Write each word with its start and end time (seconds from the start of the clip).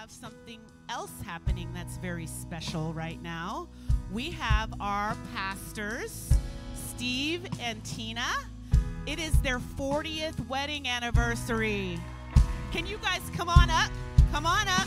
have 0.00 0.10
something 0.12 0.60
else 0.88 1.10
happening 1.24 1.68
that's 1.74 1.96
very 1.96 2.26
special 2.26 2.92
right 2.92 3.20
now. 3.20 3.66
We 4.12 4.30
have 4.30 4.72
our 4.78 5.16
pastors, 5.34 6.32
Steve 6.76 7.44
and 7.60 7.82
Tina. 7.82 8.28
It 9.06 9.18
is 9.18 9.32
their 9.42 9.58
40th 9.58 10.46
wedding 10.46 10.86
anniversary. 10.86 11.98
Can 12.70 12.86
you 12.86 12.96
guys 12.98 13.22
come 13.36 13.48
on 13.48 13.70
up? 13.70 13.90
Come 14.30 14.46
on 14.46 14.68
up. 14.68 14.86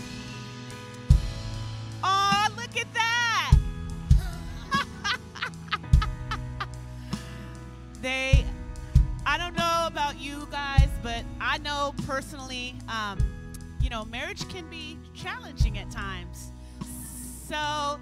Oh, 2.06 2.48
look 2.56 2.78
at 2.78 2.94
that. 2.94 3.58
they, 8.02 8.46
I 9.26 9.38
don't 9.38 9.58
know 9.58 9.88
about 9.88 10.22
you 10.22 10.48
guys, 10.50 10.88
but 11.04 11.26
I 11.42 11.58
know 11.58 11.94
personally, 12.08 12.76
um, 12.88 13.18
know, 13.92 14.06
marriage 14.06 14.48
can 14.48 14.68
be 14.70 14.98
challenging 15.14 15.78
at 15.78 15.92
times. 15.92 16.52
So 17.48 18.00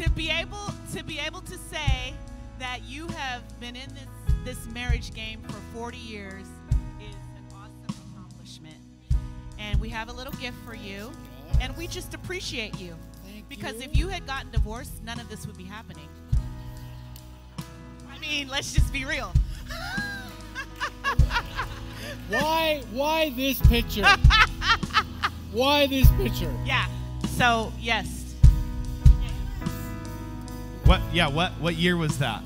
to 0.00 0.10
be 0.12 0.30
able 0.30 0.72
to 0.94 1.04
be 1.04 1.18
able 1.18 1.40
to 1.40 1.58
say 1.58 2.14
that 2.60 2.84
you 2.86 3.08
have 3.08 3.42
been 3.60 3.74
in 3.76 3.88
this 3.90 4.08
this 4.44 4.66
marriage 4.72 5.12
game 5.14 5.40
for 5.42 5.54
40 5.76 5.96
years 5.96 6.44
is 7.00 7.16
an 7.36 7.44
awesome 7.50 7.96
accomplishment. 8.14 8.76
And 9.58 9.80
we 9.80 9.88
have 9.88 10.08
a 10.08 10.12
little 10.12 10.34
gift 10.34 10.56
for 10.64 10.74
you, 10.74 11.10
and 11.60 11.76
we 11.76 11.86
just 11.86 12.14
appreciate 12.14 12.78
you. 12.78 12.94
Thank 13.24 13.48
Because 13.48 13.74
you. 13.76 13.88
if 13.90 13.96
you 13.96 14.08
had 14.08 14.26
gotten 14.26 14.50
divorced, 14.50 15.02
none 15.02 15.18
of 15.18 15.28
this 15.28 15.46
would 15.46 15.56
be 15.56 15.64
happening. 15.64 16.08
I 18.08 18.18
mean, 18.20 18.48
let's 18.48 18.72
just 18.72 18.92
be 18.92 19.04
real. 19.04 19.32
Why 22.28 22.82
why 22.92 23.30
this 23.30 23.60
picture? 23.66 24.04
why 25.54 25.86
this 25.86 26.10
picture? 26.12 26.52
Yeah. 26.64 26.86
So, 27.36 27.72
yes. 27.80 28.34
What? 30.84 31.00
Yeah. 31.12 31.28
What? 31.28 31.52
What 31.60 31.74
year 31.76 31.96
was 31.96 32.18
that? 32.18 32.42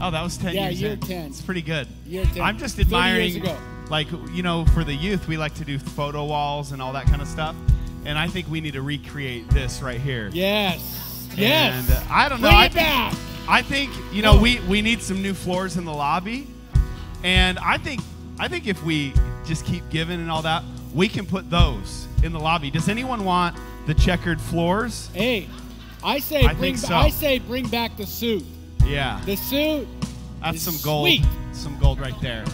Oh, 0.00 0.10
that 0.10 0.22
was 0.22 0.36
ten 0.36 0.54
Yeah, 0.54 0.68
years. 0.68 0.80
year 0.80 0.92
in. 0.92 1.00
10. 1.00 1.26
It's 1.26 1.40
pretty 1.42 1.62
good. 1.62 1.88
Year 2.06 2.24
10. 2.24 2.40
I'm 2.42 2.56
just 2.58 2.78
admiring, 2.78 3.32
years 3.32 3.36
ago. 3.36 3.56
like 3.90 4.06
you 4.32 4.42
know, 4.42 4.64
for 4.66 4.84
the 4.84 4.94
youth, 4.94 5.26
we 5.26 5.36
like 5.36 5.54
to 5.54 5.64
do 5.64 5.78
photo 5.78 6.24
walls 6.24 6.72
and 6.72 6.80
all 6.80 6.92
that 6.92 7.06
kind 7.06 7.20
of 7.20 7.26
stuff. 7.28 7.56
And 8.04 8.16
I 8.16 8.28
think 8.28 8.48
we 8.48 8.60
need 8.60 8.74
to 8.74 8.82
recreate 8.82 9.48
this 9.50 9.82
right 9.82 10.00
here. 10.00 10.30
Yes. 10.32 11.28
Yes. 11.36 11.88
And 11.90 11.98
uh, 11.98 12.12
I 12.12 12.28
don't 12.28 12.40
know. 12.40 12.48
Bring 12.48 12.56
I 12.60 12.64
it 12.66 12.72
think, 12.72 12.86
back. 12.86 13.14
I 13.48 13.62
think 13.62 13.92
you 14.12 14.22
know 14.22 14.40
we 14.40 14.60
we 14.60 14.82
need 14.82 15.02
some 15.02 15.20
new 15.20 15.34
floors 15.34 15.76
in 15.76 15.84
the 15.84 15.92
lobby, 15.92 16.46
and 17.24 17.58
I 17.58 17.76
think 17.78 18.00
I 18.38 18.46
think 18.46 18.66
if 18.68 18.82
we 18.84 19.12
just 19.48 19.64
keep 19.64 19.88
giving 19.88 20.20
and 20.20 20.30
all 20.30 20.42
that, 20.42 20.62
we 20.94 21.08
can 21.08 21.26
put 21.26 21.50
those 21.50 22.06
in 22.22 22.32
the 22.32 22.38
lobby. 22.38 22.70
Does 22.70 22.88
anyone 22.88 23.24
want 23.24 23.56
the 23.86 23.94
checkered 23.94 24.40
floors? 24.40 25.10
Hey, 25.14 25.48
I 26.04 26.18
say 26.18 26.44
I 26.44 26.54
bring 26.54 26.76
so. 26.76 26.94
I 26.94 27.08
say 27.08 27.38
bring 27.38 27.66
back 27.68 27.96
the 27.96 28.06
suit. 28.06 28.44
Yeah. 28.84 29.20
The 29.24 29.36
suit. 29.36 29.88
That's 30.42 30.62
some 30.62 30.76
gold. 30.84 31.06
sweet. 31.06 31.24
Some 31.52 31.78
gold 31.78 31.98
right 31.98 32.18
there. 32.20 32.44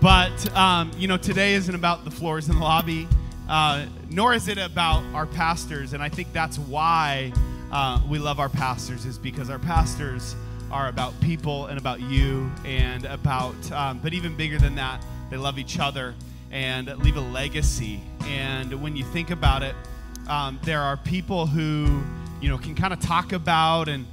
But 0.00 0.56
um, 0.56 0.90
you 0.96 1.06
know, 1.06 1.16
today 1.16 1.54
isn't 1.54 1.74
about 1.74 2.04
the 2.04 2.10
floors 2.10 2.48
in 2.48 2.56
the 2.56 2.62
lobby, 2.62 3.06
uh, 3.48 3.86
nor 4.10 4.34
is 4.34 4.48
it 4.48 4.58
about 4.58 5.04
our 5.14 5.26
pastors. 5.26 5.92
And 5.92 6.02
I 6.02 6.08
think 6.08 6.32
that's 6.32 6.58
why 6.58 7.32
uh, 7.70 8.00
we 8.08 8.18
love 8.18 8.40
our 8.40 8.48
pastors, 8.48 9.04
is 9.04 9.18
because 9.18 9.50
our 9.50 9.60
pastors 9.60 10.34
are 10.70 10.88
about 10.88 11.18
people 11.20 11.66
and 11.66 11.78
about 11.78 12.00
you 12.00 12.50
and 12.64 13.04
about, 13.04 13.72
um, 13.72 14.00
but 14.02 14.14
even 14.14 14.34
bigger 14.34 14.58
than 14.58 14.74
that, 14.74 15.04
they 15.32 15.38
love 15.38 15.58
each 15.58 15.78
other 15.78 16.14
and 16.50 16.94
leave 16.98 17.16
a 17.16 17.20
legacy. 17.20 18.02
And 18.26 18.82
when 18.82 18.94
you 18.94 19.02
think 19.02 19.30
about 19.30 19.62
it, 19.62 19.74
um, 20.28 20.60
there 20.62 20.82
are 20.82 20.98
people 20.98 21.46
who 21.46 22.02
you 22.42 22.50
know 22.50 22.58
can 22.58 22.74
kind 22.74 22.92
of 22.92 23.00
talk 23.00 23.32
about 23.32 23.88
and 23.88 24.06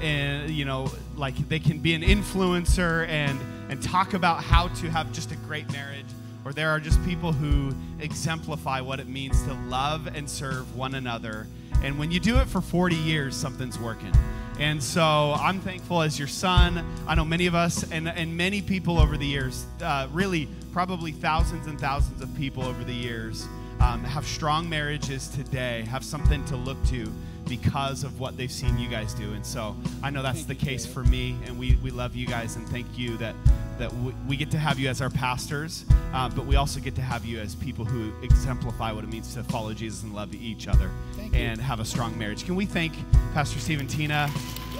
and 0.00 0.50
you 0.50 0.64
know 0.64 0.90
like 1.14 1.36
they 1.48 1.58
can 1.58 1.78
be 1.78 1.92
an 1.92 2.00
influencer 2.00 3.06
and 3.08 3.38
and 3.68 3.82
talk 3.82 4.14
about 4.14 4.42
how 4.42 4.68
to 4.68 4.90
have 4.90 5.12
just 5.12 5.30
a 5.30 5.36
great 5.36 5.70
marriage. 5.72 6.06
Or 6.44 6.52
there 6.52 6.70
are 6.70 6.80
just 6.80 7.04
people 7.04 7.32
who 7.32 7.72
exemplify 8.00 8.80
what 8.80 8.98
it 8.98 9.06
means 9.06 9.42
to 9.44 9.52
love 9.68 10.08
and 10.08 10.28
serve 10.28 10.74
one 10.74 10.94
another. 10.94 11.46
And 11.82 11.98
when 11.98 12.10
you 12.10 12.18
do 12.18 12.38
it 12.38 12.48
for 12.48 12.60
40 12.60 12.96
years 12.96 13.36
something's 13.36 13.78
working 13.78 14.12
and 14.58 14.82
so 14.82 15.34
i'm 15.38 15.60
thankful 15.60 16.02
as 16.02 16.18
your 16.18 16.28
son. 16.28 16.84
I 17.06 17.14
know 17.14 17.24
many 17.24 17.46
of 17.46 17.54
us 17.54 17.90
and, 17.90 18.08
and 18.08 18.36
many 18.36 18.62
people 18.62 18.98
over 18.98 19.16
the 19.16 19.26
years 19.26 19.66
uh, 19.82 20.08
really 20.12 20.48
probably 20.72 21.12
thousands 21.12 21.66
and 21.66 21.80
thousands 21.80 22.22
of 22.22 22.34
people 22.36 22.62
over 22.62 22.84
the 22.84 22.94
years 22.94 23.46
um, 23.80 24.04
have 24.04 24.26
strong 24.26 24.68
marriages 24.68 25.28
today 25.28 25.82
have 25.82 26.04
something 26.04 26.44
to 26.46 26.56
look 26.56 26.82
to 26.86 27.12
because 27.48 28.04
of 28.04 28.18
what 28.20 28.36
they've 28.36 28.50
seen 28.52 28.78
you 28.78 28.88
guys 28.88 29.14
do. 29.14 29.32
And 29.32 29.44
so 29.44 29.76
I 30.02 30.10
know 30.10 30.22
that's 30.22 30.42
Thank 30.42 30.58
the 30.60 30.64
case 30.66 30.86
for 30.86 31.04
me, 31.04 31.36
and 31.46 31.58
we, 31.58 31.76
we 31.82 31.90
love 31.90 32.14
you 32.16 32.26
guys 32.26 32.56
and 32.56 32.68
thank 32.68 32.86
you 32.96 33.16
that, 33.18 33.34
that 33.78 33.90
w- 33.90 34.14
we 34.28 34.36
get 34.36 34.50
to 34.52 34.58
have 34.58 34.78
you 34.78 34.88
as 34.88 35.00
our 35.02 35.10
pastors, 35.10 35.84
uh, 36.14 36.28
but 36.28 36.46
we 36.46 36.56
also 36.56 36.80
get 36.80 36.94
to 36.96 37.02
have 37.02 37.24
you 37.24 37.38
as 37.40 37.54
people 37.56 37.84
who 37.84 38.12
exemplify 38.24 38.92
what 38.92 39.04
it 39.04 39.10
means 39.10 39.34
to 39.34 39.42
follow 39.44 39.72
Jesus 39.74 40.02
and 40.02 40.14
love 40.14 40.34
each 40.34 40.68
other 40.68 40.90
Thank 41.14 41.34
you. 41.34 41.40
and 41.40 41.60
have 41.60 41.80
a 41.80 41.84
strong 41.84 42.16
marriage. 42.18 42.44
Can 42.44 42.54
we 42.56 42.64
thank 42.66 42.92
Pastor 43.34 43.58
Steve 43.58 43.80
and 43.80 43.90
Tina 43.90 44.28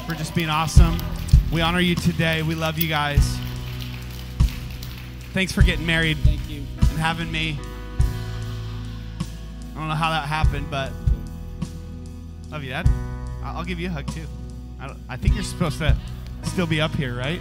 for 0.07 0.15
just 0.15 0.35
being 0.35 0.49
awesome? 0.51 0.97
We 1.53 1.61
honor 1.61 1.81
you 1.81 1.95
today. 1.95 2.43
We 2.43 2.55
love 2.55 2.79
you 2.79 2.89
guys. 2.89 3.37
Thanks 5.35 5.53
for 5.53 5.63
getting 5.63 5.87
married 5.87 6.19
Thank 6.19 6.49
you. 6.49 6.59
and 6.79 6.99
having 6.99 7.31
me. 7.33 7.59
I 9.73 9.75
don't 9.79 9.89
know 9.89 9.95
how 9.95 10.11
that 10.11 10.29
happened, 10.29 10.71
but 10.71 10.93
love 12.53 12.63
you, 12.63 12.69
Dad. 12.69 12.87
I'll 13.43 13.65
give 13.65 13.81
you 13.81 13.89
a 13.89 13.91
hug 13.91 14.07
too. 14.13 14.27
I, 14.79 14.95
I 15.09 15.17
think 15.17 15.35
you're 15.35 15.43
supposed 15.43 15.79
to 15.79 15.97
still 16.43 16.67
be 16.67 16.83
up 16.83 16.95
here, 16.95 17.17
right? 17.17 17.41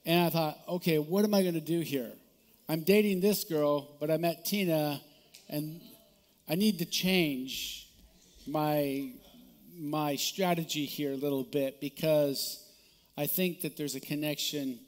And 0.05 0.27
I 0.27 0.31
thought, 0.31 0.59
okay, 0.69 0.99
what 0.99 1.25
am 1.25 1.33
I 1.33 1.43
going 1.43 1.55
to 1.55 1.61
do 1.61 1.81
here? 1.81 2.11
I'm 2.69 2.81
dating 2.81 3.21
this 3.21 3.45
girl, 3.45 3.97
but 4.01 4.11
I 4.11 4.17
met 4.17 4.45
Tina, 4.45 5.01
and 5.49 5.81
I 6.49 6.57
need 6.57 6.79
to 6.81 6.85
change 6.85 7.89
my 8.47 9.13
my 9.77 10.15
strategy 10.15 10.85
here 10.85 11.11
a 11.11 11.17
little 11.17 11.43
bit 11.43 11.81
because 11.81 12.65
I 13.19 13.27
think 13.27 13.63
that 13.63 13.77
there's 13.77 13.97
a 13.97 14.01
connection 14.01 14.79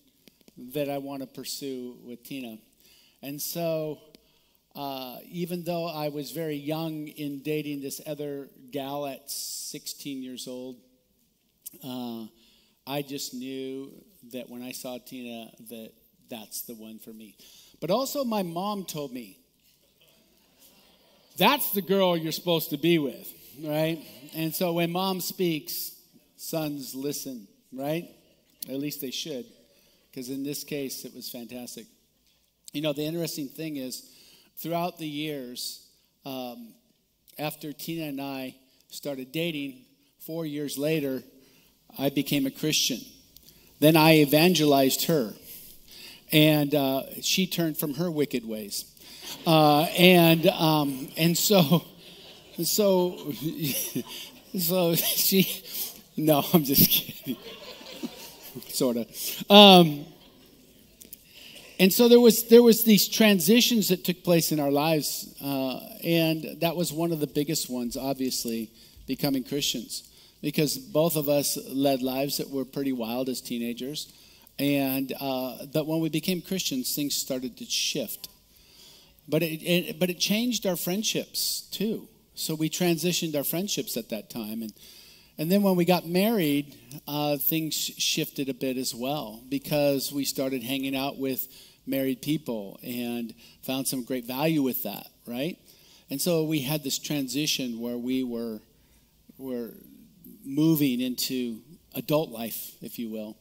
that 0.75 0.89
I 0.89 0.99
want 0.99 1.23
to 1.23 1.27
pursue 1.27 1.97
with 2.05 2.23
Tina. 2.23 2.59
And 3.23 3.43
so, 3.43 3.99
uh, 4.77 5.17
even 5.31 5.65
though 5.65 5.87
I 5.87 6.09
was 6.11 6.33
very 6.33 6.57
young 6.57 7.09
in 7.09 7.41
dating 7.41 7.81
this 7.81 8.01
other 8.07 8.49
gal 8.71 9.07
at 9.07 9.31
16 9.31 10.23
years 10.23 10.47
old, 10.47 10.77
uh, 11.83 12.27
I 12.87 13.01
just 13.01 13.33
knew 13.33 13.91
that 14.33 14.51
when 14.51 14.63
I 14.63 14.73
saw 14.73 14.99
Tina, 14.99 15.51
that 15.71 15.93
that's 16.29 16.63
the 16.63 16.75
one 16.75 16.99
for 16.99 17.11
me. 17.11 17.37
But 17.81 17.91
also, 17.91 18.23
my 18.23 18.43
mom 18.43 18.85
told 18.85 19.13
me, 19.13 19.39
that's 21.39 21.73
the 21.73 21.83
girl 21.83 22.17
you're 22.17 22.33
supposed 22.33 22.71
to 22.71 22.77
be 22.77 22.99
with, 22.99 23.33
right? 23.63 24.03
And 24.35 24.55
so 24.55 24.75
when 24.75 24.93
mom 24.93 25.21
speaks, 25.21 25.93
sons 26.37 26.95
listen, 26.95 27.47
right? 27.73 28.09
At 28.69 28.77
least 28.77 29.01
they 29.01 29.11
should, 29.11 29.47
because 30.11 30.29
in 30.29 30.43
this 30.43 30.65
case, 30.65 31.05
it 31.05 31.15
was 31.15 31.31
fantastic. 31.31 31.87
You 32.73 32.83
know, 32.83 32.93
the 32.93 33.05
interesting 33.05 33.49
thing 33.49 33.77
is, 33.77 34.11
throughout 34.59 34.99
the 34.99 35.07
years, 35.07 35.87
um, 36.25 36.75
after 37.39 37.73
Tina 37.73 38.07
and 38.07 38.21
I 38.21 38.57
started 38.91 39.33
dating, 39.33 39.85
four 40.21 40.47
years 40.47 40.79
later, 40.79 41.23
I 41.99 42.11
became 42.11 42.47
a 42.47 42.51
Christian. 42.51 43.01
Then 43.79 43.97
I 43.97 44.19
evangelized 44.19 45.05
her, 45.07 45.35
and 46.33 46.75
uh, 46.75 47.03
she 47.21 47.47
turned 47.47 47.77
from 47.77 47.95
her 47.95 48.11
wicked 48.11 48.47
ways. 48.47 48.85
Uh, 49.47 49.83
and 49.99 50.47
um, 50.47 51.09
and 51.17 51.37
so 51.37 51.85
so 52.65 53.33
so 54.59 54.95
she 54.95 55.63
no 56.17 56.43
i'm 56.55 56.65
just 56.65 56.89
kidding 56.89 57.37
sort 58.69 58.97
of 58.97 59.07
um, 59.51 60.07
and 61.79 61.93
so 61.93 62.09
there 62.09 62.21
was 62.21 62.49
there 62.49 62.63
was 62.63 62.85
these 62.85 63.09
transitions 63.09 63.89
that 63.89 64.05
took 64.05 64.23
place 64.25 64.53
in 64.53 64.61
our 64.61 64.71
lives 64.71 65.35
uh, 65.43 65.81
and 66.05 66.61
that 66.61 66.77
was 66.77 66.93
one 66.93 67.13
of 67.13 67.21
the 67.21 67.27
biggest 67.27 67.69
ones 67.71 67.97
obviously 67.97 68.71
becoming 69.07 69.45
christians 69.45 70.09
because 70.43 70.79
both 70.79 71.17
of 71.17 71.29
us 71.29 71.59
led 71.69 72.03
lives 72.03 72.39
that 72.39 72.51
were 72.51 72.65
pretty 72.65 72.93
wild 72.93 73.29
as 73.29 73.41
teenagers 73.41 74.13
and 74.59 75.13
uh, 75.21 75.67
but 75.73 75.87
when 75.87 76.01
we 76.01 76.09
became 76.09 76.41
christians 76.41 76.95
things 76.95 77.15
started 77.15 77.57
to 77.57 77.65
shift 77.65 78.29
but 79.29 79.43
it, 79.43 79.63
it, 79.63 79.99
but 79.99 80.11
it 80.11 80.19
changed 80.19 80.67
our 80.67 80.77
friendships 80.77 81.63
too. 81.73 82.09
So 82.35 82.55
we 82.55 82.69
transitioned 82.69 83.35
our 83.35 83.45
friendships 83.45 83.97
at 83.97 84.11
that 84.11 84.31
time, 84.31 84.63
and 84.63 84.73
and 85.39 85.51
then 85.51 85.63
when 85.63 85.77
we 85.77 85.85
got 85.85 86.07
married, 86.07 86.75
uh, 87.07 87.37
things 87.37 87.75
shifted 87.75 88.49
a 88.49 88.55
bit 88.55 88.77
as 88.77 88.95
well 88.95 89.43
because 89.49 90.13
we 90.13 90.25
started 90.25 90.63
hanging 90.63 90.97
out 90.97 91.19
with 91.19 91.47
married 91.87 92.23
people 92.23 92.81
and 92.83 93.35
found 93.63 93.87
some 93.87 94.03
great 94.05 94.25
value 94.25 94.63
with 94.63 94.83
that, 94.85 95.07
right? 95.27 95.59
And 96.11 96.21
so 96.21 96.45
we 96.45 96.61
had 96.61 96.83
this 96.83 96.99
transition 96.99 97.81
where 97.81 97.99
we 97.99 98.25
were 98.25 98.61
were 99.39 99.71
moving 100.45 101.01
into 101.01 101.61
adult 101.95 102.31
life, 102.31 102.77
if 102.81 102.99
you 102.99 103.11
will. 103.11 103.37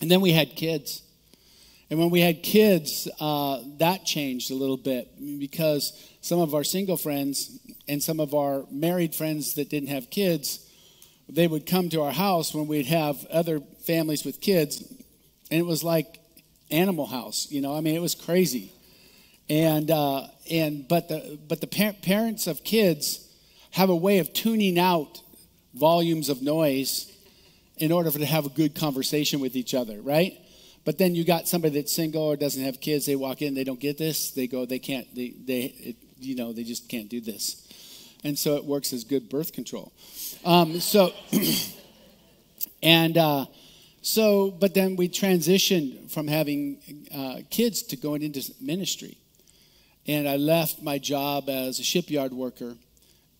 And 0.00 0.10
then 0.10 0.20
we 0.20 0.32
had 0.32 0.56
kids. 0.56 1.02
And 1.90 1.98
when 1.98 2.08
we 2.08 2.20
had 2.20 2.42
kids, 2.42 3.06
uh, 3.20 3.60
that 3.78 4.06
changed 4.06 4.50
a 4.50 4.54
little 4.54 4.78
bit 4.78 5.10
because 5.38 5.92
some 6.22 6.40
of 6.40 6.54
our 6.54 6.64
single 6.64 6.96
friends 6.96 7.58
and 7.86 8.02
some 8.02 8.18
of 8.18 8.34
our 8.34 8.64
married 8.70 9.14
friends 9.14 9.54
that 9.54 9.68
didn't 9.68 9.90
have 9.90 10.08
kids, 10.08 10.66
they 11.28 11.46
would 11.46 11.66
come 11.66 11.88
to 11.90 12.02
our 12.02 12.12
house 12.12 12.54
when 12.54 12.66
we'd 12.66 12.86
have 12.86 13.24
other 13.26 13.60
families 13.86 14.24
with 14.24 14.40
kids, 14.40 14.82
and 15.50 15.60
it 15.60 15.66
was 15.66 15.82
like 15.82 16.18
Animal 16.70 17.06
House, 17.06 17.50
you 17.50 17.60
know. 17.60 17.76
I 17.76 17.80
mean, 17.80 17.94
it 17.94 18.02
was 18.02 18.14
crazy. 18.14 18.72
And 19.48 19.90
uh, 19.90 20.26
and 20.50 20.86
but 20.88 21.08
the 21.08 21.38
but 21.48 21.60
the 21.60 21.66
par- 21.66 21.94
parents 22.02 22.46
of 22.46 22.64
kids 22.64 23.28
have 23.72 23.90
a 23.90 23.96
way 23.96 24.18
of 24.18 24.32
tuning 24.32 24.78
out 24.78 25.20
volumes 25.74 26.28
of 26.28 26.42
noise 26.42 27.10
in 27.78 27.90
order 27.90 28.10
to 28.10 28.24
have 28.24 28.46
a 28.46 28.50
good 28.50 28.74
conversation 28.74 29.40
with 29.40 29.56
each 29.56 29.74
other, 29.74 30.00
right? 30.00 30.38
But 30.84 30.98
then 30.98 31.14
you 31.14 31.24
got 31.24 31.48
somebody 31.48 31.80
that's 31.80 31.94
single 31.94 32.22
or 32.22 32.36
doesn't 32.36 32.62
have 32.62 32.80
kids. 32.80 33.06
They 33.06 33.16
walk 33.16 33.42
in, 33.42 33.54
they 33.54 33.64
don't 33.64 33.80
get 33.80 33.98
this. 33.98 34.30
They 34.32 34.46
go, 34.46 34.66
they 34.66 34.78
can't. 34.78 35.12
They, 35.14 35.34
they 35.44 35.60
it, 35.60 35.96
you 36.18 36.36
know, 36.36 36.52
they 36.52 36.64
just 36.64 36.88
can't 36.88 37.08
do 37.08 37.20
this. 37.20 37.68
And 38.24 38.38
so 38.38 38.56
it 38.56 38.64
works 38.64 38.92
as 38.92 39.04
good 39.04 39.28
birth 39.28 39.52
control. 39.52 39.92
Um, 40.44 40.80
so, 40.80 41.12
and 42.82 43.16
uh, 43.16 43.46
so, 44.00 44.50
but 44.50 44.74
then 44.74 44.96
we 44.96 45.08
transitioned 45.08 46.10
from 46.10 46.26
having 46.26 47.06
uh, 47.14 47.42
kids 47.50 47.82
to 47.84 47.96
going 47.96 48.22
into 48.22 48.52
ministry. 48.60 49.18
And 50.06 50.28
I 50.28 50.36
left 50.36 50.82
my 50.82 50.98
job 50.98 51.48
as 51.48 51.78
a 51.78 51.84
shipyard 51.84 52.32
worker 52.32 52.74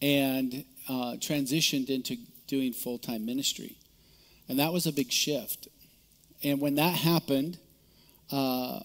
and 0.00 0.64
uh, 0.88 1.16
transitioned 1.18 1.90
into 1.90 2.16
doing 2.46 2.72
full 2.72 2.98
time 2.98 3.26
ministry. 3.26 3.76
And 4.48 4.60
that 4.60 4.72
was 4.72 4.86
a 4.86 4.92
big 4.92 5.10
shift. 5.10 5.66
And 6.44 6.60
when 6.60 6.76
that 6.76 6.94
happened, 6.94 7.58
uh, 8.30 8.80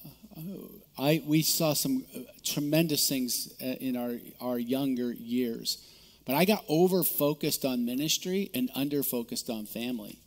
I, 0.98 1.22
we 1.25 1.44
saw 1.44 1.74
some 1.74 2.04
uh, 2.16 2.19
tremendous 2.44 3.08
things 3.08 3.54
uh, 3.62 3.66
in 3.66 3.96
our, 3.96 4.16
our 4.42 4.58
younger 4.58 5.12
years. 5.12 5.78
But 6.27 6.35
I 6.35 6.44
got 6.44 6.65
over 6.68 7.03
focused 7.03 7.63
on 7.63 7.85
ministry 7.85 8.51
and 8.53 8.69
under 8.75 9.01
focused 9.01 9.50
on 9.50 9.65
family. 9.65 10.19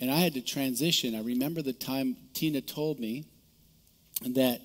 And 0.00 0.10
I 0.10 0.16
had 0.16 0.34
to 0.34 0.40
transition. 0.40 1.14
I 1.14 1.22
remember 1.22 1.62
the 1.62 1.72
time 1.72 2.16
Tina 2.34 2.60
told 2.60 2.98
me 2.98 3.24
that 4.26 4.60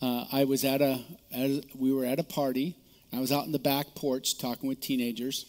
uh, 0.00 0.26
I 0.32 0.44
was 0.44 0.64
at 0.64 0.80
a, 0.80 1.00
at 1.32 1.50
a, 1.50 1.64
we 1.74 1.92
were 1.92 2.04
at 2.04 2.20
a 2.20 2.22
party. 2.22 2.76
I 3.12 3.18
was 3.18 3.32
out 3.32 3.46
in 3.46 3.52
the 3.52 3.58
back 3.58 3.96
porch 3.96 4.38
talking 4.38 4.68
with 4.68 4.80
teenagers. 4.80 5.46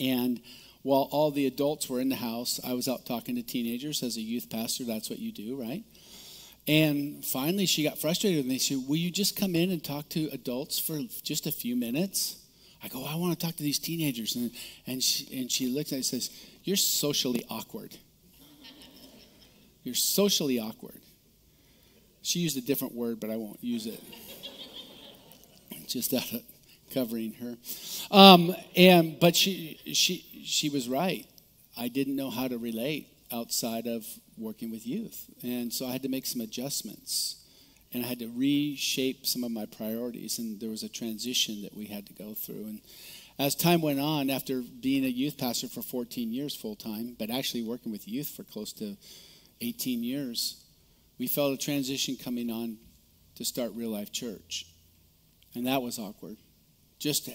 And 0.00 0.40
while 0.80 1.08
all 1.10 1.30
the 1.30 1.46
adults 1.46 1.90
were 1.90 2.00
in 2.00 2.08
the 2.08 2.16
house, 2.16 2.58
I 2.64 2.72
was 2.72 2.88
out 2.88 3.04
talking 3.04 3.36
to 3.36 3.42
teenagers 3.42 4.02
as 4.02 4.16
a 4.16 4.22
youth 4.22 4.48
pastor. 4.48 4.84
That's 4.84 5.10
what 5.10 5.18
you 5.18 5.32
do, 5.32 5.60
right? 5.60 5.84
And 6.66 7.22
finally, 7.22 7.66
she 7.66 7.84
got 7.84 7.98
frustrated 7.98 8.46
me. 8.46 8.58
She 8.58 8.74
said, 8.74 8.88
Will 8.88 8.96
you 8.96 9.10
just 9.10 9.36
come 9.36 9.54
in 9.54 9.70
and 9.70 9.84
talk 9.84 10.08
to 10.10 10.30
adults 10.32 10.78
for 10.78 10.98
just 11.22 11.46
a 11.46 11.52
few 11.52 11.76
minutes? 11.76 12.36
I 12.84 12.88
go, 12.88 13.04
I 13.04 13.14
want 13.14 13.38
to 13.38 13.46
talk 13.46 13.56
to 13.56 13.62
these 13.62 13.78
teenagers. 13.78 14.36
And, 14.36 14.50
and, 14.86 15.02
she, 15.02 15.40
and 15.40 15.50
she 15.50 15.68
looks 15.68 15.90
at 15.90 15.92
me 15.92 15.96
and 15.98 16.04
says, 16.04 16.30
You're 16.62 16.76
socially 16.76 17.44
awkward. 17.48 17.96
You're 19.82 19.94
socially 19.94 20.60
awkward. 20.60 21.00
She 22.20 22.40
used 22.40 22.56
a 22.56 22.60
different 22.60 22.94
word, 22.94 23.20
but 23.20 23.30
I 23.30 23.36
won't 23.36 23.62
use 23.62 23.86
it. 23.86 24.02
Just 25.86 26.12
out 26.12 26.30
of 26.32 26.42
covering 26.92 27.32
her. 27.34 27.56
Um, 28.10 28.54
and 28.76 29.18
but 29.20 29.34
she 29.36 29.78
she 29.92 30.24
she 30.44 30.70
was 30.70 30.88
right. 30.88 31.26
I 31.76 31.88
didn't 31.88 32.16
know 32.16 32.30
how 32.30 32.48
to 32.48 32.56
relate 32.56 33.08
outside 33.32 33.86
of 33.86 34.06
working 34.38 34.70
with 34.70 34.86
youth, 34.86 35.26
and 35.42 35.72
so 35.72 35.86
I 35.86 35.92
had 35.92 36.02
to 36.02 36.08
make 36.08 36.24
some 36.24 36.40
adjustments, 36.40 37.43
and 37.94 38.04
I 38.04 38.08
had 38.08 38.18
to 38.18 38.30
reshape 38.34 39.26
some 39.26 39.44
of 39.44 39.52
my 39.52 39.66
priorities. 39.66 40.38
And 40.38 40.60
there 40.60 40.70
was 40.70 40.82
a 40.82 40.88
transition 40.88 41.62
that 41.62 41.74
we 41.74 41.86
had 41.86 42.06
to 42.06 42.12
go 42.12 42.34
through. 42.34 42.66
And 42.66 42.80
as 43.38 43.54
time 43.54 43.80
went 43.80 44.00
on, 44.00 44.30
after 44.30 44.60
being 44.60 45.04
a 45.04 45.08
youth 45.08 45.38
pastor 45.38 45.68
for 45.68 45.82
14 45.82 46.32
years 46.32 46.54
full 46.54 46.76
time, 46.76 47.16
but 47.18 47.30
actually 47.30 47.62
working 47.62 47.92
with 47.92 48.06
youth 48.06 48.28
for 48.28 48.42
close 48.42 48.72
to 48.74 48.96
18 49.60 50.02
years, 50.02 50.64
we 51.18 51.28
felt 51.28 51.54
a 51.54 51.56
transition 51.56 52.16
coming 52.16 52.50
on 52.50 52.76
to 53.36 53.44
start 53.44 53.72
Real 53.74 53.90
Life 53.90 54.12
Church. 54.12 54.66
And 55.54 55.66
that 55.66 55.80
was 55.80 55.98
awkward 55.98 56.36
just 57.04 57.28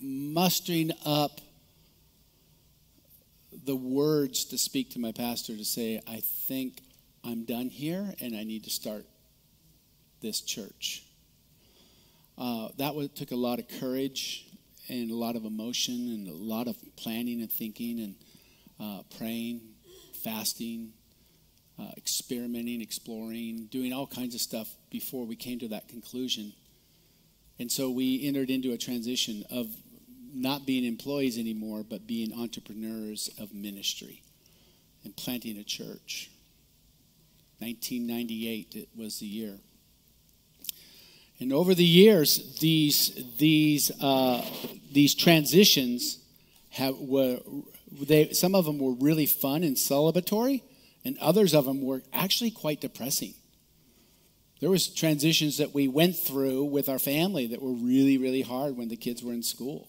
mustering 0.00 0.92
up 1.04 1.40
the 3.64 3.74
words 3.74 4.44
to 4.44 4.56
speak 4.56 4.90
to 4.90 5.00
my 5.00 5.10
pastor 5.10 5.56
to 5.56 5.64
say, 5.64 6.00
I 6.06 6.20
think 6.46 6.80
I'm 7.24 7.44
done 7.44 7.70
here 7.70 8.14
and 8.20 8.36
I 8.36 8.44
need 8.44 8.62
to 8.64 8.70
start 8.70 9.04
this 10.20 10.40
church. 10.40 11.04
Uh, 12.38 12.68
that 12.78 12.94
took 13.14 13.30
a 13.32 13.36
lot 13.36 13.58
of 13.58 13.68
courage 13.80 14.46
and 14.88 15.10
a 15.10 15.14
lot 15.14 15.36
of 15.36 15.44
emotion 15.44 15.94
and 15.94 16.28
a 16.28 16.32
lot 16.32 16.66
of 16.66 16.76
planning 16.96 17.40
and 17.40 17.52
thinking 17.52 18.00
and 18.00 18.14
uh, 18.80 19.02
praying, 19.16 19.60
fasting, 20.24 20.92
uh, 21.78 21.90
experimenting, 21.96 22.80
exploring, 22.80 23.68
doing 23.70 23.92
all 23.92 24.06
kinds 24.06 24.34
of 24.34 24.40
stuff 24.40 24.68
before 24.90 25.26
we 25.26 25.36
came 25.36 25.58
to 25.58 25.68
that 25.68 25.88
conclusion. 25.88 26.52
And 27.58 27.70
so 27.70 27.90
we 27.90 28.26
entered 28.26 28.50
into 28.50 28.72
a 28.72 28.78
transition 28.78 29.44
of 29.50 29.66
not 30.32 30.66
being 30.66 30.84
employees 30.84 31.38
anymore, 31.38 31.84
but 31.88 32.06
being 32.06 32.32
entrepreneurs 32.32 33.30
of 33.38 33.52
ministry 33.52 34.22
and 35.04 35.14
planting 35.16 35.58
a 35.58 35.64
church. 35.64 36.30
1998 37.58 38.74
it 38.74 38.88
was 38.96 39.18
the 39.18 39.26
year. 39.26 39.58
And 41.40 41.52
over 41.52 41.74
the 41.74 41.84
years, 41.84 42.58
these 42.60 43.18
these 43.38 43.90
uh, 44.00 44.44
these 44.92 45.14
transitions 45.14 46.18
have 46.70 46.98
were 46.98 47.40
they 48.00 48.32
some 48.32 48.54
of 48.54 48.66
them 48.66 48.78
were 48.78 48.92
really 48.92 49.26
fun 49.26 49.62
and 49.62 49.76
celebratory, 49.76 50.62
and 51.04 51.16
others 51.18 51.54
of 51.54 51.64
them 51.64 51.82
were 51.82 52.02
actually 52.12 52.50
quite 52.50 52.82
depressing. 52.82 53.34
There 54.60 54.70
was 54.70 54.88
transitions 54.88 55.56
that 55.56 55.72
we 55.72 55.88
went 55.88 56.16
through 56.16 56.64
with 56.64 56.90
our 56.90 56.98
family 56.98 57.46
that 57.46 57.62
were 57.62 57.72
really, 57.72 58.18
really 58.18 58.42
hard 58.42 58.76
when 58.76 58.88
the 58.88 58.96
kids 58.96 59.22
were 59.22 59.32
in 59.32 59.42
school. 59.42 59.88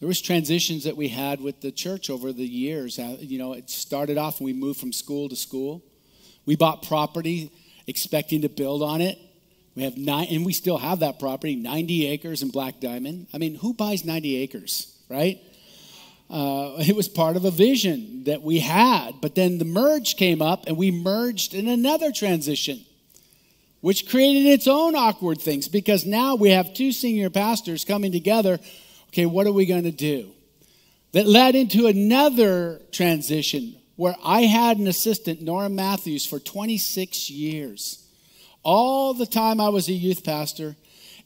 There 0.00 0.08
was 0.08 0.20
transitions 0.20 0.82
that 0.84 0.96
we 0.96 1.08
had 1.08 1.40
with 1.40 1.60
the 1.60 1.70
church 1.70 2.10
over 2.10 2.32
the 2.32 2.46
years. 2.46 2.98
Uh, 2.98 3.16
you 3.20 3.38
know, 3.38 3.52
it 3.52 3.70
started 3.70 4.18
off 4.18 4.40
when 4.40 4.46
we 4.46 4.52
moved 4.52 4.80
from 4.80 4.92
school 4.92 5.28
to 5.28 5.36
school. 5.36 5.84
We 6.46 6.56
bought 6.56 6.82
property 6.82 7.52
expecting 7.86 8.42
to 8.42 8.48
build 8.48 8.82
on 8.82 9.00
it. 9.00 9.18
We 9.76 9.84
have 9.84 9.96
nine, 9.96 10.26
and 10.30 10.44
we 10.44 10.52
still 10.52 10.78
have 10.78 11.00
that 11.00 11.18
property, 11.18 11.54
90 11.54 12.06
acres 12.08 12.42
in 12.42 12.48
Black 12.48 12.80
Diamond. 12.80 13.28
I 13.32 13.38
mean, 13.38 13.54
who 13.54 13.72
buys 13.72 14.04
90 14.04 14.36
acres, 14.36 14.96
right? 15.08 15.40
Uh, 16.28 16.76
it 16.78 16.94
was 16.94 17.08
part 17.08 17.36
of 17.36 17.44
a 17.44 17.50
vision 17.50 18.24
that 18.24 18.42
we 18.42 18.60
had. 18.60 19.20
But 19.20 19.34
then 19.34 19.58
the 19.58 19.64
merge 19.64 20.16
came 20.16 20.40
up, 20.40 20.66
and 20.66 20.76
we 20.76 20.90
merged 20.90 21.54
in 21.54 21.68
another 21.68 22.12
transition, 22.12 22.84
which 23.80 24.08
created 24.08 24.46
its 24.46 24.68
own 24.68 24.94
awkward 24.94 25.40
things 25.40 25.68
because 25.68 26.06
now 26.06 26.34
we 26.34 26.50
have 26.50 26.74
two 26.74 26.92
senior 26.92 27.30
pastors 27.30 27.84
coming 27.84 28.12
together. 28.12 28.58
Okay, 29.08 29.26
what 29.26 29.46
are 29.46 29.52
we 29.52 29.66
going 29.66 29.84
to 29.84 29.90
do? 29.90 30.30
That 31.12 31.26
led 31.26 31.56
into 31.56 31.86
another 31.86 32.80
transition 32.92 33.74
where 33.96 34.14
I 34.24 34.42
had 34.42 34.78
an 34.78 34.86
assistant, 34.86 35.42
Nora 35.42 35.68
Matthews, 35.68 36.24
for 36.24 36.38
26 36.38 37.28
years. 37.28 38.06
All 38.62 39.14
the 39.14 39.26
time 39.26 39.60
I 39.60 39.70
was 39.70 39.88
a 39.88 39.92
youth 39.92 40.22
pastor, 40.22 40.76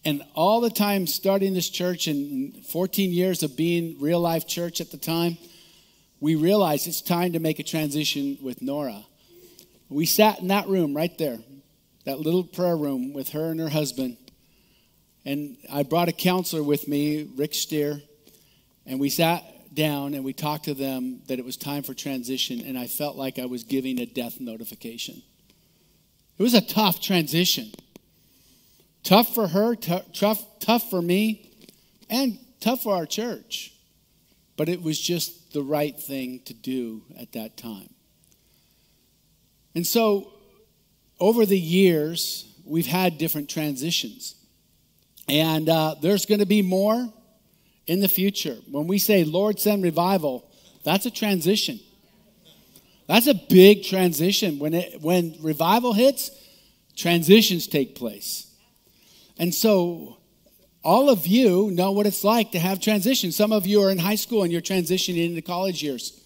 and 0.05 0.23
all 0.35 0.61
the 0.61 0.71
time 0.71 1.07
starting 1.07 1.55
this 1.55 1.69
church 1.69 2.07
and 2.07 2.65
14 2.67 3.11
years 3.11 3.43
of 3.43 3.57
being 3.57 3.97
real 4.01 4.21
life 4.21 4.47
church 4.47 4.81
at 4.81 4.91
the 4.91 4.99
time, 4.99 5.37
we 6.21 6.37
realized 6.37 6.87
it's 6.87 7.01
time 7.01 7.33
to 7.33 7.41
make 7.41 7.59
a 7.59 7.65
transition 7.65 8.39
with 8.41 8.63
Nora. 8.63 9.05
We 9.89 10.07
sat 10.07 10.41
in 10.41 10.49
that 10.49 10.69
room 10.69 10.95
right 10.95 11.17
there, 11.19 11.39
that 12.05 12.21
little 12.21 12.45
prayer 12.45 12.77
room 12.77 13.13
with 13.13 13.31
her 13.31 13.51
and 13.51 13.59
her 13.61 13.69
husband. 13.69 14.17
And 15.25 15.57
I 15.73 15.83
brought 15.83 16.09
a 16.09 16.13
counselor 16.13 16.63
with 16.63 16.87
me, 16.87 17.29
Rick 17.37 17.55
Steer, 17.55 18.01
and 18.87 19.01
we 19.01 19.11
sat 19.11 19.75
down 19.75 20.15
and 20.15 20.25
we 20.25 20.33
talked 20.33 20.67
to 20.67 20.75
them 20.75 21.23
that 21.27 21.39
it 21.39 21.45
was 21.45 21.57
time 21.57 21.83
for 21.83 21.95
transition, 21.95 22.61
and 22.61 22.79
I 22.79 22.87
felt 22.87 23.17
like 23.17 23.39
I 23.39 23.47
was 23.47 23.65
giving 23.65 23.99
a 23.99 24.07
death 24.07 24.39
notification. 24.39 25.23
It 26.39 26.43
was 26.43 26.55
a 26.55 26.61
tough 26.61 27.01
transition. 27.01 27.73
Tough 29.03 29.35
for 29.35 29.49
her, 29.49 29.75
t- 29.77 30.01
tough, 30.15 30.43
tough 30.61 30.91
for 30.91 31.01
me, 31.01 31.51
and 32.11 32.39
tough 32.61 32.83
for 32.83 32.95
our 32.95 33.07
church. 33.07 33.73
But 34.57 34.69
it 34.69 34.83
was 34.83 34.99
just 35.01 35.53
the 35.53 35.63
right 35.63 35.99
thing 35.99 36.41
to 36.47 36.55
do 36.55 37.03
at 37.19 37.33
that 37.33 37.57
time. 37.57 37.91
And 39.75 39.87
so, 39.87 40.33
over 41.21 41.45
the 41.47 41.59
years, 41.59 42.47
we've 42.65 42.87
had 42.87 43.19
different 43.19 43.49
transitions. 43.49 44.37
And 45.29 45.69
uh, 45.69 45.97
there's 46.01 46.27
going 46.27 46.41
to 46.41 46.47
be 46.47 46.63
more 46.63 47.13
in 47.87 48.01
the 48.01 48.09
future. 48.09 48.57
When 48.71 48.87
we 48.87 48.99
say, 48.99 49.25
Lord, 49.25 49.59
send 49.59 49.83
revival, 49.83 50.51
that's 50.83 51.07
a 51.07 51.11
transition. 51.11 51.81
That's 53.07 53.27
a 53.27 53.35
big 53.35 53.85
transition. 53.85 54.59
When, 54.59 54.75
it, 54.75 55.01
when 55.01 55.37
revival 55.41 55.93
hits, 55.93 56.31
transitions 56.97 57.67
take 57.67 57.95
place. 57.95 58.47
And 59.39 59.55
so 59.55 60.19
all 60.83 61.11
of 61.11 61.27
you 61.27 61.71
know 61.71 61.93
what 61.93 62.07
it's 62.07 62.25
like 62.25 62.53
to 62.53 62.59
have 62.59 62.81
transitions. 62.81 63.37
Some 63.37 63.53
of 63.53 63.67
you 63.67 63.83
are 63.83 63.91
in 63.91 63.99
high 63.99 64.15
school 64.15 64.43
and 64.43 64.53
you're 64.53 64.61
transitioning 64.61 65.27
into 65.27 65.43
college 65.43 65.83
years. 65.83 66.21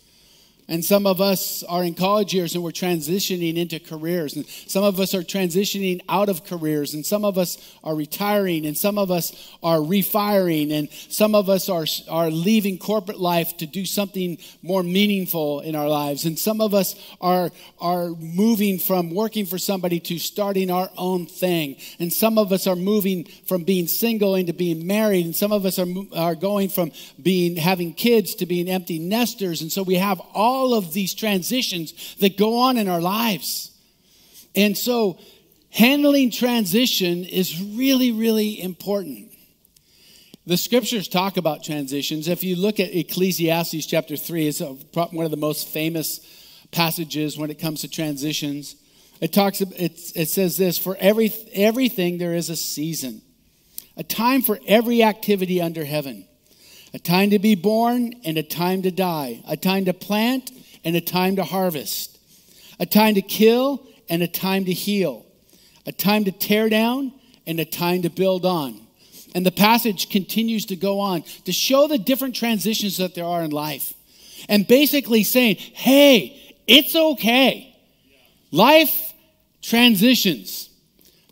And 0.71 0.85
some 0.85 1.07
of 1.07 1.19
us 1.23 1.63
are 1.63 1.83
in 1.83 1.95
college 1.95 2.35
years 2.35 2.55
and 2.55 2.63
we're 2.63 2.73
transitioning 2.73 3.57
into 3.57 3.81
careers. 3.81 4.37
And 4.37 4.47
some 4.47 4.85
of 4.85 5.01
us 5.01 5.15
are 5.15 5.23
transitioning 5.23 6.03
out 6.11 6.29
of 6.29 6.45
careers. 6.45 6.93
And 6.93 7.07
some 7.07 7.25
of 7.25 7.39
us 7.39 7.57
are 7.83 7.95
retiring. 7.95 8.67
And 8.67 8.77
some 8.77 8.99
of 8.99 9.11
us 9.11 9.57
are 9.63 9.83
refiring. 9.83 10.71
And 10.73 10.91
some 11.09 11.35
of 11.35 11.49
us 11.49 11.71
are, 11.71 11.87
are 12.11 12.31
leaving 12.31 12.77
corporate 12.77 13.19
life 13.19 13.57
to 13.57 13.67
do 13.67 13.87
something 13.87 14.37
more 14.61 14.83
meaningful 14.83 15.61
in 15.61 15.75
our 15.75 15.89
lives. 15.89 16.27
And 16.27 16.39
some 16.39 16.61
of 16.61 16.75
us 16.75 16.95
are, 17.19 17.51
are 17.81 18.11
moving 18.11 18.79
from 18.79 19.15
working 19.15 19.47
for 19.47 19.57
somebody 19.57 20.01
to 20.01 20.19
starting 20.19 20.71
our 20.71 20.91
own 20.99 21.25
thing. 21.25 21.77
And 21.99 22.13
some 22.13 22.37
of 22.37 22.53
us 22.53 22.67
are 22.67 22.77
moving 22.77 23.25
from 23.47 23.65
being 23.65 23.87
single 23.87 24.35
into 24.35 24.53
being 24.53 24.87
married. 24.87 25.25
And 25.25 25.35
some 25.35 25.51
of 25.51 25.65
us 25.65 25.79
are, 25.79 25.87
are 26.15 26.35
going 26.35 26.69
from 26.69 26.93
being 27.23 27.57
having 27.57 27.95
kids 27.95 28.35
to 28.35 28.47
being 28.47 28.69
empty 28.69 28.99
nesters. 28.99 29.63
And 29.63 29.73
so 29.73 29.83
we 29.83 29.95
have 29.95 30.21
all 30.35 30.58
all 30.59 30.75
of 30.75 30.93
these 30.93 31.15
transitions 31.15 32.17
that 32.17 32.37
go 32.37 32.59
on 32.59 32.77
in 32.77 32.89
our 32.89 33.01
lives. 33.01 33.71
And 34.55 34.77
so, 34.77 35.19
handling 35.71 36.31
transition 36.31 37.25
is 37.25 37.63
really, 37.63 38.11
really 38.11 38.61
important. 38.61 39.33
The 40.47 40.57
scriptures 40.57 41.09
talk 41.09 41.37
about 41.37 41.63
transitions. 41.63 42.27
If 42.27 42.43
you 42.43 42.57
look 42.57 42.81
at 42.81 42.95
Ecclesiastes 42.95 43.87
chapter 43.87 44.17
3, 44.17 44.49
it's 44.49 44.61
one 44.61 45.25
of 45.25 45.31
the 45.31 45.37
most 45.37 45.69
famous 45.69 46.21
passages 46.73 47.39
when 47.39 47.51
it 47.51 47.59
comes 47.59 47.83
to 47.83 47.89
transitions. 47.89 48.75
It 49.21 49.33
talks 49.33 49.61
it, 49.61 49.73
it 50.17 50.29
says 50.29 50.57
this, 50.57 50.79
for 50.79 50.97
every 51.01 51.33
everything 51.53 52.19
there 52.19 52.35
is 52.35 52.51
a 52.51 52.57
season. 52.57 53.23
A 53.97 54.03
time 54.03 54.43
for 54.43 54.59
every 54.67 55.03
activity 55.03 55.61
under 55.61 55.85
heaven 55.85 56.28
a 56.95 56.99
time 56.99 57.31
to 57.31 57.39
be 57.39 57.55
born 57.55 58.15
and 58.25 58.39
a 58.39 58.43
time 58.43 58.83
to 58.83 58.91
die, 58.91 59.43
a 59.47 59.57
time 59.57 59.85
to 59.85 59.93
plant 59.93 60.51
and 60.85 60.97
a 60.97 61.01
time 61.01 61.37
to 61.37 61.45
harvest, 61.45 62.19
a 62.81 62.87
time 62.87 63.15
to 63.15 63.23
kill 63.23 63.87
and 64.09 64.23
a 64.23 64.29
time 64.29 64.65
to 64.65 64.73
heal, 64.73 65.27
a 65.87 65.93
time 65.93 66.25
to 66.25 66.33
tear 66.33 66.69
down 66.69 67.13
and 67.47 67.61
a 67.61 67.65
time 67.65 68.03
to 68.03 68.11
build 68.11 68.47
on. 68.47 68.81
And 69.35 69.45
the 69.45 69.53
passage 69.53 70.09
continues 70.09 70.67
to 70.67 70.77
go 70.77 71.01
on 71.01 71.23
to 71.45 71.53
show 71.53 71.87
the 71.87 71.99
different 71.99 72.35
transitions 72.35 72.97
that 72.97 73.15
there 73.15 73.25
are 73.25 73.43
in 73.43 73.51
life. 73.51 73.93
And 74.49 74.67
basically 74.67 75.25
saying, 75.25 75.57
hey, 75.57 76.57
it's 76.67 76.95
okay. 76.95 77.77
Life 78.51 79.13
transitions, 79.61 80.71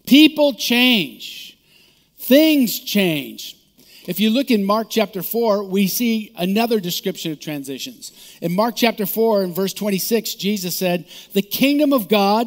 people 0.07 0.55
change, 0.55 1.59
things 2.19 2.79
change. 2.81 3.56
If 4.07 4.21
you 4.21 4.31
look 4.31 4.53
in 4.53 4.65
Mark 4.65 4.87
chapter 4.89 5.21
4, 5.21 5.65
we 5.65 5.89
see 5.89 6.33
another 6.39 6.79
description 6.79 7.33
of 7.33 7.41
transitions. 7.41 8.13
In 8.41 8.55
Mark 8.55 8.77
chapter 8.77 9.05
4, 9.05 9.43
in 9.43 9.53
verse 9.53 9.73
26, 9.73 10.37
Jesus 10.37 10.77
said, 10.77 11.07
The 11.33 11.43
kingdom 11.43 11.93
of 11.93 12.09
God 12.09 12.47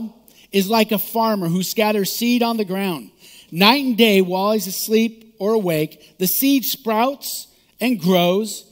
is 0.54 0.70
like 0.70 0.94
a 0.94 0.98
farmer 0.98 1.50
who 1.50 1.62
scatters 1.62 2.14
seed 2.14 2.42
on 2.42 2.56
the 2.56 2.64
ground. 2.64 3.12
Night 3.52 3.84
and 3.84 3.98
day, 3.98 4.22
while 4.22 4.54
he's 4.54 4.68
asleep 4.68 5.36
or 5.38 5.54
awake, 5.54 6.18
the 6.18 6.28
seed 6.28 6.64
sprouts 6.64 7.48
and 7.82 8.00
grows, 8.00 8.66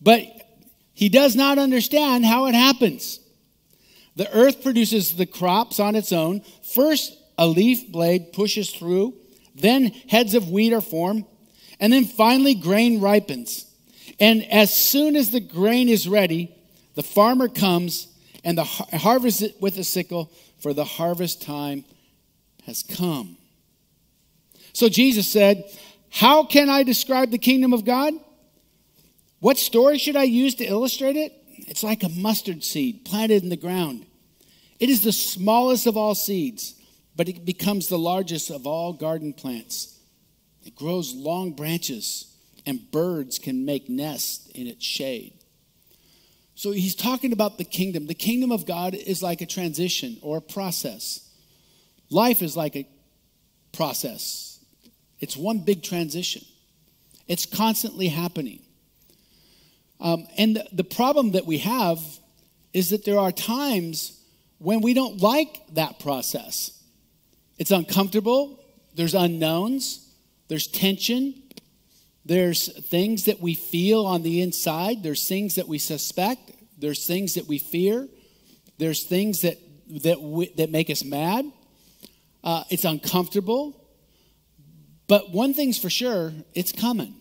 but 0.00 0.22
he 0.94 1.08
does 1.08 1.34
not 1.34 1.58
understand 1.58 2.24
how 2.24 2.46
it 2.46 2.54
happens. 2.54 3.18
The 4.14 4.32
earth 4.32 4.62
produces 4.62 5.16
the 5.16 5.26
crops 5.26 5.80
on 5.80 5.96
its 5.96 6.12
own. 6.12 6.42
First, 6.62 7.18
a 7.36 7.48
leaf 7.48 7.90
blade 7.90 8.32
pushes 8.32 8.70
through, 8.70 9.14
then 9.56 9.86
heads 10.08 10.34
of 10.34 10.50
wheat 10.50 10.72
are 10.72 10.80
formed 10.80 11.24
and 11.82 11.92
then 11.92 12.04
finally, 12.04 12.54
grain 12.54 13.00
ripens. 13.00 13.66
And 14.20 14.44
as 14.52 14.72
soon 14.72 15.16
as 15.16 15.32
the 15.32 15.40
grain 15.40 15.88
is 15.88 16.08
ready, 16.08 16.54
the 16.94 17.02
farmer 17.02 17.48
comes 17.48 18.06
and 18.44 18.56
the 18.56 18.62
harvests 18.62 19.42
it 19.42 19.60
with 19.60 19.76
a 19.78 19.84
sickle, 19.84 20.30
for 20.60 20.72
the 20.72 20.84
harvest 20.84 21.42
time 21.42 21.84
has 22.66 22.84
come. 22.84 23.36
So 24.72 24.88
Jesus 24.88 25.28
said, 25.28 25.64
How 26.08 26.44
can 26.44 26.70
I 26.70 26.84
describe 26.84 27.32
the 27.32 27.38
kingdom 27.38 27.72
of 27.72 27.84
God? 27.84 28.14
What 29.40 29.58
story 29.58 29.98
should 29.98 30.14
I 30.14 30.22
use 30.22 30.54
to 30.56 30.64
illustrate 30.64 31.16
it? 31.16 31.32
It's 31.66 31.82
like 31.82 32.04
a 32.04 32.08
mustard 32.08 32.62
seed 32.62 33.04
planted 33.04 33.42
in 33.42 33.48
the 33.48 33.56
ground. 33.56 34.06
It 34.78 34.88
is 34.88 35.02
the 35.02 35.10
smallest 35.10 35.88
of 35.88 35.96
all 35.96 36.14
seeds, 36.14 36.76
but 37.16 37.28
it 37.28 37.44
becomes 37.44 37.88
the 37.88 37.98
largest 37.98 38.50
of 38.50 38.68
all 38.68 38.92
garden 38.92 39.32
plants. 39.32 39.98
It 40.64 40.76
grows 40.76 41.14
long 41.14 41.52
branches, 41.52 42.36
and 42.66 42.90
birds 42.90 43.38
can 43.38 43.64
make 43.64 43.88
nests 43.88 44.48
in 44.54 44.66
its 44.66 44.84
shade. 44.84 45.34
So 46.54 46.70
he's 46.70 46.94
talking 46.94 47.32
about 47.32 47.58
the 47.58 47.64
kingdom. 47.64 48.06
The 48.06 48.14
kingdom 48.14 48.52
of 48.52 48.66
God 48.66 48.94
is 48.94 49.22
like 49.22 49.40
a 49.40 49.46
transition 49.46 50.18
or 50.22 50.36
a 50.36 50.42
process. 50.42 51.28
Life 52.10 52.42
is 52.42 52.56
like 52.56 52.76
a 52.76 52.86
process, 53.72 54.60
it's 55.18 55.36
one 55.36 55.60
big 55.60 55.82
transition, 55.82 56.44
it's 57.26 57.46
constantly 57.46 58.08
happening. 58.08 58.60
Um, 59.98 60.26
and 60.36 60.56
the, 60.56 60.68
the 60.72 60.84
problem 60.84 61.32
that 61.32 61.46
we 61.46 61.58
have 61.58 62.00
is 62.72 62.90
that 62.90 63.04
there 63.04 63.18
are 63.18 63.32
times 63.32 64.20
when 64.58 64.80
we 64.80 64.94
don't 64.94 65.22
like 65.22 65.62
that 65.74 66.00
process. 66.00 66.82
It's 67.56 67.70
uncomfortable, 67.70 68.58
there's 68.94 69.14
unknowns, 69.14 70.01
there's 70.52 70.66
tension. 70.66 71.42
There's 72.26 72.70
things 72.90 73.24
that 73.24 73.40
we 73.40 73.54
feel 73.54 74.04
on 74.04 74.22
the 74.22 74.42
inside. 74.42 75.02
There's 75.02 75.26
things 75.26 75.54
that 75.54 75.66
we 75.66 75.78
suspect. 75.78 76.52
There's 76.76 77.06
things 77.06 77.36
that 77.36 77.48
we 77.48 77.56
fear. 77.56 78.06
There's 78.76 79.04
things 79.04 79.40
that, 79.40 79.56
that, 80.02 80.20
we, 80.20 80.48
that 80.58 80.68
make 80.68 80.90
us 80.90 81.04
mad. 81.04 81.50
Uh, 82.44 82.64
it's 82.68 82.84
uncomfortable. 82.84 83.82
But 85.08 85.30
one 85.30 85.54
thing's 85.54 85.78
for 85.78 85.88
sure 85.88 86.34
it's 86.52 86.70
coming. 86.70 87.14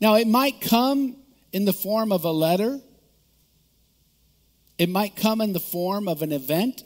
Now, 0.00 0.16
it 0.16 0.26
might 0.26 0.60
come 0.60 1.14
in 1.52 1.66
the 1.66 1.72
form 1.72 2.10
of 2.10 2.24
a 2.24 2.32
letter, 2.32 2.80
it 4.76 4.88
might 4.88 5.14
come 5.14 5.40
in 5.40 5.52
the 5.52 5.60
form 5.60 6.08
of 6.08 6.20
an 6.22 6.32
event, 6.32 6.82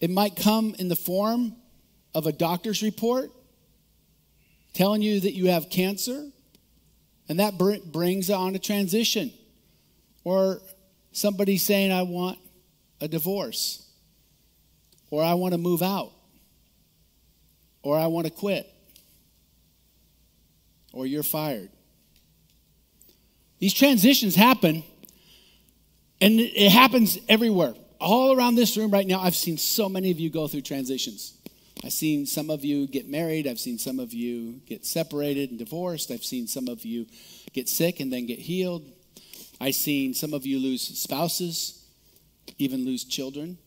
it 0.00 0.08
might 0.08 0.36
come 0.36 0.76
in 0.78 0.86
the 0.86 0.94
form 0.94 1.56
of 2.14 2.28
a 2.28 2.32
doctor's 2.32 2.80
report 2.80 3.32
telling 4.72 5.02
you 5.02 5.20
that 5.20 5.34
you 5.34 5.48
have 5.48 5.70
cancer, 5.70 6.30
and 7.28 7.40
that 7.40 7.58
br- 7.58 7.76
brings 7.84 8.30
on 8.30 8.54
a 8.54 8.58
transition. 8.58 9.32
Or 10.24 10.60
somebody 11.12 11.58
saying, 11.58 11.92
I 11.92 12.02
want 12.02 12.38
a 13.00 13.08
divorce, 13.08 13.86
or 15.10 15.22
I 15.22 15.34
want 15.34 15.52
to 15.52 15.58
move 15.58 15.82
out, 15.82 16.12
or 17.82 17.98
I 17.98 18.06
want 18.06 18.26
to 18.26 18.32
quit, 18.32 18.72
or 20.92 21.06
you're 21.06 21.22
fired. 21.22 21.70
These 23.58 23.74
transitions 23.74 24.34
happen, 24.34 24.82
and 26.20 26.40
it 26.40 26.70
happens 26.70 27.18
everywhere. 27.28 27.74
All 28.00 28.36
around 28.36 28.56
this 28.56 28.76
room 28.76 28.90
right 28.90 29.06
now, 29.06 29.20
I've 29.20 29.36
seen 29.36 29.56
so 29.56 29.88
many 29.88 30.10
of 30.10 30.18
you 30.18 30.30
go 30.30 30.48
through 30.48 30.62
transitions. 30.62 31.34
I've 31.84 31.92
seen 31.92 32.26
some 32.26 32.48
of 32.48 32.64
you 32.64 32.86
get 32.86 33.08
married. 33.08 33.46
I've 33.46 33.58
seen 33.58 33.78
some 33.78 33.98
of 33.98 34.12
you 34.12 34.60
get 34.66 34.86
separated 34.86 35.50
and 35.50 35.58
divorced. 35.58 36.10
I've 36.12 36.24
seen 36.24 36.46
some 36.46 36.68
of 36.68 36.84
you 36.84 37.06
get 37.52 37.68
sick 37.68 37.98
and 37.98 38.12
then 38.12 38.26
get 38.26 38.38
healed. 38.38 38.84
I've 39.60 39.74
seen 39.74 40.14
some 40.14 40.32
of 40.32 40.46
you 40.46 40.60
lose 40.60 40.82
spouses, 40.82 41.84
even 42.58 42.84
lose 42.84 43.04
children. 43.04 43.58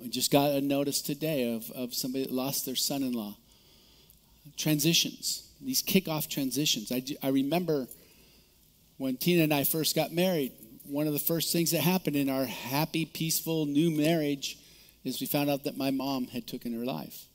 We 0.00 0.08
just 0.08 0.32
got 0.32 0.50
a 0.50 0.60
notice 0.60 1.00
today 1.00 1.54
of, 1.54 1.70
of 1.70 1.94
somebody 1.94 2.24
that 2.24 2.32
lost 2.32 2.66
their 2.66 2.76
son 2.76 3.02
in 3.02 3.12
law. 3.12 3.36
Transitions, 4.56 5.48
these 5.60 5.82
kickoff 5.82 6.28
transitions. 6.28 6.90
I, 6.90 7.02
I 7.22 7.28
remember 7.28 7.86
when 8.96 9.16
Tina 9.16 9.44
and 9.44 9.54
I 9.54 9.64
first 9.64 9.94
got 9.94 10.12
married, 10.12 10.52
one 10.84 11.06
of 11.06 11.12
the 11.12 11.18
first 11.18 11.52
things 11.52 11.70
that 11.70 11.80
happened 11.80 12.16
in 12.16 12.28
our 12.28 12.44
happy, 12.44 13.04
peaceful 13.06 13.66
new 13.66 13.90
marriage 13.90 14.58
is 15.04 15.20
we 15.20 15.26
found 15.26 15.50
out 15.50 15.64
that 15.64 15.76
my 15.76 15.90
mom 15.90 16.26
had 16.26 16.46
taken 16.46 16.72
her 16.72 16.84
life. 16.84 17.26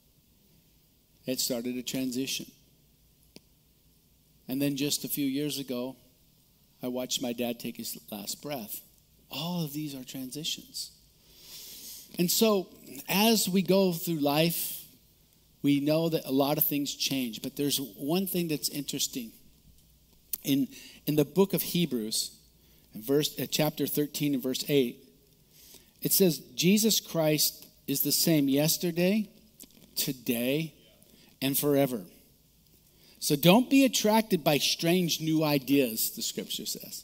It 1.26 1.40
started 1.40 1.78
a 1.78 1.84
transition. 1.84 2.48
And 4.48 4.60
then 4.60 4.76
just 4.76 5.04
a 5.06 5.08
few 5.08 5.26
years 5.26 5.60
ago, 5.60 5.96
I 6.82 6.88
watched 6.88 7.22
my 7.22 7.34
dad 7.34 7.60
take 7.60 7.78
his 7.78 7.98
last 8.12 8.42
breath. 8.42 8.82
All 9.30 9.64
of 9.64 9.74
these 9.74 9.94
are 9.94 10.04
transitions. 10.04 10.92
And 12.18 12.32
so, 12.32 12.68
as 13.08 13.48
we 13.48 13.62
go 13.62 13.94
through 13.94 14.16
life, 14.16 14.84
we 15.62 15.80
know 15.80 16.10
that 16.10 16.26
a 16.26 16.32
lot 16.32 16.58
of 16.58 16.66
things 16.66 16.96
change. 16.96 17.42
But 17.44 17.56
there's 17.56 17.80
one 17.80 18.26
thing 18.26 18.48
that's 18.48 18.70
interesting. 18.70 19.32
In, 20.44 20.68
in 21.06 21.16
the 21.16 21.26
book 21.26 21.54
of 21.54 21.62
Hebrews, 21.62 22.32
verse, 22.96 23.38
uh, 23.40 23.46
chapter 23.50 23.86
13 23.86 24.34
and 24.34 24.42
verse 24.42 24.66
8, 24.68 25.09
it 26.02 26.14
says, 26.14 26.40
Jesus 26.56 27.00
Christ 27.00 27.68
is 27.88 28.02
the 28.02 28.12
same 28.12 28.48
yesterday, 28.48 29.30
today, 29.96 30.74
and 31.42 31.58
forever. 31.58 32.02
So 33.20 33.36
don't 33.36 33.70
be 33.70 33.84
attracted 33.84 34.44
by 34.44 34.60
strange 34.60 35.20
new 35.20 35.44
ideas, 35.44 36.12
the 36.12 36.22
scripture 36.22 36.66
says. 36.66 37.04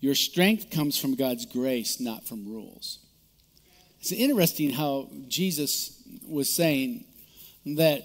Your 0.00 0.14
strength 0.14 0.70
comes 0.70 0.98
from 0.98 1.14
God's 1.14 1.46
grace, 1.46 2.00
not 2.00 2.26
from 2.26 2.46
rules. 2.46 2.98
It's 4.00 4.12
interesting 4.12 4.70
how 4.70 5.08
Jesus 5.28 6.02
was 6.26 6.52
saying 6.52 7.04
that 7.64 8.02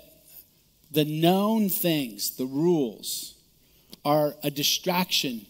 the 0.92 1.04
known 1.04 1.68
things, 1.68 2.38
the 2.38 2.46
rules, 2.46 3.36
are 4.06 4.36
a 4.44 4.50
distraction 4.50 5.46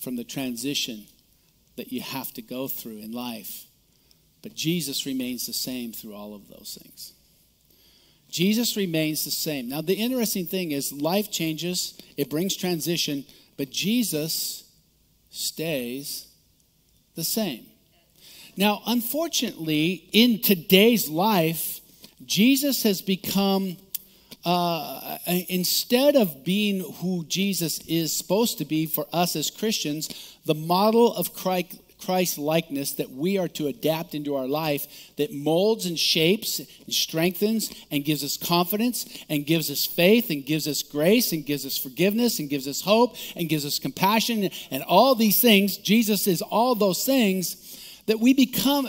from 0.00 0.16
the 0.16 0.24
transition 0.24 1.06
that 1.76 1.92
you 1.92 2.00
have 2.00 2.32
to 2.32 2.42
go 2.42 2.66
through 2.66 2.98
in 2.98 3.12
life. 3.12 3.66
But 4.42 4.54
Jesus 4.54 5.06
remains 5.06 5.46
the 5.46 5.52
same 5.52 5.92
through 5.92 6.14
all 6.14 6.34
of 6.34 6.48
those 6.48 6.78
things. 6.80 7.12
Jesus 8.30 8.76
remains 8.76 9.24
the 9.24 9.30
same. 9.30 9.68
Now, 9.68 9.80
the 9.80 9.94
interesting 9.94 10.46
thing 10.46 10.70
is 10.70 10.92
life 10.92 11.30
changes, 11.30 11.98
it 12.16 12.30
brings 12.30 12.56
transition, 12.56 13.24
but 13.56 13.70
Jesus 13.70 14.64
stays 15.30 16.28
the 17.16 17.24
same. 17.24 17.66
Now, 18.56 18.82
unfortunately, 18.86 20.08
in 20.12 20.40
today's 20.40 21.08
life, 21.08 21.80
Jesus 22.24 22.82
has 22.82 23.02
become, 23.02 23.76
uh, 24.44 25.18
instead 25.48 26.16
of 26.16 26.44
being 26.44 26.80
who 26.96 27.24
Jesus 27.26 27.80
is 27.86 28.12
supposed 28.16 28.58
to 28.58 28.64
be 28.64 28.86
for 28.86 29.06
us 29.12 29.34
as 29.34 29.50
Christians, 29.50 30.36
the 30.44 30.54
model 30.54 31.14
of 31.14 31.34
Christ, 31.34 31.78
Christ 32.00 32.38
likeness 32.38 32.92
that 32.92 33.10
we 33.10 33.38
are 33.38 33.48
to 33.48 33.66
adapt 33.66 34.14
into 34.14 34.34
our 34.36 34.46
life 34.46 34.86
that 35.16 35.32
molds 35.32 35.86
and 35.86 35.98
shapes 35.98 36.58
and 36.58 36.92
strengthens 36.92 37.72
and 37.90 38.04
gives 38.04 38.24
us 38.24 38.36
confidence 38.36 39.06
and 39.28 39.46
gives 39.46 39.70
us 39.70 39.86
faith 39.86 40.30
and 40.30 40.44
gives 40.44 40.66
us 40.66 40.82
grace 40.82 41.32
and 41.32 41.44
gives 41.46 41.66
us 41.66 41.78
forgiveness 41.78 42.38
and 42.38 42.48
gives 42.48 42.66
us 42.66 42.80
hope 42.80 43.16
and 43.36 43.48
gives 43.48 43.64
us 43.64 43.78
compassion 43.78 44.50
and 44.70 44.82
all 44.84 45.14
these 45.14 45.40
things. 45.40 45.76
Jesus 45.76 46.26
is 46.26 46.42
all 46.42 46.74
those 46.74 47.04
things 47.04 47.56
that 48.06 48.18
we 48.18 48.34
become, 48.34 48.88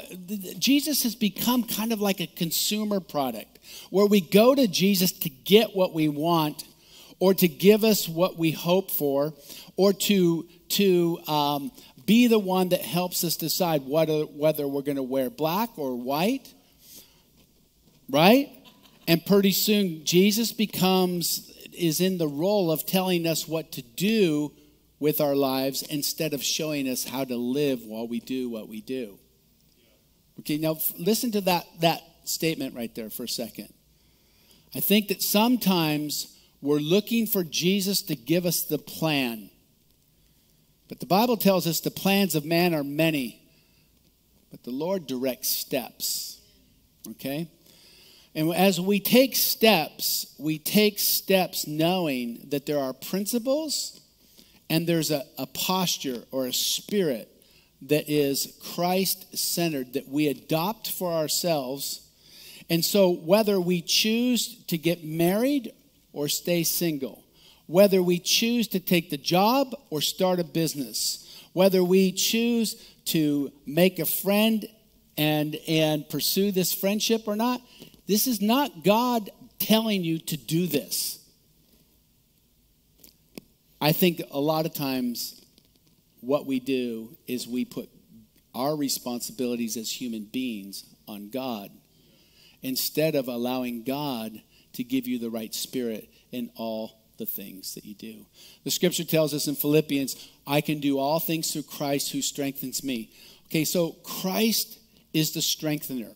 Jesus 0.58 1.04
has 1.04 1.15
become 1.15 1.63
kind 1.63 1.93
of 1.93 2.02
like 2.02 2.19
a 2.19 2.28
consumer 2.28 3.00
product 3.00 3.60
where 3.89 4.06
we 4.06 4.21
go 4.21 4.56
to 4.56 4.67
Jesus 4.67 5.12
to 5.12 5.30
get 5.30 5.76
what 5.76 5.93
we 5.93 6.08
want 6.08 6.63
or 7.19 7.36
to 7.36 7.47
give 7.47 7.84
us 7.84 8.10
what 8.10 8.38
we 8.38 8.50
hope 8.50 8.89
for 8.89 9.32
or 9.78 9.93
to, 9.93 10.47
to, 10.69 11.19
um, 11.28 11.71
be 12.12 12.28
the 12.28 12.38
one 12.38 12.67
that 12.67 12.82
helps 12.82 13.24
us 13.24 13.38
decide 13.38 13.88
whether, 13.88 14.24
whether 14.24 14.67
we're 14.67 14.82
going 14.82 14.97
to 14.97 15.02
wear 15.02 15.30
black 15.30 15.69
or 15.78 15.95
white, 15.95 16.54
right? 18.10 18.50
And 19.08 19.26
pretty 19.26 19.54
soon, 19.54 20.04
Jesus 20.04 20.52
becomes, 20.52 21.50
is 21.71 22.02
in 22.02 22.17
the 22.17 22.28
role 22.28 22.69
of 22.69 22.86
telling 22.86 23.26
us 23.26 23.47
what 23.47 23.71
to 23.71 23.82
do 23.82 24.52
with 25.00 25.21
our 25.21 25.36
lives 25.36 25.84
instead 25.84 26.34
of 26.34 26.43
showing 26.43 26.89
us 26.89 27.06
how 27.06 27.24
to 27.24 27.38
live 27.38 27.86
while 27.86 28.10
we 28.10 28.19
do 28.19 28.50
what 28.50 28.67
we 28.67 28.82
do. 28.82 29.17
Okay, 30.39 30.58
now 30.58 30.76
listen 31.00 31.32
to 31.32 31.39
that, 31.39 31.65
that 31.80 32.02
statement 32.26 32.76
right 32.76 32.93
there 32.93 33.10
for 33.10 33.24
a 33.24 33.30
second. 33.30 33.74
I 34.76 34.82
think 34.82 35.08
that 35.08 35.21
sometimes 35.21 36.38
we're 36.62 36.80
looking 36.80 37.26
for 37.26 37.45
Jesus 37.45 38.02
to 38.02 38.17
give 38.17 38.45
us 38.45 38.63
the 38.63 38.78
plan 38.78 39.50
but 40.91 40.99
the 40.99 41.06
Bible 41.06 41.38
tells 41.38 41.67
us 41.67 41.80
the 41.80 41.89
plans 41.89 42.36
of 42.36 42.43
man 42.43 42.75
are 42.75 42.84
many, 42.84 43.41
but 44.51 44.62
the 44.65 44.71
Lord 44.71 45.08
directs 45.08 45.47
steps. 45.47 46.41
Okay? 47.12 47.47
And 48.36 48.54
as 48.54 48.82
we 48.82 48.99
take 48.99 49.38
steps, 49.38 50.36
we 50.38 50.60
take 50.60 50.99
steps 50.99 51.65
knowing 51.65 52.45
that 52.49 52.65
there 52.65 52.77
are 52.77 52.91
principles 52.91 54.01
and 54.69 54.86
there's 54.86 55.12
a, 55.12 55.23
a 55.38 55.45
posture 55.45 56.25
or 56.30 56.47
a 56.47 56.54
spirit 56.54 57.30
that 57.84 58.10
is 58.10 58.60
Christ 58.75 59.38
centered 59.38 59.93
that 59.93 60.10
we 60.10 60.27
adopt 60.27 60.91
for 60.91 61.13
ourselves. 61.13 62.06
And 62.69 62.84
so, 62.84 63.12
whether 63.12 63.62
we 63.62 63.82
choose 63.82 64.62
to 64.65 64.77
get 64.77 65.06
married 65.06 65.71
or 66.12 66.27
stay 66.27 66.63
single, 66.63 67.23
whether 67.71 68.03
we 68.03 68.19
choose 68.19 68.67
to 68.67 68.81
take 68.81 69.10
the 69.10 69.17
job 69.17 69.73
or 69.89 70.01
start 70.01 70.41
a 70.41 70.43
business, 70.43 71.41
whether 71.53 71.81
we 71.81 72.12
choose 72.12 72.75
to 73.05 73.49
make 73.65 73.97
a 73.97 74.05
friend 74.05 74.67
and, 75.17 75.55
and 75.69 76.07
pursue 76.10 76.51
this 76.51 76.73
friendship 76.73 77.23
or 77.27 77.36
not, 77.38 77.62
this 78.07 78.27
is 78.27 78.41
not 78.41 78.84
God 78.84 79.29
telling 79.57 80.03
you 80.03 80.19
to 80.19 80.36
do 80.36 80.67
this. 80.67 81.19
I 83.79 83.93
think 83.93 84.21
a 84.31 84.39
lot 84.39 84.65
of 84.65 84.73
times 84.73 85.41
what 86.19 86.45
we 86.45 86.60
do 86.60 87.15
is 87.25 87.47
we 87.47 87.63
put 87.63 87.89
our 88.53 88.75
responsibilities 88.75 89.77
as 89.77 89.89
human 89.89 90.25
beings 90.25 90.84
on 91.07 91.29
God 91.29 91.69
instead 92.62 93.15
of 93.15 93.29
allowing 93.29 93.84
God 93.86 94.41
to 94.73 94.84
give 94.84 95.07
you 95.07 95.19
the 95.19 95.29
right 95.29 95.55
spirit 95.55 96.10
in 96.34 96.51
all 96.57 97.01
the 97.21 97.25
things 97.27 97.75
that 97.75 97.86
you 97.86 97.93
do. 97.93 98.25
The 98.63 98.71
scripture 98.71 99.03
tells 99.03 99.34
us 99.34 99.47
in 99.47 99.55
Philippians, 99.55 100.29
I 100.47 100.60
can 100.60 100.79
do 100.79 100.97
all 100.97 101.19
things 101.19 101.53
through 101.53 101.63
Christ 101.63 102.12
who 102.12 102.21
strengthens 102.21 102.84
me. 102.84 103.12
Okay, 103.45 103.63
so 103.63 103.91
Christ 104.03 104.79
is 105.13 105.31
the 105.31 105.41
strengthener. 105.41 106.10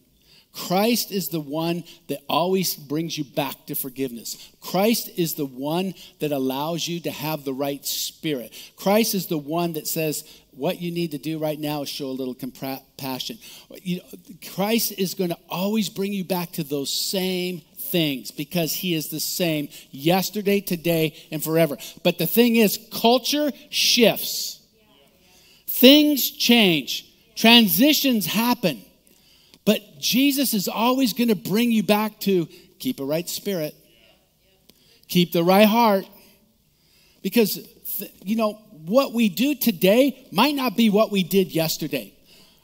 Christ 0.52 1.12
is 1.12 1.28
the 1.28 1.42
one 1.42 1.84
that 2.08 2.22
always 2.30 2.76
brings 2.76 3.18
you 3.18 3.26
back 3.26 3.66
to 3.66 3.76
forgiveness. 3.76 4.38
Christ 4.62 5.10
is 5.18 5.34
the 5.34 5.46
one 5.46 5.94
that 6.20 6.32
allows 6.32 6.88
you 6.88 7.02
to 7.02 7.12
have 7.12 7.44
the 7.44 7.54
right 7.54 7.86
spirit. 7.86 8.54
Christ 8.78 9.14
is 9.14 9.28
the 9.28 9.38
one 9.38 9.74
that 9.74 9.86
says, 9.86 10.24
what 10.52 10.82
you 10.82 10.92
need 10.92 11.12
to 11.12 11.18
do 11.18 11.38
right 11.38 11.60
now 11.60 11.82
is 11.82 11.90
show 11.90 12.06
a 12.06 12.08
little 12.08 12.34
compassion. 12.34 13.38
You 13.84 13.98
know, 13.98 14.04
Christ 14.54 14.94
is 14.98 15.14
going 15.14 15.32
to 15.32 15.38
always 15.50 15.90
bring 15.90 16.14
you 16.14 16.24
back 16.24 16.54
to 16.54 16.64
those 16.64 16.94
same 16.94 17.62
things 17.96 18.30
because 18.30 18.74
he 18.74 18.94
is 18.94 19.08
the 19.08 19.22
same 19.22 19.70
yesterday, 19.90 20.60
today, 20.60 21.16
and 21.32 21.42
forever. 21.42 21.78
But 22.04 22.18
the 22.18 22.28
thing 22.28 22.58
is, 22.58 22.78
culture 22.92 23.54
shifts, 23.70 24.60
things 25.66 26.30
change, 26.30 27.10
transitions 27.38 28.26
happen. 28.26 28.84
But 29.64 29.98
Jesus 29.98 30.54
is 30.54 30.68
always 30.68 31.14
going 31.14 31.30
to 31.30 31.36
bring 31.36 31.72
you 31.72 31.84
back 31.84 32.20
to 32.22 32.48
keep 32.80 33.00
a 33.00 33.06
right 33.06 33.30
spirit, 33.30 33.74
keep 35.08 35.32
the 35.32 35.46
right 35.46 35.66
heart. 35.66 36.06
Because, 37.22 37.66
you 38.26 38.36
know, 38.36 38.56
what 38.86 39.14
we 39.14 39.30
do 39.30 39.56
today 39.56 40.28
might 40.34 40.54
not 40.54 40.76
be 40.76 40.90
what 40.90 41.14
we 41.14 41.24
did 41.24 41.54
yesterday. 41.54 42.14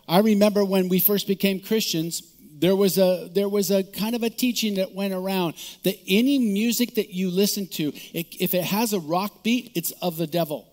I 0.09 0.19
remember 0.19 0.65
when 0.65 0.89
we 0.89 0.99
first 0.99 1.25
became 1.25 1.61
Christians, 1.61 2.21
there 2.61 2.75
was 2.75 2.99
a 2.99 3.27
there 3.33 3.49
was 3.49 3.71
a 3.71 3.83
kind 3.83 4.15
of 4.15 4.21
a 4.21 4.29
teaching 4.29 4.75
that 4.75 4.93
went 4.93 5.13
around 5.13 5.55
that 5.83 5.97
any 6.07 6.37
music 6.37 6.95
that 6.95 7.09
you 7.09 7.31
listen 7.31 7.67
to 7.67 7.91
if 8.13 8.53
it 8.53 8.63
has 8.63 8.93
a 8.93 8.99
rock 8.99 9.43
beat 9.43 9.71
it's 9.75 9.91
of 10.01 10.15
the 10.15 10.27
devil. 10.27 10.67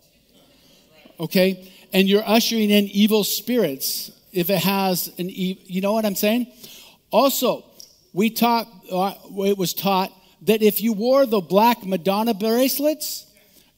Okay? 1.18 1.72
And 1.92 2.06
you're 2.06 2.26
ushering 2.26 2.68
in 2.70 2.84
evil 2.88 3.24
spirits 3.24 4.12
if 4.32 4.50
it 4.50 4.58
has 4.58 5.08
an 5.18 5.30
e- 5.30 5.64
you 5.64 5.80
know 5.80 5.94
what 5.94 6.04
i'm 6.04 6.14
saying? 6.14 6.46
Also 7.10 7.64
we 8.12 8.28
taught 8.28 8.68
uh, 8.92 9.14
it 9.46 9.56
was 9.56 9.72
taught 9.72 10.12
that 10.42 10.62
if 10.62 10.82
you 10.82 10.92
wore 10.92 11.24
the 11.24 11.40
black 11.40 11.84
madonna 11.84 12.34
bracelets 12.34 13.26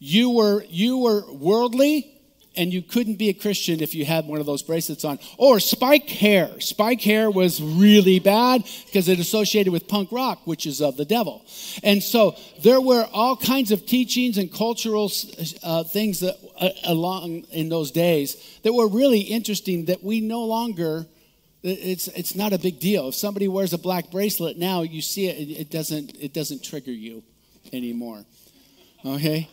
you 0.01 0.31
were 0.31 0.65
you 0.69 0.99
were 0.99 1.33
worldly 1.33 2.10
and 2.57 2.73
you 2.73 2.83
couldn't 2.83 3.17
be 3.17 3.29
a 3.29 3.33
Christian 3.33 3.81
if 3.81 3.95
you 3.95 4.05
had 4.05 4.27
one 4.27 4.41
of 4.41 4.47
those 4.47 4.63
bracelets 4.63 5.05
on. 5.05 5.19
Or 5.39 5.61
spike 5.61 6.09
hair. 6.09 6.61
Spike 6.61 7.01
hair 7.01 7.31
was 7.31 7.63
really 7.63 8.19
bad 8.19 8.65
because 8.87 9.09
it 9.09 9.19
associated 9.19 9.73
with 9.73 9.87
punk 9.87 10.11
rock, 10.11 10.47
which 10.47 10.67
is 10.67 10.83
of 10.83 10.97
the 10.97 11.05
devil. 11.05 11.45
And 11.83 12.03
so 12.03 12.37
there 12.63 12.81
were 12.81 13.07
all 13.13 13.37
kinds 13.37 13.71
of 13.71 13.87
teachings 13.87 14.37
and 14.37 14.53
cultural 14.53 15.11
uh, 15.63 15.85
things 15.85 16.21
that 16.21 16.37
uh, 16.59 16.71
along 16.85 17.45
in 17.53 17.69
those 17.69 17.93
days 17.93 18.59
that 18.65 18.73
were 18.73 18.89
really 18.89 19.21
interesting 19.21 19.87
that 19.87 20.03
we 20.03 20.21
no 20.21 20.45
longer 20.45 21.07
it's 21.63 22.09
it's 22.09 22.35
not 22.35 22.55
a 22.55 22.59
big 22.59 22.81
deal. 22.81 23.09
If 23.09 23.15
somebody 23.15 23.47
wears 23.47 23.75
a 23.75 23.79
black 23.79 24.11
bracelet 24.11 24.57
now, 24.57 24.81
you 24.81 25.03
see 25.03 25.27
it, 25.29 25.61
it 25.61 25.71
doesn't 25.71 26.17
it 26.19 26.33
doesn't 26.33 26.65
trigger 26.65 26.91
you 26.91 27.23
anymore. 27.73 28.25
Okay? 29.05 29.49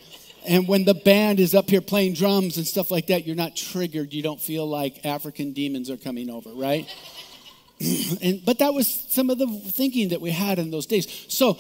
And 0.48 0.68
when 0.68 0.86
the 0.86 0.94
band 0.94 1.40
is 1.40 1.54
up 1.54 1.70
here 1.70 1.82
playing 1.82 2.14
drums 2.14 2.58
and 2.58 2.66
stuff 2.66 2.90
like 2.90 3.08
that, 3.08 3.28
you're 3.28 3.36
not 3.36 3.56
triggered. 3.56 4.14
You 4.14 4.24
don't 4.24 4.40
feel 4.40 4.68
like 4.68 5.06
African 5.06 5.52
demons 5.52 5.90
are 5.90 5.98
coming 5.98 6.30
over, 6.30 6.52
right? 6.52 6.88
and 8.24 8.44
but 8.44 8.60
that 8.60 8.74
was 8.74 9.06
some 9.10 9.30
of 9.30 9.38
the 9.38 9.46
thinking 9.48 10.10
that 10.10 10.20
we 10.20 10.32
had 10.32 10.58
in 10.58 10.72
those 10.72 10.88
days 10.88 11.26
so 11.28 11.60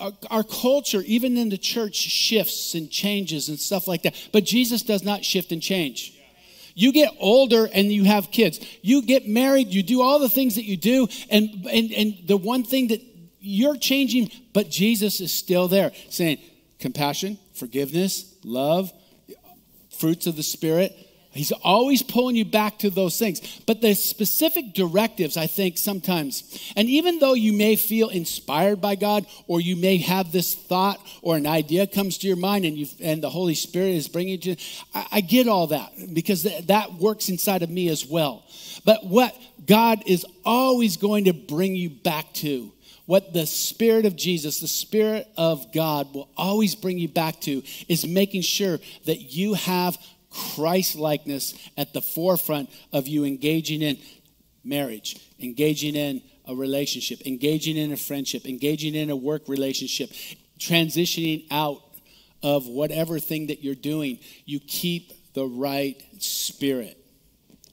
our, 0.00 0.12
our, 0.30 0.42
culture 0.42 1.02
even 1.04 1.36
in 1.36 1.50
the 1.50 1.58
church 1.58 1.96
shifts 1.96 2.74
and 2.74 2.90
changes 2.90 3.50
and 3.50 3.58
stuff 3.58 3.86
like 3.86 4.02
that 4.02 4.14
but 4.32 4.42
jesus 4.42 4.80
does 4.80 5.04
not 5.04 5.22
shift 5.22 5.52
and 5.52 5.60
change 5.60 6.18
you 6.74 6.92
get 6.92 7.14
older 7.20 7.68
and 7.74 7.92
you 7.92 8.04
have 8.04 8.30
kids 8.30 8.58
you 8.80 9.02
get 9.02 9.28
married 9.28 9.68
you 9.68 9.82
do 9.82 10.00
all 10.00 10.18
the 10.18 10.30
things 10.30 10.54
that 10.54 10.64
you 10.64 10.78
do 10.78 11.06
and 11.28 11.66
and, 11.70 11.92
and 11.92 12.14
the 12.26 12.38
one 12.38 12.64
thing 12.64 12.88
that 12.88 13.02
you're 13.40 13.76
changing 13.76 14.30
but 14.54 14.70
jesus 14.70 15.20
is 15.20 15.30
still 15.30 15.68
there 15.68 15.92
saying 16.08 16.38
compassion 16.78 17.38
forgiveness, 17.60 18.34
love, 18.42 18.92
fruits 20.00 20.26
of 20.26 20.34
the 20.34 20.42
Spirit. 20.42 20.96
He's 21.32 21.52
always 21.52 22.02
pulling 22.02 22.34
you 22.34 22.44
back 22.44 22.80
to 22.80 22.90
those 22.90 23.16
things. 23.16 23.60
But 23.64 23.80
the 23.80 23.94
specific 23.94 24.74
directives, 24.74 25.36
I 25.36 25.46
think, 25.46 25.78
sometimes, 25.78 26.72
and 26.74 26.88
even 26.88 27.20
though 27.20 27.34
you 27.34 27.52
may 27.52 27.76
feel 27.76 28.08
inspired 28.08 28.80
by 28.80 28.96
God, 28.96 29.26
or 29.46 29.60
you 29.60 29.76
may 29.76 29.98
have 29.98 30.32
this 30.32 30.56
thought 30.56 30.98
or 31.22 31.36
an 31.36 31.46
idea 31.46 31.86
comes 31.86 32.18
to 32.18 32.26
your 32.26 32.36
mind 32.36 32.64
and, 32.64 32.76
you 32.76 32.88
and 32.98 33.22
the 33.22 33.30
Holy 33.30 33.54
Spirit 33.54 33.90
is 33.90 34.08
bringing 34.08 34.40
to 34.40 34.56
I, 34.92 35.06
I 35.12 35.20
get 35.20 35.46
all 35.46 35.68
that 35.68 35.92
because 36.12 36.42
th- 36.42 36.66
that 36.66 36.94
works 36.94 37.28
inside 37.28 37.62
of 37.62 37.70
me 37.70 37.88
as 37.90 38.04
well. 38.04 38.44
But 38.84 39.06
what 39.06 39.36
God 39.64 40.02
is 40.06 40.26
always 40.44 40.96
going 40.96 41.26
to 41.26 41.32
bring 41.32 41.76
you 41.76 41.90
back 41.90 42.32
to 42.34 42.72
what 43.10 43.32
the 43.32 43.44
Spirit 43.44 44.06
of 44.06 44.14
Jesus, 44.14 44.60
the 44.60 44.68
Spirit 44.68 45.26
of 45.36 45.72
God, 45.72 46.14
will 46.14 46.28
always 46.36 46.76
bring 46.76 46.96
you 46.96 47.08
back 47.08 47.40
to 47.40 47.60
is 47.88 48.06
making 48.06 48.42
sure 48.42 48.78
that 49.04 49.34
you 49.34 49.54
have 49.54 49.98
Christ 50.30 50.94
likeness 50.94 51.54
at 51.76 51.92
the 51.92 52.00
forefront 52.00 52.70
of 52.92 53.08
you 53.08 53.24
engaging 53.24 53.82
in 53.82 53.98
marriage, 54.62 55.18
engaging 55.40 55.96
in 55.96 56.22
a 56.46 56.54
relationship, 56.54 57.26
engaging 57.26 57.76
in 57.76 57.90
a 57.90 57.96
friendship, 57.96 58.46
engaging 58.46 58.94
in 58.94 59.10
a 59.10 59.16
work 59.16 59.48
relationship, 59.48 60.12
transitioning 60.60 61.46
out 61.50 61.82
of 62.44 62.68
whatever 62.68 63.18
thing 63.18 63.48
that 63.48 63.60
you're 63.60 63.74
doing. 63.74 64.20
You 64.44 64.60
keep 64.60 65.34
the 65.34 65.46
right 65.46 66.00
spirit. 66.20 66.96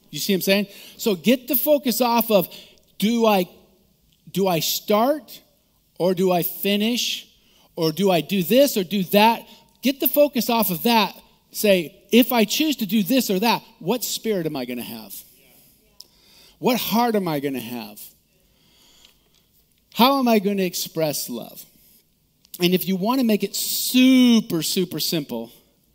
You 0.10 0.18
see 0.18 0.34
what 0.34 0.38
I'm 0.38 0.42
saying? 0.42 0.68
So 0.98 1.14
get 1.14 1.48
the 1.48 1.56
focus 1.56 2.02
off 2.02 2.32
of 2.32 2.50
do 2.98 3.28
I 3.28 3.48
do 4.32 4.48
I 4.48 4.60
start 4.60 5.42
or 6.00 6.14
do 6.14 6.32
I 6.32 6.44
finish 6.44 7.28
or 7.76 7.92
do 7.92 8.12
I 8.12 8.22
do 8.22 8.44
this 8.44 8.78
or 8.78 8.84
do 8.84 9.04
that? 9.06 9.48
Get 9.82 10.00
the 10.00 10.08
focus 10.08 10.50
off 10.50 10.70
of 10.70 10.84
that. 10.84 11.16
Say, 11.52 11.96
if 12.12 12.32
I 12.32 12.46
choose 12.46 12.76
to 12.78 12.86
do 12.86 13.04
this 13.04 13.30
or 13.30 13.40
that, 13.40 13.64
what 13.80 14.04
spirit 14.04 14.46
am 14.46 14.56
I 14.56 14.66
going 14.66 14.78
to 14.78 14.84
have? 14.84 15.16
What 16.60 16.80
heart 16.80 17.16
am 17.16 17.28
I 17.28 17.40
going 17.40 17.54
to 17.54 17.60
have? 17.60 18.02
How 19.94 20.20
am 20.20 20.28
I 20.28 20.40
going 20.40 20.58
to 20.58 20.64
express 20.64 21.30
love? 21.30 21.66
And 22.60 22.74
if 22.74 22.88
you 22.88 22.96
want 22.96 23.20
to 23.20 23.26
make 23.26 23.44
it 23.44 23.56
super, 23.56 24.62
super 24.62 25.00
simple, 25.00 25.52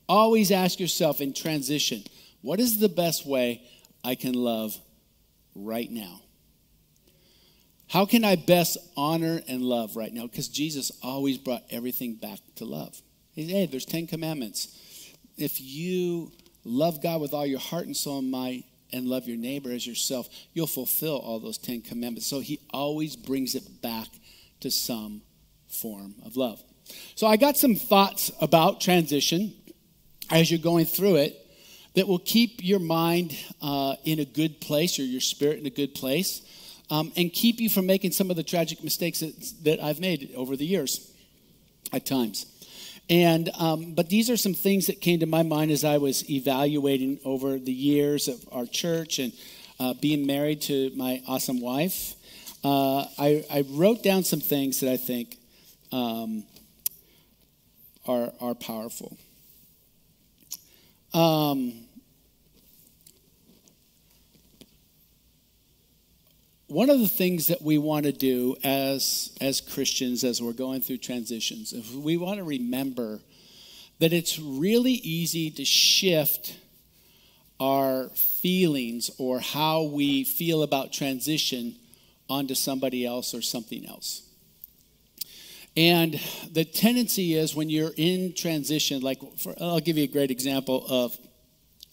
always 0.09 0.51
ask 0.51 0.81
yourself 0.81 1.21
in 1.21 1.33
transition 1.33 2.05
what 2.41 2.59
is 2.59 2.79
the 2.79 2.89
best 2.89 3.25
way 3.25 3.63
I 4.03 4.17
can 4.17 4.35
love 4.35 4.77
right 5.55 5.91
now? 5.91 6.22
How 7.93 8.07
can 8.07 8.25
I 8.25 8.37
best 8.37 8.79
honor 8.97 9.43
and 9.47 9.61
love 9.61 9.97
right 9.97 10.11
now? 10.15 10.23
Because 10.23 10.49
Jesus 10.49 10.91
always 11.03 11.37
brought 11.37 11.63
everything 11.69 12.15
back 12.15 12.39
to 12.57 12.65
love. 12.65 12.99
he 13.35 13.45
Hey, 13.45 13.67
there's 13.67 13.85
10 13.85 14.07
commandments. 14.07 15.15
If 15.37 15.61
you 15.61 16.33
love 16.65 17.03
God 17.03 17.21
with 17.21 17.35
all 17.35 17.45
your 17.45 17.59
heart 17.59 17.85
and 17.85 17.95
soul 17.95 18.21
and 18.21 18.31
might, 18.31 18.65
and 18.95 19.07
love 19.07 19.29
your 19.29 19.37
neighbor 19.37 19.71
as 19.71 19.87
yourself, 19.87 20.29
you'll 20.55 20.67
fulfill 20.67 21.17
all 21.19 21.39
those 21.39 21.59
10 21.59 21.83
commandments. 21.83 22.27
So 22.27 22.41
he 22.41 22.61
always 22.71 23.15
brings 23.15 23.55
it 23.55 23.83
back 23.83 24.09
to 24.61 24.71
some 24.71 25.21
form 25.69 26.15
of 26.25 26.37
love. 26.37 26.63
So 27.15 27.27
I 27.27 27.37
got 27.37 27.59
some 27.59 27.75
thoughts 27.75 28.31
about 28.41 28.81
transition 28.81 29.55
as 30.31 30.51
you're 30.51 30.61
going 30.61 30.87
through 30.87 31.17
it 31.17 31.37
that 31.95 32.09
will 32.09 32.19
keep 32.19 32.65
your 32.65 32.81
mind 32.81 33.37
uh, 33.61 33.97
in 34.05 34.19
a 34.19 34.25
good 34.25 34.63
place 34.63 34.99
or 34.99 35.05
your 35.05 35.21
spirit 35.21 35.59
in 35.59 35.67
a 35.67 35.71
good 35.71 35.95
place 35.95 36.41
um, 36.93 37.11
and 37.17 37.33
keep 37.33 37.59
you 37.59 37.71
from 37.71 37.87
making 37.87 38.13
some 38.13 38.29
of 38.29 38.37
the 38.37 38.43
tragic 38.43 38.85
mistakes 38.85 39.21
that, 39.21 39.33
that 39.65 39.83
I've 39.83 39.99
made 39.99 40.31
over 40.37 40.57
the 40.57 40.67
years 40.67 41.11
at 41.91 42.05
times. 42.05 42.45
And 43.09 43.49
um, 43.59 43.95
but 43.95 44.11
these 44.11 44.29
are 44.29 44.37
some 44.37 44.53
things 44.53 44.89
that 44.89 45.01
came 45.01 45.21
to 45.21 45.27
my 45.27 45.43
mind 45.43 45.71
as 45.71 45.85
I 45.85 45.97
was 45.97 46.29
evaluating 46.31 47.19
over 47.25 47.59
the 47.59 47.73
years 47.73 48.29
of 48.29 48.47
our 48.53 48.67
church 48.67 49.19
and 49.19 49.33
uh, 49.81 49.95
being 49.95 50.27
married 50.27 50.61
to 50.63 50.93
my 50.95 51.23
awesome 51.27 51.63
wife. 51.63 52.15
Uh, 52.63 53.07
I, 53.19 53.43
I, 53.51 53.65
wrote 53.71 54.03
down 54.05 54.23
some 54.23 54.39
things 54.39 54.81
that 54.81 54.93
I 54.93 54.99
think 54.99 55.37
um, 55.93 56.45
are 58.07 58.33
are 58.39 58.55
powerful. 58.55 59.17
Um, 61.15 61.87
one 66.73 66.89
of 66.89 67.01
the 67.01 67.09
things 67.09 67.49
that 67.49 67.61
we 67.61 67.77
want 67.77 68.07
to 68.07 68.13
do 68.13 68.57
as 68.65 69.37
as 69.43 69.61
Christians 69.61 70.25
as 70.25 70.41
we're 70.41 70.55
going 70.55 70.81
through 70.81 70.99
transitions, 70.99 71.75
we 71.95 72.17
want 72.17 72.39
to 72.39 72.45
remember 72.45 73.21
that 73.99 74.15
it's 74.15 74.39
really 74.39 74.93
easy 74.93 75.51
to 75.51 75.67
shift 75.67 76.57
our 77.61 78.09
feelings 78.09 79.11
or 79.19 79.39
how 79.39 79.83
we 79.83 80.25
feel 80.25 80.63
about 80.63 80.95
transition 80.95 81.77
onto 82.31 82.55
somebody 82.55 83.05
else 83.05 83.35
or 83.35 83.43
something 83.43 83.87
else. 83.87 84.23
And 85.77 86.19
the 86.51 86.65
tendency 86.65 87.35
is 87.35 87.55
when 87.55 87.69
you're 87.69 87.93
in 87.99 88.33
transition, 88.33 89.03
like 89.03 89.21
for, 89.39 89.55
I'll 89.61 89.81
give 89.81 89.99
you 89.99 90.05
a 90.05 90.09
great 90.09 90.31
example 90.31 90.87
of 90.89 91.17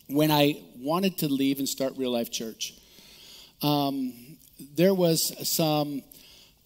when 0.07 0.31
I 0.31 0.63
wanted 0.77 1.17
to 1.17 1.27
leave 1.27 1.59
and 1.59 1.67
start 1.67 1.93
real 1.97 2.11
life 2.11 2.31
church. 2.31 2.75
Um, 3.61 4.28
there 4.75 4.93
was 4.93 5.33
some, 5.47 6.03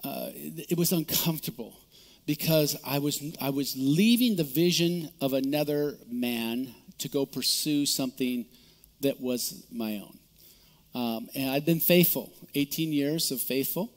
uh, 0.04 0.30
it 0.34 0.78
was 0.78 0.92
uncomfortable 0.92 1.74
because 2.26 2.78
I 2.86 3.00
was, 3.00 3.22
I 3.42 3.50
was 3.50 3.76
leaving 3.78 4.36
the 4.36 4.44
vision 4.44 5.10
of 5.22 5.34
another 5.34 5.96
man 6.10 6.74
to 7.00 7.10
go 7.10 7.26
pursue 7.26 7.86
something 7.86 8.46
that 9.02 9.20
was 9.20 9.66
my 9.72 9.96
own. 9.96 10.18
Um, 10.96 11.30
and 11.36 11.50
I've 11.50 11.66
been 11.66 11.80
faithful, 11.80 12.32
18 12.56 12.94
years 12.94 13.32
of 13.32 13.42
faithful. 13.42 13.92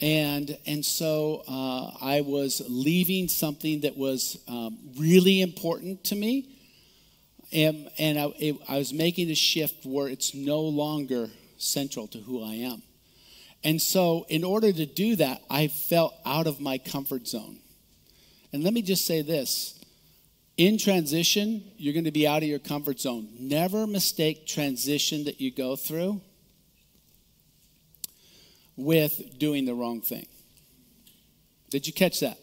And, 0.00 0.56
and 0.66 0.84
so 0.84 1.42
uh, 1.46 1.90
I 2.00 2.22
was 2.22 2.62
leaving 2.68 3.28
something 3.28 3.80
that 3.80 3.96
was 3.96 4.38
um, 4.48 4.78
really 4.96 5.42
important 5.42 6.04
to 6.04 6.16
me. 6.16 6.48
And, 7.52 7.90
and 7.98 8.18
I, 8.18 8.32
it, 8.38 8.56
I 8.68 8.78
was 8.78 8.92
making 8.92 9.30
a 9.30 9.34
shift 9.34 9.84
where 9.84 10.08
it's 10.08 10.34
no 10.34 10.60
longer 10.60 11.28
central 11.58 12.06
to 12.08 12.18
who 12.18 12.42
I 12.42 12.54
am. 12.54 12.82
And 13.62 13.80
so, 13.80 14.24
in 14.28 14.42
order 14.42 14.72
to 14.72 14.86
do 14.86 15.16
that, 15.16 15.42
I 15.50 15.68
felt 15.68 16.14
out 16.24 16.46
of 16.46 16.60
my 16.60 16.78
comfort 16.78 17.28
zone. 17.28 17.58
And 18.52 18.64
let 18.64 18.72
me 18.72 18.82
just 18.82 19.06
say 19.06 19.22
this 19.22 19.80
in 20.56 20.76
transition, 20.76 21.62
you're 21.78 21.94
going 21.94 22.04
to 22.04 22.10
be 22.10 22.26
out 22.26 22.42
of 22.42 22.48
your 22.48 22.58
comfort 22.58 23.00
zone. 23.00 23.28
Never 23.38 23.86
mistake 23.86 24.46
transition 24.46 25.24
that 25.24 25.40
you 25.40 25.50
go 25.50 25.74
through 25.74 26.20
with 28.76 29.38
doing 29.38 29.64
the 29.64 29.74
wrong 29.74 30.02
thing. 30.02 30.26
Did 31.70 31.86
you 31.86 31.92
catch 31.92 32.20
that? 32.20 32.38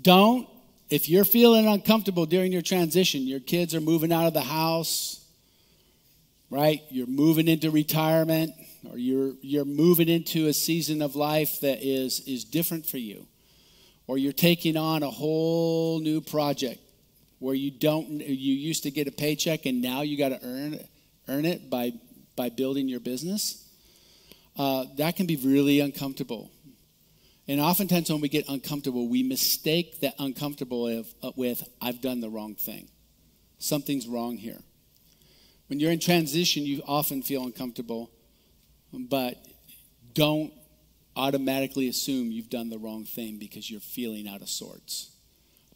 Don't, 0.00 0.48
if 0.88 1.08
you're 1.08 1.24
feeling 1.24 1.68
uncomfortable 1.68 2.26
during 2.26 2.50
your 2.50 2.62
transition, 2.62 3.22
your 3.22 3.38
kids 3.38 3.74
are 3.74 3.80
moving 3.80 4.12
out 4.12 4.26
of 4.26 4.34
the 4.34 4.40
house, 4.40 5.24
right? 6.50 6.82
You're 6.90 7.06
moving 7.06 7.46
into 7.46 7.70
retirement, 7.70 8.52
or 8.88 8.98
you're, 8.98 9.34
you're 9.40 9.64
moving 9.64 10.08
into 10.08 10.46
a 10.46 10.52
season 10.52 11.02
of 11.02 11.16
life 11.16 11.60
that 11.60 11.82
is, 11.82 12.20
is 12.26 12.44
different 12.44 12.86
for 12.86 12.98
you, 12.98 13.26
or 14.06 14.18
you're 14.18 14.32
taking 14.32 14.76
on 14.76 15.02
a 15.02 15.10
whole 15.10 16.00
new 16.00 16.20
project 16.20 16.80
where 17.38 17.54
you 17.54 17.70
don't, 17.70 18.08
you 18.08 18.54
used 18.54 18.82
to 18.82 18.90
get 18.90 19.08
a 19.08 19.12
paycheck 19.12 19.66
and 19.66 19.80
now 19.80 20.02
you 20.02 20.16
got 20.18 20.28
to 20.30 20.40
earn, 20.42 20.78
earn 21.28 21.44
it 21.44 21.70
by, 21.70 21.92
by 22.36 22.48
building 22.48 22.88
your 22.88 23.00
business 23.00 23.66
uh, 24.60 24.84
that 24.96 25.16
can 25.16 25.26
be 25.26 25.36
really 25.36 25.80
uncomfortable. 25.80 26.50
And 27.48 27.60
oftentimes, 27.60 28.10
when 28.10 28.20
we 28.20 28.28
get 28.28 28.48
uncomfortable, 28.48 29.08
we 29.08 29.22
mistake 29.22 30.00
that 30.00 30.14
uncomfortable 30.18 31.04
uh, 31.22 31.30
with, 31.34 31.66
I've 31.80 32.00
done 32.00 32.20
the 32.20 32.28
wrong 32.28 32.54
thing. 32.54 32.88
Something's 33.58 34.06
wrong 34.06 34.36
here. 34.36 34.58
When 35.68 35.80
you're 35.80 35.92
in 35.92 35.98
transition, 35.98 36.64
you 36.64 36.82
often 36.86 37.22
feel 37.22 37.42
uncomfortable, 37.44 38.10
but 38.92 39.36
don't 40.14 40.52
automatically 41.16 41.88
assume 41.88 42.30
you've 42.30 42.50
done 42.50 42.70
the 42.70 42.78
wrong 42.78 43.04
thing 43.04 43.38
because 43.38 43.70
you're 43.70 43.80
feeling 43.80 44.28
out 44.28 44.42
of 44.42 44.48
sorts. 44.48 45.10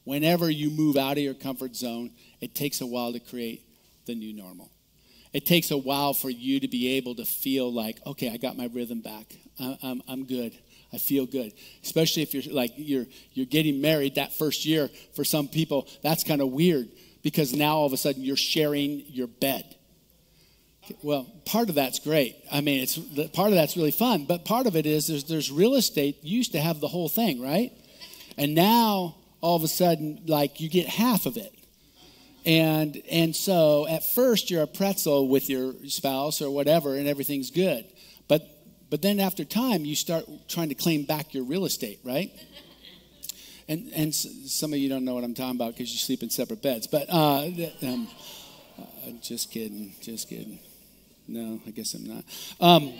Whenever 0.04 0.50
you 0.50 0.70
move 0.70 0.96
out 0.96 1.12
of 1.12 1.22
your 1.22 1.34
comfort 1.34 1.74
zone, 1.74 2.10
it 2.40 2.54
takes 2.54 2.80
a 2.80 2.86
while 2.86 3.12
to 3.12 3.20
create 3.20 3.62
the 4.06 4.14
new 4.14 4.32
normal 4.32 4.70
it 5.34 5.44
takes 5.44 5.72
a 5.72 5.76
while 5.76 6.14
for 6.14 6.30
you 6.30 6.60
to 6.60 6.68
be 6.68 6.96
able 6.96 7.16
to 7.16 7.24
feel 7.24 7.70
like, 7.70 7.98
okay, 8.06 8.30
I 8.30 8.36
got 8.36 8.56
my 8.56 8.70
rhythm 8.72 9.00
back. 9.00 9.34
I'm, 9.58 10.00
I'm 10.08 10.24
good. 10.24 10.56
I 10.92 10.98
feel 10.98 11.26
good. 11.26 11.52
Especially 11.82 12.22
if 12.22 12.32
you're 12.32 12.54
like 12.54 12.72
you're 12.76 13.06
you're 13.32 13.46
getting 13.46 13.80
married 13.80 14.14
that 14.14 14.32
first 14.32 14.64
year. 14.64 14.88
For 15.14 15.24
some 15.24 15.48
people, 15.48 15.88
that's 16.02 16.22
kind 16.22 16.40
of 16.40 16.50
weird 16.50 16.88
because 17.22 17.52
now 17.52 17.76
all 17.76 17.86
of 17.86 17.92
a 17.92 17.96
sudden 17.96 18.22
you're 18.22 18.36
sharing 18.36 19.02
your 19.08 19.26
bed. 19.26 19.74
Well, 21.02 21.26
part 21.44 21.68
of 21.68 21.74
that's 21.74 21.98
great. 21.98 22.36
I 22.52 22.60
mean, 22.60 22.82
it's 22.82 22.98
part 23.28 23.48
of 23.48 23.54
that's 23.54 23.76
really 23.76 23.90
fun, 23.90 24.24
but 24.26 24.44
part 24.44 24.66
of 24.66 24.76
it 24.76 24.86
is 24.86 25.06
there's 25.06 25.24
there's 25.24 25.50
real 25.50 25.74
estate 25.74 26.22
used 26.22 26.52
to 26.52 26.60
have 26.60 26.80
the 26.80 26.88
whole 26.88 27.08
thing, 27.08 27.40
right? 27.40 27.72
And 28.36 28.54
now 28.54 29.16
all 29.40 29.56
of 29.56 29.62
a 29.62 29.68
sudden, 29.68 30.22
like 30.26 30.60
you 30.60 30.68
get 30.68 30.86
half 30.86 31.26
of 31.26 31.36
it. 31.36 31.54
And, 32.46 33.02
and 33.10 33.34
so 33.34 33.86
at 33.86 34.04
first 34.04 34.50
you're 34.50 34.62
a 34.62 34.66
pretzel 34.66 35.28
with 35.28 35.48
your 35.48 35.74
spouse 35.86 36.42
or 36.42 36.50
whatever, 36.50 36.96
and 36.96 37.06
everything's 37.06 37.50
good. 37.50 37.84
But, 38.28 38.42
but 38.90 39.02
then 39.02 39.20
after 39.20 39.44
time, 39.44 39.84
you 39.84 39.96
start 39.96 40.24
trying 40.48 40.68
to 40.70 40.74
claim 40.74 41.04
back 41.04 41.32
your 41.34 41.44
real 41.44 41.64
estate, 41.64 42.00
right? 42.04 42.30
And, 43.68 43.90
and 43.94 44.14
some 44.14 44.72
of 44.74 44.78
you 44.78 44.90
don't 44.90 45.04
know 45.04 45.14
what 45.14 45.24
I'm 45.24 45.34
talking 45.34 45.56
about 45.56 45.72
because 45.72 45.90
you 45.92 45.98
sleep 45.98 46.22
in 46.22 46.28
separate 46.28 46.62
beds. 46.62 46.86
But 46.86 47.08
uh, 47.08 47.48
um, 47.82 48.08
uh, 48.78 49.10
just 49.22 49.50
kidding, 49.50 49.94
just 50.02 50.28
kidding. 50.28 50.58
No, 51.26 51.60
I 51.66 51.70
guess 51.70 51.94
I'm 51.94 52.04
not. 52.04 52.24
Um, 52.60 52.92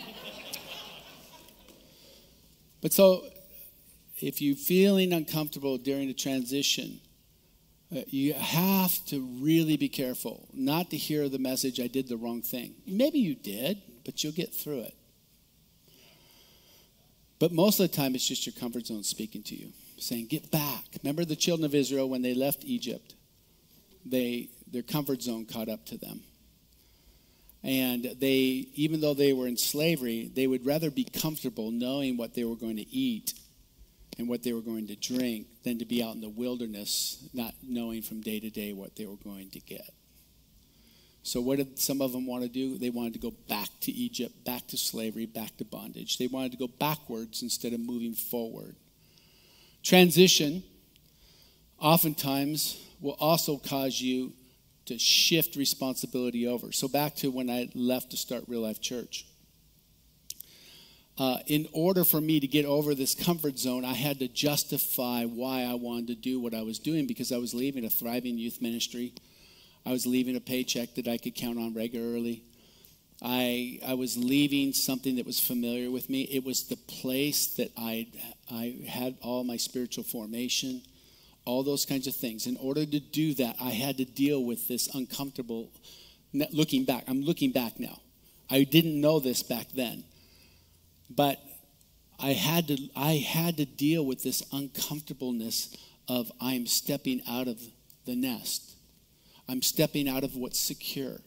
but 2.81 2.93
so 2.93 3.25
if 4.21 4.41
you're 4.41 4.55
feeling 4.55 5.13
uncomfortable 5.13 5.77
during 5.77 6.07
the 6.07 6.13
transition, 6.13 6.99
uh, 7.95 8.01
you 8.07 8.33
have 8.33 8.93
to 9.05 9.21
really 9.39 9.77
be 9.77 9.89
careful 9.89 10.47
not 10.53 10.89
to 10.89 10.97
hear 10.97 11.29
the 11.29 11.39
message, 11.39 11.79
I 11.79 11.87
did 11.87 12.07
the 12.07 12.17
wrong 12.17 12.41
thing. 12.41 12.75
Maybe 12.87 13.19
you 13.19 13.35
did, 13.35 13.81
but 14.03 14.23
you'll 14.23 14.33
get 14.33 14.53
through 14.53 14.81
it. 14.81 14.95
But 17.37 17.51
most 17.51 17.79
of 17.79 17.89
the 17.89 17.95
time, 17.95 18.15
it's 18.15 18.27
just 18.27 18.45
your 18.45 18.53
comfort 18.53 18.87
zone 18.87 19.03
speaking 19.03 19.43
to 19.43 19.55
you, 19.55 19.71
saying, 19.97 20.27
Get 20.27 20.51
back. 20.51 20.83
Remember 21.03 21.25
the 21.25 21.35
children 21.35 21.65
of 21.65 21.75
Israel 21.75 22.09
when 22.09 22.21
they 22.21 22.33
left 22.33 22.63
Egypt? 22.63 23.13
They, 24.05 24.49
their 24.71 24.83
comfort 24.83 25.21
zone 25.21 25.45
caught 25.45 25.69
up 25.69 25.85
to 25.87 25.97
them. 25.97 26.21
And 27.65 28.15
they, 28.19 28.67
even 28.75 29.01
though 29.01 29.15
they 29.15 29.33
were 29.33 29.47
in 29.47 29.57
slavery, 29.57 30.29
they 30.31 30.45
would 30.45 30.67
rather 30.67 30.91
be 30.91 31.03
comfortable 31.03 31.71
knowing 31.71 32.15
what 32.15 32.35
they 32.35 32.43
were 32.43 32.55
going 32.55 32.77
to 32.77 32.87
eat 32.95 33.33
and 34.19 34.29
what 34.29 34.43
they 34.43 34.53
were 34.53 34.61
going 34.61 34.85
to 34.87 34.95
drink 34.95 35.47
than 35.63 35.79
to 35.79 35.85
be 35.85 36.03
out 36.03 36.13
in 36.13 36.21
the 36.21 36.29
wilderness, 36.29 37.27
not 37.33 37.55
knowing 37.63 38.03
from 38.03 38.21
day 38.21 38.39
to 38.39 38.51
day 38.51 38.71
what 38.71 38.95
they 38.95 39.07
were 39.07 39.15
going 39.15 39.49
to 39.49 39.59
get. 39.59 39.89
So, 41.23 41.41
what 41.41 41.57
did 41.57 41.79
some 41.79 42.01
of 42.01 42.11
them 42.11 42.27
want 42.27 42.43
to 42.43 42.49
do? 42.49 42.77
They 42.77 42.91
wanted 42.91 43.13
to 43.13 43.19
go 43.19 43.33
back 43.49 43.69
to 43.81 43.91
Egypt, 43.91 44.45
back 44.45 44.67
to 44.67 44.77
slavery, 44.77 45.25
back 45.25 45.57
to 45.57 45.65
bondage. 45.65 46.19
They 46.19 46.27
wanted 46.27 46.51
to 46.51 46.59
go 46.59 46.67
backwards 46.67 47.41
instead 47.41 47.73
of 47.73 47.79
moving 47.79 48.13
forward. 48.13 48.75
Transition 49.81 50.61
oftentimes 51.79 52.79
will 53.01 53.17
also 53.19 53.57
cause 53.57 53.99
you 53.99 54.33
to 54.85 54.97
shift 54.99 55.55
responsibility 55.55 56.47
over. 56.47 56.71
So, 56.71 56.87
back 56.87 57.15
to 57.17 57.31
when 57.31 57.49
I 57.49 57.69
left 57.73 58.11
to 58.11 58.17
start 58.17 58.43
Real 58.47 58.61
Life 58.61 58.81
Church 58.81 59.25
uh, 61.17 61.37
in 61.47 61.67
order 61.71 62.03
for 62.03 62.19
me 62.19 62.39
to 62.39 62.47
get 62.47 62.65
over 62.65 62.93
this 62.93 63.15
comfort 63.15 63.57
zone, 63.57 63.85
I 63.85 63.93
had 63.93 64.19
to 64.19 64.27
justify 64.27 65.23
why 65.23 65.61
I 65.63 65.75
wanted 65.75 66.07
to 66.07 66.15
do 66.15 66.39
what 66.39 66.53
I 66.53 66.61
was 66.61 66.77
doing 66.77 67.07
because 67.07 67.31
I 67.31 67.37
was 67.37 67.53
leaving 67.53 67.85
a 67.85 67.89
thriving 67.89 68.37
youth 68.37 68.61
ministry. 68.61 69.13
I 69.85 69.91
was 69.91 70.05
leaving 70.05 70.35
a 70.35 70.41
paycheck 70.41 70.95
that 70.95 71.07
I 71.07 71.17
could 71.17 71.35
count 71.35 71.57
on 71.57 71.73
regularly. 71.73 72.43
I, 73.21 73.79
I 73.85 73.93
was 73.93 74.17
leaving 74.17 74.73
something 74.73 75.15
that 75.15 75.25
was 75.25 75.39
familiar 75.39 75.89
with 75.89 76.09
me. 76.09 76.23
It 76.23 76.43
was 76.43 76.63
the 76.67 76.75
place 76.75 77.47
that 77.55 77.71
I, 77.77 78.07
I 78.51 78.75
had 78.85 79.15
all 79.21 79.45
my 79.45 79.55
spiritual 79.55 80.03
formation, 80.03 80.81
all 81.45 81.63
those 81.63 81.85
kinds 81.85 82.07
of 82.07 82.15
things. 82.15 82.47
In 82.47 82.57
order 82.57 82.85
to 82.85 82.99
do 82.99 83.33
that, 83.35 83.55
I 83.61 83.69
had 83.69 83.97
to 83.97 84.05
deal 84.05 84.43
with 84.43 84.67
this 84.67 84.93
uncomfortable, 84.93 85.69
looking 86.51 86.85
back. 86.85 87.03
I'm 87.07 87.21
looking 87.21 87.51
back 87.51 87.79
now. 87.79 87.99
I 88.49 88.63
didn't 88.63 88.99
know 88.99 89.19
this 89.19 89.43
back 89.43 89.67
then 89.73 90.03
but 91.09 91.39
I 92.19 92.33
had 92.33 92.67
to 92.69 92.77
I 92.95 93.13
had 93.13 93.57
to 93.57 93.65
deal 93.65 94.05
with 94.05 94.23
this 94.23 94.43
uncomfortableness 94.51 95.75
of 96.07 96.31
I'm 96.39 96.65
stepping 96.65 97.21
out 97.27 97.47
of 97.47 97.61
the 98.05 98.15
nest. 98.15 98.75
I'm 99.47 99.61
stepping 99.61 100.07
out 100.07 100.23
of 100.23 100.35
what's 100.35 100.59
secure. 100.59 101.19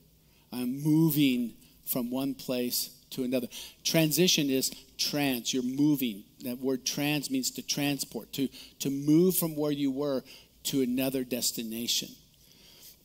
I'm 0.52 0.82
moving 0.82 1.54
from 1.84 2.10
one 2.10 2.34
place 2.34 2.90
to 3.10 3.24
another. 3.24 3.48
Transition 3.84 4.50
is 4.50 4.70
trans, 4.98 5.52
you're 5.52 5.62
moving. 5.62 6.24
That 6.44 6.58
word 6.58 6.84
trans 6.84 7.30
means 7.30 7.50
to 7.52 7.62
transport, 7.62 8.32
to, 8.34 8.48
to 8.80 8.90
move 8.90 9.36
from 9.36 9.56
where 9.56 9.72
you 9.72 9.90
were 9.90 10.22
to 10.64 10.82
another 10.82 11.24
destination. 11.24 12.08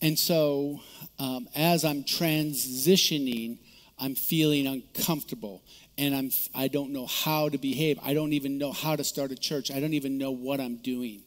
And 0.01 0.19
so, 0.19 0.81
um, 1.17 1.47
as 1.55 1.85
I'm 1.85 2.03
transitioning, 2.03 3.59
I'm 3.97 4.15
feeling 4.15 4.67
uncomfortable 4.67 5.61
and 5.97 6.15
I'm, 6.15 6.31
I 6.53 6.67
don't 6.67 6.91
know 6.91 7.05
how 7.05 7.49
to 7.49 7.57
behave. 7.57 7.99
I 8.03 8.13
don't 8.13 8.33
even 8.33 8.57
know 8.57 8.71
how 8.71 8.95
to 8.95 9.03
start 9.03 9.31
a 9.31 9.35
church. 9.35 9.71
I 9.71 9.79
don't 9.79 9.93
even 9.93 10.17
know 10.17 10.31
what 10.31 10.59
I'm 10.59 10.77
doing. 10.77 11.21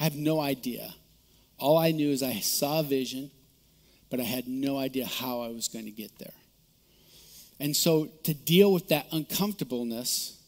I 0.00 0.04
have 0.04 0.16
no 0.16 0.40
idea. 0.40 0.94
All 1.58 1.76
I 1.76 1.90
knew 1.90 2.10
is 2.10 2.22
I 2.22 2.40
saw 2.40 2.80
a 2.80 2.82
vision, 2.82 3.30
but 4.10 4.20
I 4.20 4.24
had 4.24 4.48
no 4.48 4.78
idea 4.78 5.06
how 5.06 5.42
I 5.42 5.48
was 5.48 5.68
going 5.68 5.84
to 5.84 5.90
get 5.90 6.18
there. 6.18 6.32
And 7.60 7.76
so, 7.76 8.06
to 8.24 8.34
deal 8.34 8.72
with 8.72 8.88
that 8.88 9.06
uncomfortableness, 9.12 10.38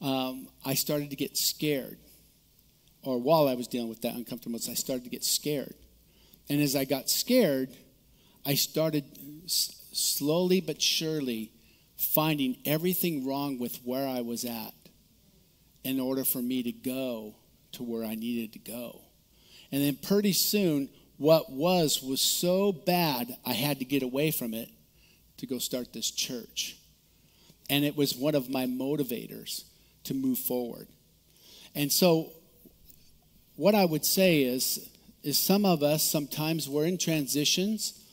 um, 0.00 0.48
I 0.64 0.74
started 0.74 1.10
to 1.10 1.16
get 1.16 1.36
scared. 1.36 1.98
Or 3.02 3.18
while 3.18 3.48
I 3.48 3.54
was 3.54 3.68
dealing 3.68 3.88
with 3.88 4.02
that 4.02 4.14
uncomfortableness, 4.14 4.68
I 4.68 4.74
started 4.74 5.04
to 5.04 5.10
get 5.10 5.24
scared. 5.24 5.74
And 6.48 6.60
as 6.60 6.76
I 6.76 6.84
got 6.84 7.08
scared, 7.08 7.70
I 8.44 8.54
started 8.54 9.04
s- 9.44 9.74
slowly 9.92 10.60
but 10.60 10.82
surely 10.82 11.50
finding 11.96 12.58
everything 12.64 13.26
wrong 13.26 13.58
with 13.58 13.76
where 13.84 14.06
I 14.06 14.20
was 14.20 14.44
at 14.44 14.74
in 15.84 16.00
order 16.00 16.24
for 16.24 16.42
me 16.42 16.62
to 16.62 16.72
go 16.72 17.36
to 17.72 17.82
where 17.82 18.04
I 18.04 18.14
needed 18.14 18.52
to 18.52 18.58
go. 18.58 19.02
And 19.72 19.82
then 19.82 19.96
pretty 19.96 20.32
soon, 20.32 20.88
what 21.16 21.50
was 21.50 22.02
was 22.02 22.20
so 22.20 22.72
bad, 22.72 23.36
I 23.44 23.52
had 23.52 23.78
to 23.78 23.84
get 23.84 24.02
away 24.02 24.30
from 24.30 24.52
it 24.52 24.68
to 25.38 25.46
go 25.46 25.58
start 25.58 25.92
this 25.92 26.10
church. 26.10 26.76
And 27.68 27.84
it 27.84 27.96
was 27.96 28.14
one 28.14 28.34
of 28.34 28.48
my 28.48 28.66
motivators 28.66 29.64
to 30.04 30.14
move 30.14 30.38
forward. 30.38 30.86
And 31.74 31.92
so, 31.92 32.30
what 33.56 33.74
I 33.74 33.84
would 33.84 34.04
say 34.04 34.42
is, 34.42 34.88
is 35.22 35.38
some 35.38 35.64
of 35.64 35.82
us 35.82 36.08
sometimes 36.08 36.68
we're 36.68 36.86
in 36.86 36.98
transitions 36.98 38.04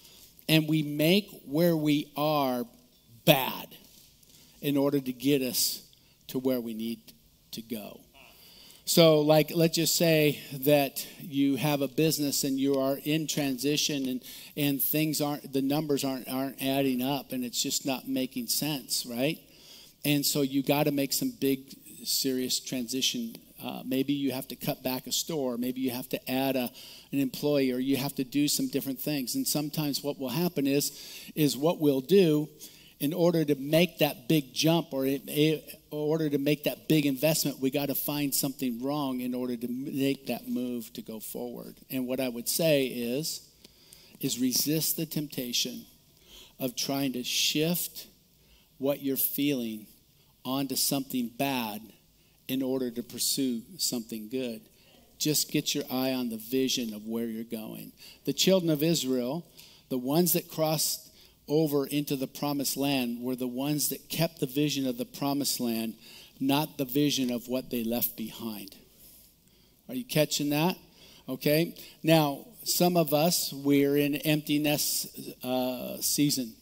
and 0.49 0.67
we 0.67 0.81
make 0.81 1.29
where 1.45 1.75
we 1.75 2.11
are 2.17 2.65
bad 3.25 3.67
in 4.61 4.77
order 4.77 4.99
to 4.99 5.13
get 5.13 5.41
us 5.41 5.83
to 6.27 6.39
where 6.39 6.59
we 6.59 6.73
need 6.73 6.99
to 7.51 7.61
go. 7.61 7.99
So, 8.85 9.21
like, 9.21 9.51
let's 9.55 9.75
just 9.75 9.95
say 9.95 10.41
that 10.51 11.07
you 11.21 11.55
have 11.55 11.81
a 11.81 11.87
business 11.87 12.43
and 12.43 12.59
you 12.59 12.75
are 12.79 12.99
in 13.05 13.27
transition 13.27 14.09
and, 14.09 14.23
and 14.57 14.81
things 14.81 15.21
aren't, 15.21 15.53
the 15.53 15.61
numbers 15.61 16.03
aren't, 16.03 16.27
aren't 16.27 16.61
adding 16.61 17.01
up 17.01 17.31
and 17.31 17.45
it's 17.45 17.63
just 17.63 17.85
not 17.85 18.09
making 18.09 18.47
sense, 18.47 19.05
right? 19.05 19.39
And 20.03 20.25
so 20.25 20.41
you 20.41 20.63
got 20.63 20.83
to 20.83 20.91
make 20.91 21.13
some 21.13 21.31
big, 21.39 21.73
serious 22.03 22.59
transition. 22.59 23.37
Uh, 23.63 23.83
maybe 23.85 24.11
you 24.11 24.33
have 24.33 24.49
to 24.49 24.57
cut 24.57 24.83
back 24.83 25.07
a 25.07 25.13
store, 25.13 25.57
maybe 25.57 25.79
you 25.79 25.91
have 25.91 26.09
to 26.09 26.29
add 26.29 26.57
a, 26.57 26.69
an 27.13 27.19
employee, 27.19 27.71
or 27.71 27.79
you 27.79 27.95
have 27.95 28.13
to 28.15 28.25
do 28.25 28.49
some 28.49 28.67
different 28.67 28.99
things. 28.99 29.35
And 29.35 29.47
sometimes 29.47 30.03
what 30.03 30.19
will 30.19 30.27
happen 30.27 30.67
is, 30.67 31.31
is 31.35 31.55
what 31.55 31.79
we'll 31.79 32.01
do 32.01 32.49
in 33.03 33.11
order 33.11 33.43
to 33.43 33.55
make 33.55 33.97
that 33.97 34.29
big 34.29 34.53
jump 34.53 34.93
or 34.93 35.05
in 35.05 35.61
order 35.91 36.29
to 36.29 36.37
make 36.37 36.63
that 36.63 36.87
big 36.87 37.05
investment, 37.05 37.59
we 37.59 37.69
got 37.69 37.87
to 37.87 37.95
find 37.95 38.33
something 38.33 38.81
wrong 38.81 39.19
in 39.19 39.35
order 39.35 39.57
to 39.57 39.67
make 39.67 40.27
that 40.27 40.47
move 40.47 40.91
to 40.93 41.01
go 41.01 41.19
forward. 41.19 41.75
And 41.91 42.07
what 42.07 42.21
I 42.21 42.29
would 42.29 42.47
say 42.47 42.85
is, 42.85 43.45
is 44.21 44.39
resist 44.39 44.95
the 44.95 45.05
temptation 45.05 45.85
of 46.61 46.77
trying 46.77 47.11
to 47.11 47.25
shift 47.25 48.07
what 48.77 49.01
you're 49.01 49.17
feeling 49.17 49.85
onto 50.45 50.77
something 50.77 51.29
bad 51.37 51.81
in 52.47 52.61
order 52.61 52.89
to 52.89 53.03
pursue 53.03 53.63
something 53.79 54.29
good. 54.29 54.61
Just 55.17 55.51
get 55.51 55.75
your 55.75 55.83
eye 55.91 56.13
on 56.13 56.29
the 56.29 56.37
vision 56.37 56.93
of 56.93 57.05
where 57.05 57.25
you're 57.25 57.43
going. 57.43 57.91
The 58.23 58.31
children 58.31 58.71
of 58.71 58.81
Israel, 58.81 59.45
the 59.89 59.97
ones 59.97 60.31
that 60.33 60.49
crossed 60.49 61.09
over 61.47 61.85
into 61.85 62.15
the 62.15 62.27
promised 62.27 62.77
land 62.77 63.21
were 63.21 63.35
the 63.35 63.47
ones 63.47 63.89
that 63.89 64.09
kept 64.09 64.39
the 64.39 64.45
vision 64.45 64.87
of 64.87 64.97
the 64.97 65.05
promised 65.05 65.59
land, 65.59 65.95
not 66.39 66.77
the 66.77 66.85
vision 66.85 67.31
of 67.31 67.47
what 67.47 67.69
they 67.69 67.83
left 67.83 68.15
behind. 68.15 68.75
Are 69.89 69.95
you 69.95 70.05
catching 70.05 70.49
that? 70.51 70.77
Okay. 71.27 71.75
Now, 72.01 72.45
some 72.63 72.97
of 72.97 73.13
us, 73.13 73.53
we're 73.53 73.97
in 73.97 74.15
emptiness 74.15 75.07
uh, 75.43 75.97
season. 76.01 76.53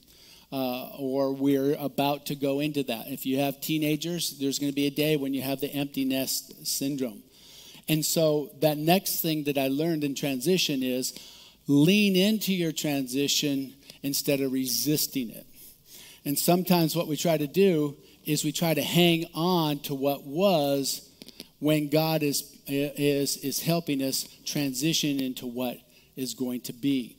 Uh, 0.53 0.89
or 0.99 1.31
we're 1.31 1.75
about 1.75 2.25
to 2.25 2.35
go 2.35 2.59
into 2.59 2.83
that. 2.83 3.07
If 3.07 3.25
you 3.25 3.39
have 3.39 3.61
teenagers, 3.61 4.37
there's 4.37 4.59
going 4.59 4.69
to 4.69 4.75
be 4.75 4.85
a 4.85 4.91
day 4.91 5.15
when 5.15 5.33
you 5.33 5.41
have 5.41 5.61
the 5.61 5.71
empty 5.71 6.03
nest 6.03 6.67
syndrome. 6.67 7.23
And 7.87 8.05
so, 8.05 8.49
that 8.59 8.77
next 8.77 9.21
thing 9.21 9.45
that 9.45 9.57
I 9.57 9.69
learned 9.69 10.03
in 10.03 10.13
transition 10.13 10.83
is 10.83 11.13
lean 11.67 12.17
into 12.17 12.53
your 12.53 12.73
transition 12.73 13.75
instead 14.03 14.41
of 14.41 14.51
resisting 14.51 15.29
it. 15.29 15.45
And 16.25 16.37
sometimes 16.37 16.95
what 16.95 17.07
we 17.07 17.17
try 17.17 17.37
to 17.37 17.47
do 17.47 17.97
is 18.25 18.43
we 18.43 18.51
try 18.51 18.73
to 18.73 18.81
hang 18.81 19.25
on 19.33 19.79
to 19.79 19.95
what 19.95 20.23
was 20.23 21.09
when 21.59 21.89
God 21.89 22.23
is, 22.23 22.57
is, 22.67 23.37
is 23.37 23.61
helping 23.61 24.01
us 24.01 24.27
transition 24.45 25.19
into 25.19 25.45
what 25.45 25.77
is 26.15 26.33
going 26.33 26.61
to 26.61 26.73
be. 26.73 27.17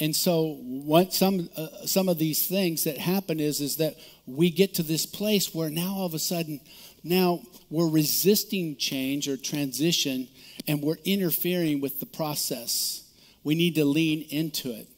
And 0.00 0.14
so 0.14 0.58
what 0.62 1.12
some, 1.12 1.48
uh, 1.56 1.86
some 1.86 2.08
of 2.08 2.18
these 2.18 2.46
things 2.46 2.84
that 2.84 2.98
happen 2.98 3.40
is, 3.40 3.60
is 3.60 3.76
that 3.76 3.96
we 4.26 4.50
get 4.50 4.74
to 4.74 4.82
this 4.82 5.06
place 5.06 5.54
where 5.54 5.70
now 5.70 5.94
all 5.94 6.06
of 6.06 6.14
a 6.14 6.18
sudden, 6.18 6.60
now 7.02 7.42
we're 7.68 7.88
resisting 7.88 8.76
change 8.76 9.28
or 9.28 9.36
transition 9.36 10.28
and 10.68 10.82
we're 10.82 10.98
interfering 11.04 11.80
with 11.80 11.98
the 11.98 12.06
process. 12.06 13.10
We 13.42 13.54
need 13.54 13.74
to 13.76 13.84
lean 13.84 14.22
into 14.30 14.70
it. 14.70 14.88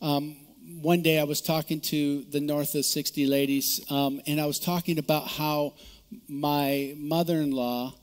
Um, 0.00 0.36
one 0.78 1.02
day 1.02 1.18
I 1.18 1.24
was 1.24 1.40
talking 1.40 1.80
to 1.82 2.22
the 2.22 2.40
North 2.40 2.74
of 2.74 2.84
60 2.84 3.26
ladies, 3.26 3.80
um, 3.90 4.20
and 4.26 4.40
I 4.40 4.46
was 4.46 4.60
talking 4.60 4.98
about 4.98 5.26
how 5.26 5.74
my 6.28 6.94
mother 6.96 7.36
in 7.36 7.50
law 7.50 7.94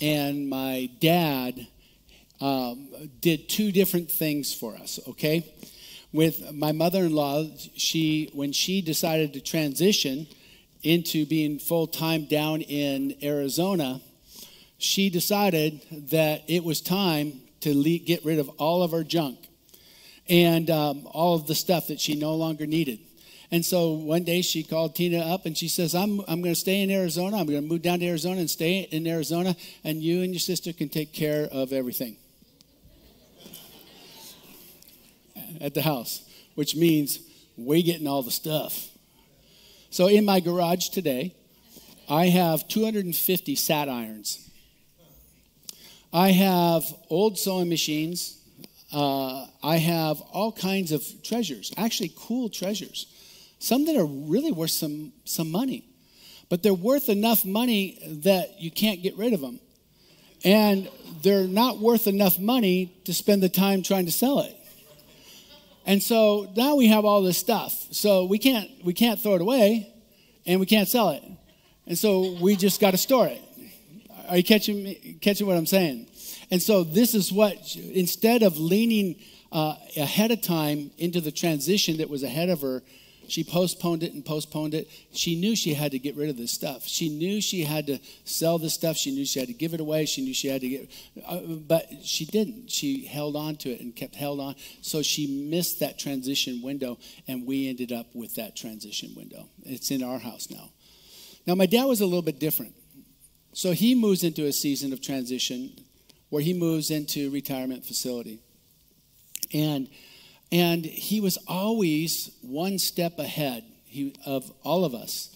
and 0.00 0.48
my 0.48 0.90
dad 1.00 1.66
um, 2.40 2.88
did 3.20 3.48
two 3.48 3.72
different 3.72 4.10
things 4.10 4.54
for 4.54 4.76
us, 4.76 5.00
okay? 5.08 5.52
With 6.12 6.52
my 6.52 6.72
mother 6.72 7.00
in 7.00 7.14
law, 7.14 7.46
she, 7.74 8.30
when 8.32 8.52
she 8.52 8.80
decided 8.80 9.32
to 9.32 9.40
transition 9.40 10.26
into 10.82 11.26
being 11.26 11.58
full 11.58 11.86
time 11.86 12.26
down 12.26 12.60
in 12.60 13.16
Arizona, 13.22 14.00
she 14.78 15.10
decided 15.10 15.80
that 16.10 16.42
it 16.46 16.62
was 16.62 16.80
time 16.80 17.40
to 17.60 17.74
le- 17.74 17.98
get 17.98 18.24
rid 18.24 18.38
of 18.38 18.48
all 18.50 18.82
of 18.82 18.92
our 18.92 19.02
junk 19.02 19.43
and 20.28 20.70
um, 20.70 21.06
all 21.10 21.34
of 21.34 21.46
the 21.46 21.54
stuff 21.54 21.88
that 21.88 22.00
she 22.00 22.14
no 22.14 22.34
longer 22.34 22.66
needed. 22.66 23.00
And 23.50 23.64
so 23.64 23.92
one 23.92 24.24
day 24.24 24.42
she 24.42 24.62
called 24.62 24.96
Tina 24.96 25.18
up 25.18 25.46
and 25.46 25.56
she 25.56 25.68
says, 25.68 25.94
I'm, 25.94 26.20
I'm 26.26 26.42
going 26.42 26.54
to 26.54 26.60
stay 26.60 26.82
in 26.82 26.90
Arizona. 26.90 27.36
I'm 27.36 27.46
going 27.46 27.62
to 27.62 27.68
move 27.68 27.82
down 27.82 28.00
to 28.00 28.06
Arizona 28.06 28.40
and 28.40 28.50
stay 28.50 28.80
in 28.80 29.06
Arizona, 29.06 29.54
and 29.84 30.02
you 30.02 30.22
and 30.22 30.32
your 30.32 30.40
sister 30.40 30.72
can 30.72 30.88
take 30.88 31.12
care 31.12 31.48
of 31.52 31.72
everything 31.72 32.16
at 35.60 35.74
the 35.74 35.82
house, 35.82 36.28
which 36.54 36.74
means 36.74 37.20
we 37.56 37.82
getting 37.82 38.06
all 38.06 38.22
the 38.22 38.30
stuff. 38.30 38.88
So 39.90 40.08
in 40.08 40.24
my 40.24 40.40
garage 40.40 40.88
today, 40.88 41.34
I 42.08 42.26
have 42.26 42.66
250 42.66 43.54
sad 43.54 43.88
irons. 43.88 44.50
I 46.12 46.30
have 46.32 46.84
old 47.08 47.38
sewing 47.38 47.68
machines 47.68 48.38
uh, 48.94 49.46
I 49.62 49.78
have 49.78 50.20
all 50.20 50.52
kinds 50.52 50.92
of 50.92 51.04
treasures, 51.24 51.72
actually 51.76 52.12
cool 52.16 52.48
treasures. 52.48 53.06
Some 53.58 53.86
that 53.86 53.96
are 53.96 54.06
really 54.06 54.52
worth 54.52 54.70
some, 54.70 55.12
some 55.24 55.50
money, 55.50 55.84
but 56.48 56.62
they're 56.62 56.72
worth 56.72 57.08
enough 57.08 57.44
money 57.44 57.98
that 58.22 58.60
you 58.60 58.70
can't 58.70 59.02
get 59.02 59.16
rid 59.16 59.32
of 59.32 59.40
them. 59.40 59.58
And 60.44 60.88
they're 61.22 61.48
not 61.48 61.78
worth 61.78 62.06
enough 62.06 62.38
money 62.38 62.94
to 63.04 63.14
spend 63.14 63.42
the 63.42 63.48
time 63.48 63.82
trying 63.82 64.04
to 64.06 64.12
sell 64.12 64.40
it. 64.40 64.54
And 65.86 66.02
so 66.02 66.52
now 66.56 66.76
we 66.76 66.86
have 66.88 67.04
all 67.04 67.22
this 67.22 67.38
stuff. 67.38 67.72
So 67.90 68.26
we 68.26 68.38
can't, 68.38 68.70
we 68.84 68.92
can't 68.92 69.18
throw 69.18 69.34
it 69.34 69.40
away 69.40 69.92
and 70.46 70.60
we 70.60 70.66
can't 70.66 70.88
sell 70.88 71.10
it. 71.10 71.22
And 71.86 71.98
so 71.98 72.36
we 72.40 72.54
just 72.56 72.80
got 72.80 72.92
to 72.92 72.98
store 72.98 73.26
it. 73.26 73.42
Are 74.28 74.36
you 74.36 74.44
catching, 74.44 74.84
me, 74.84 75.18
catching 75.20 75.46
what 75.46 75.56
I'm 75.56 75.66
saying? 75.66 76.06
And 76.54 76.62
so, 76.62 76.84
this 76.84 77.16
is 77.16 77.32
what, 77.32 77.74
instead 77.74 78.44
of 78.44 78.60
leaning 78.60 79.16
uh, 79.50 79.74
ahead 79.96 80.30
of 80.30 80.40
time 80.40 80.92
into 80.98 81.20
the 81.20 81.32
transition 81.32 81.96
that 81.96 82.08
was 82.08 82.22
ahead 82.22 82.48
of 82.48 82.60
her, 82.60 82.84
she 83.26 83.42
postponed 83.42 84.04
it 84.04 84.12
and 84.12 84.24
postponed 84.24 84.72
it. 84.72 84.88
She 85.10 85.34
knew 85.34 85.56
she 85.56 85.74
had 85.74 85.90
to 85.90 85.98
get 85.98 86.14
rid 86.14 86.30
of 86.30 86.36
this 86.36 86.52
stuff. 86.52 86.86
She 86.86 87.08
knew 87.08 87.40
she 87.40 87.64
had 87.64 87.88
to 87.88 87.98
sell 88.22 88.58
this 88.58 88.72
stuff. 88.72 88.96
She 88.96 89.10
knew 89.10 89.24
she 89.24 89.40
had 89.40 89.48
to 89.48 89.52
give 89.52 89.74
it 89.74 89.80
away. 89.80 90.06
She 90.06 90.22
knew 90.22 90.32
she 90.32 90.46
had 90.46 90.60
to 90.60 90.68
get, 90.68 90.92
uh, 91.26 91.40
but 91.40 91.88
she 92.04 92.24
didn't. 92.24 92.70
She 92.70 93.04
held 93.04 93.34
on 93.34 93.56
to 93.56 93.70
it 93.70 93.80
and 93.80 93.96
kept 93.96 94.14
held 94.14 94.38
on. 94.38 94.54
So 94.80 95.02
she 95.02 95.48
missed 95.50 95.80
that 95.80 95.98
transition 95.98 96.62
window, 96.62 97.00
and 97.26 97.48
we 97.48 97.68
ended 97.68 97.90
up 97.90 98.06
with 98.14 98.36
that 98.36 98.54
transition 98.54 99.12
window. 99.16 99.48
It's 99.64 99.90
in 99.90 100.04
our 100.04 100.20
house 100.20 100.48
now. 100.52 100.70
Now, 101.48 101.56
my 101.56 101.66
dad 101.66 101.86
was 101.86 102.00
a 102.00 102.06
little 102.06 102.22
bit 102.22 102.38
different. 102.38 102.76
So 103.54 103.72
he 103.72 103.96
moves 103.96 104.22
into 104.22 104.46
a 104.46 104.52
season 104.52 104.92
of 104.92 105.00
transition 105.00 105.83
where 106.34 106.42
he 106.42 106.52
moves 106.52 106.90
into 106.90 107.30
retirement 107.30 107.84
facility. 107.84 108.40
And, 109.52 109.88
and 110.50 110.84
he 110.84 111.20
was 111.20 111.38
always 111.46 112.36
one 112.42 112.80
step 112.80 113.20
ahead 113.20 113.62
he, 113.84 114.16
of 114.26 114.50
all 114.64 114.84
of 114.84 114.96
us. 114.96 115.30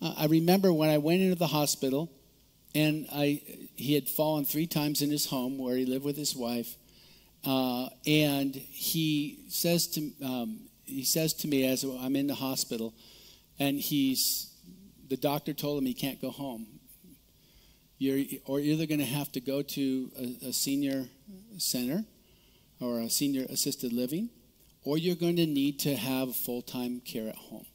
Uh, 0.00 0.14
I 0.16 0.24
remember 0.28 0.72
when 0.72 0.88
I 0.88 0.96
went 0.96 1.20
into 1.20 1.34
the 1.34 1.48
hospital, 1.48 2.10
and 2.74 3.06
I, 3.12 3.42
he 3.76 3.92
had 3.92 4.08
fallen 4.08 4.46
three 4.46 4.66
times 4.66 5.02
in 5.02 5.10
his 5.10 5.26
home 5.26 5.58
where 5.58 5.76
he 5.76 5.84
lived 5.84 6.06
with 6.06 6.16
his 6.16 6.34
wife. 6.34 6.76
Uh, 7.44 7.90
and 8.06 8.54
he 8.54 9.40
says 9.50 9.86
to 9.88 10.12
um, 10.24 10.60
he 10.86 11.04
says 11.04 11.34
to 11.34 11.46
me 11.46 11.66
as 11.66 11.84
I'm 11.84 12.16
in 12.16 12.26
the 12.26 12.34
hospital, 12.34 12.94
and 13.58 13.78
he's 13.78 14.50
the 15.10 15.18
doctor 15.18 15.52
told 15.52 15.76
him 15.76 15.84
he 15.84 15.92
can't 15.92 16.22
go 16.22 16.30
home 16.30 16.66
you're 18.02 18.40
or 18.46 18.58
either 18.58 18.84
going 18.86 18.98
to 18.98 19.06
have 19.06 19.30
to 19.30 19.40
go 19.40 19.62
to 19.62 20.10
a, 20.18 20.48
a 20.48 20.52
senior 20.52 21.04
center 21.58 22.04
or 22.80 22.98
a 22.98 23.08
senior 23.08 23.46
assisted 23.48 23.92
living, 23.92 24.28
or 24.84 24.98
you're 24.98 25.14
going 25.14 25.36
to 25.36 25.46
need 25.46 25.78
to 25.80 25.94
have 25.94 26.34
full 26.34 26.62
time 26.62 27.00
care 27.00 27.28
at 27.28 27.36
home. 27.36 27.66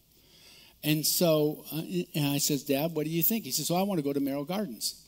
And 0.84 1.06
so 1.06 1.64
uh, 1.72 1.82
and 2.14 2.28
I 2.28 2.40
says, 2.40 2.64
Dad, 2.64 2.92
what 2.94 3.06
do 3.06 3.10
you 3.10 3.24
think? 3.24 3.46
He 3.46 3.52
says, 3.52 3.70
Well, 3.70 3.80
I 3.80 3.84
want 3.84 4.00
to 4.00 4.04
go 4.04 4.12
to 4.12 4.20
Merrill 4.20 4.44
Gardens. 4.44 5.02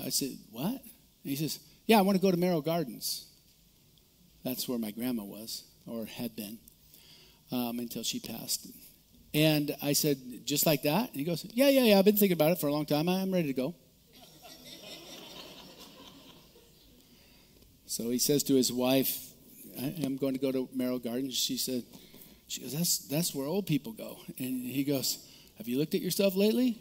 I 0.00 0.10
said, 0.10 0.30
What? 0.52 0.70
And 0.70 0.80
he 1.22 1.34
says, 1.34 1.58
Yeah, 1.86 1.98
I 1.98 2.02
want 2.02 2.16
to 2.16 2.22
go 2.22 2.30
to 2.30 2.36
Merrill 2.36 2.62
Gardens. 2.62 3.26
That's 4.44 4.68
where 4.68 4.78
my 4.78 4.92
grandma 4.92 5.24
was 5.24 5.64
or 5.86 6.04
had 6.06 6.36
been 6.36 6.58
um, 7.50 7.80
until 7.80 8.04
she 8.04 8.20
passed. 8.20 8.68
And 9.34 9.74
I 9.82 9.92
said, 9.94 10.18
just 10.44 10.64
like 10.64 10.82
that? 10.82 11.08
And 11.08 11.16
he 11.16 11.24
goes, 11.24 11.44
yeah, 11.52 11.68
yeah, 11.68 11.82
yeah. 11.82 11.98
I've 11.98 12.04
been 12.04 12.16
thinking 12.16 12.36
about 12.36 12.52
it 12.52 12.60
for 12.60 12.68
a 12.68 12.72
long 12.72 12.86
time. 12.86 13.08
I'm 13.08 13.34
ready 13.34 13.48
to 13.48 13.52
go. 13.52 13.74
so 17.86 18.10
he 18.10 18.18
says 18.18 18.44
to 18.44 18.54
his 18.54 18.72
wife, 18.72 19.30
I'm 19.76 20.16
going 20.16 20.34
to 20.34 20.38
go 20.38 20.52
to 20.52 20.68
Merrill 20.72 21.00
Gardens. 21.00 21.34
She 21.34 21.56
said, 21.56 21.82
she 22.46 22.60
goes, 22.60 22.72
that's, 22.72 22.98
that's 22.98 23.34
where 23.34 23.48
old 23.48 23.66
people 23.66 23.92
go. 23.92 24.18
And 24.38 24.64
he 24.64 24.84
goes, 24.84 25.18
have 25.58 25.66
you 25.66 25.78
looked 25.78 25.96
at 25.96 26.00
yourself 26.00 26.36
lately? 26.36 26.80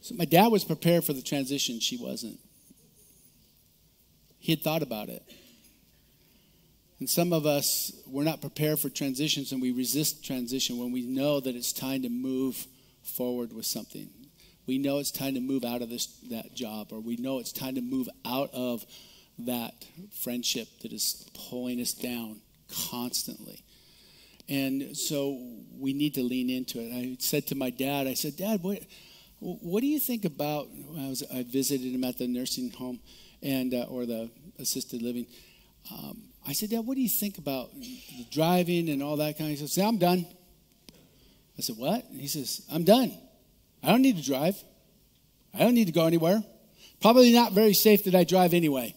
so 0.00 0.16
my 0.16 0.24
dad 0.24 0.48
was 0.48 0.64
prepared 0.64 1.04
for 1.04 1.12
the 1.12 1.22
transition. 1.22 1.78
She 1.78 1.96
wasn't. 1.96 2.40
He 4.40 4.50
had 4.50 4.62
thought 4.62 4.82
about 4.82 5.08
it. 5.08 5.22
And 6.98 7.08
some 7.08 7.32
of 7.32 7.44
us, 7.44 7.92
we're 8.06 8.24
not 8.24 8.40
prepared 8.40 8.78
for 8.78 8.88
transitions 8.88 9.52
and 9.52 9.60
we 9.60 9.70
resist 9.70 10.24
transition 10.24 10.78
when 10.78 10.92
we 10.92 11.02
know 11.02 11.40
that 11.40 11.54
it's 11.54 11.72
time 11.72 12.02
to 12.02 12.08
move 12.08 12.66
forward 13.02 13.52
with 13.52 13.66
something. 13.66 14.08
We 14.66 14.78
know 14.78 14.98
it's 14.98 15.10
time 15.10 15.34
to 15.34 15.40
move 15.40 15.64
out 15.64 15.82
of 15.82 15.90
this 15.90 16.06
that 16.30 16.54
job, 16.54 16.88
or 16.90 16.98
we 16.98 17.16
know 17.16 17.38
it's 17.38 17.52
time 17.52 17.76
to 17.76 17.80
move 17.80 18.08
out 18.24 18.50
of 18.52 18.84
that 19.38 19.84
friendship 20.22 20.66
that 20.82 20.92
is 20.92 21.28
pulling 21.34 21.80
us 21.80 21.92
down 21.92 22.40
constantly. 22.90 23.62
And 24.48 24.96
so 24.96 25.40
we 25.78 25.92
need 25.92 26.14
to 26.14 26.22
lean 26.22 26.50
into 26.50 26.80
it. 26.80 26.92
I 26.92 27.16
said 27.20 27.46
to 27.48 27.54
my 27.54 27.70
dad, 27.70 28.06
I 28.06 28.14
said, 28.14 28.36
Dad, 28.36 28.62
what, 28.62 28.80
what 29.40 29.80
do 29.80 29.86
you 29.86 29.98
think 29.98 30.24
about? 30.24 30.68
I, 30.96 31.08
was, 31.08 31.22
I 31.32 31.42
visited 31.42 31.92
him 31.92 32.04
at 32.04 32.18
the 32.18 32.26
nursing 32.26 32.70
home 32.70 33.00
and 33.42 33.74
uh, 33.74 33.86
or 33.88 34.06
the 34.06 34.30
assisted 34.58 35.02
living. 35.02 35.26
Um, 35.92 36.22
I 36.46 36.52
said, 36.52 36.70
Dad, 36.70 36.80
what 36.80 36.94
do 36.94 37.00
you 37.00 37.08
think 37.08 37.38
about 37.38 37.70
driving 38.30 38.88
and 38.88 39.02
all 39.02 39.16
that 39.16 39.36
kind 39.36 39.50
of 39.50 39.56
stuff? 39.58 39.68
He 39.68 39.74
said, 39.74 39.84
I'm 39.84 39.98
done. 39.98 40.26
I 41.58 41.62
said, 41.62 41.76
What? 41.76 42.04
And 42.10 42.20
he 42.20 42.28
says, 42.28 42.62
I'm 42.72 42.84
done. 42.84 43.12
I 43.82 43.88
don't 43.88 44.02
need 44.02 44.16
to 44.16 44.22
drive. 44.22 44.56
I 45.54 45.60
don't 45.60 45.74
need 45.74 45.86
to 45.86 45.92
go 45.92 46.06
anywhere. 46.06 46.42
Probably 47.00 47.32
not 47.32 47.52
very 47.52 47.74
safe 47.74 48.04
that 48.04 48.14
I 48.14 48.24
drive 48.24 48.54
anyway. 48.54 48.94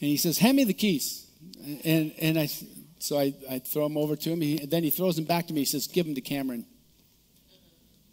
And 0.00 0.08
he 0.08 0.16
says, 0.16 0.38
Hand 0.38 0.56
me 0.56 0.64
the 0.64 0.74
keys. 0.74 1.26
And, 1.84 2.12
and 2.20 2.38
I, 2.38 2.48
so 2.98 3.18
I, 3.18 3.34
I 3.50 3.58
throw 3.58 3.88
them 3.88 3.96
over 3.96 4.16
to 4.16 4.30
him. 4.30 4.40
He, 4.40 4.64
then 4.66 4.82
he 4.82 4.90
throws 4.90 5.16
them 5.16 5.24
back 5.24 5.46
to 5.46 5.54
me. 5.54 5.60
He 5.60 5.66
says, 5.66 5.86
Give 5.86 6.04
them 6.04 6.14
to 6.14 6.20
Cameron. 6.20 6.66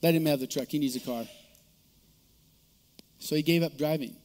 Let 0.01 0.13
him 0.13 0.25
have 0.25 0.39
the 0.39 0.47
truck. 0.47 0.69
He 0.69 0.79
needs 0.79 0.95
a 0.95 0.99
car. 0.99 1.25
So 3.19 3.35
he 3.35 3.41
gave 3.41 3.63
up 3.63 3.77
driving. 3.77 4.15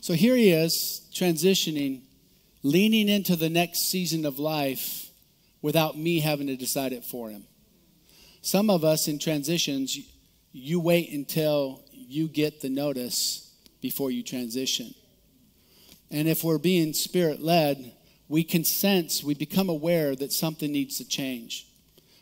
So 0.00 0.12
here 0.12 0.36
he 0.36 0.50
is, 0.50 1.08
transitioning, 1.14 2.02
leaning 2.64 3.10
into 3.10 3.36
the 3.36 3.50
next 3.50 3.90
season 3.90 4.24
of 4.24 4.40
life 4.40 5.10
without 5.62 5.96
me 5.96 6.18
having 6.18 6.46
to 6.48 6.56
decide 6.56 6.92
it 6.92 7.04
for 7.04 7.28
him. 7.30 7.44
Some 8.40 8.70
of 8.70 8.84
us 8.84 9.06
in 9.06 9.18
transitions, 9.18 9.98
you 10.50 10.80
wait 10.80 11.12
until 11.12 11.82
you 11.92 12.26
get 12.26 12.62
the 12.62 12.70
notice 12.70 13.54
before 13.80 14.10
you 14.10 14.22
transition. 14.22 14.94
And 16.10 16.26
if 16.26 16.42
we're 16.42 16.58
being 16.58 16.94
spirit 16.94 17.40
led, 17.40 17.92
we 18.28 18.42
can 18.42 18.64
sense, 18.64 19.22
we 19.22 19.34
become 19.34 19.68
aware 19.68 20.16
that 20.16 20.32
something 20.32 20.72
needs 20.72 20.96
to 20.98 21.06
change. 21.06 21.66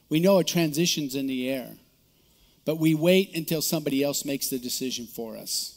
We 0.09 0.19
know 0.19 0.39
a 0.39 0.45
transition's 0.45 1.15
in 1.15 1.29
the 1.29 1.49
air, 1.49 1.69
but 2.65 2.79
we 2.79 2.97
wait 2.97 3.37
until 3.37 3.63
somebody 3.63 4.03
else 4.03 4.25
makes 4.25 4.49
the 4.49 4.59
decision 4.59 5.07
for 5.07 5.37
us. 5.37 5.72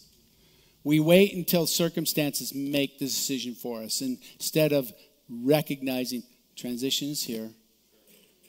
We 0.85 0.99
wait 0.99 1.33
until 1.33 1.65
circumstances 1.65 2.53
make 2.53 2.99
the 2.99 3.05
decision 3.05 3.55
for 3.55 3.81
us 3.81 4.01
instead 4.01 4.71
of 4.71 4.93
recognizing 5.27 6.21
transition 6.55 7.09
is 7.09 7.23
here. 7.23 7.49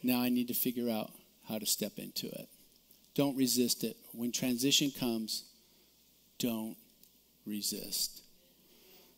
Now 0.02 0.20
I 0.20 0.28
need 0.28 0.48
to 0.48 0.54
figure 0.54 0.90
out 0.90 1.10
how 1.48 1.58
to 1.58 1.64
step 1.64 1.92
into 1.98 2.26
it. 2.26 2.46
Don't 3.14 3.38
resist 3.38 3.84
it. 3.84 3.96
When 4.12 4.32
transition 4.32 4.90
comes, 4.90 5.44
don't 6.38 6.76
resist. 7.46 8.20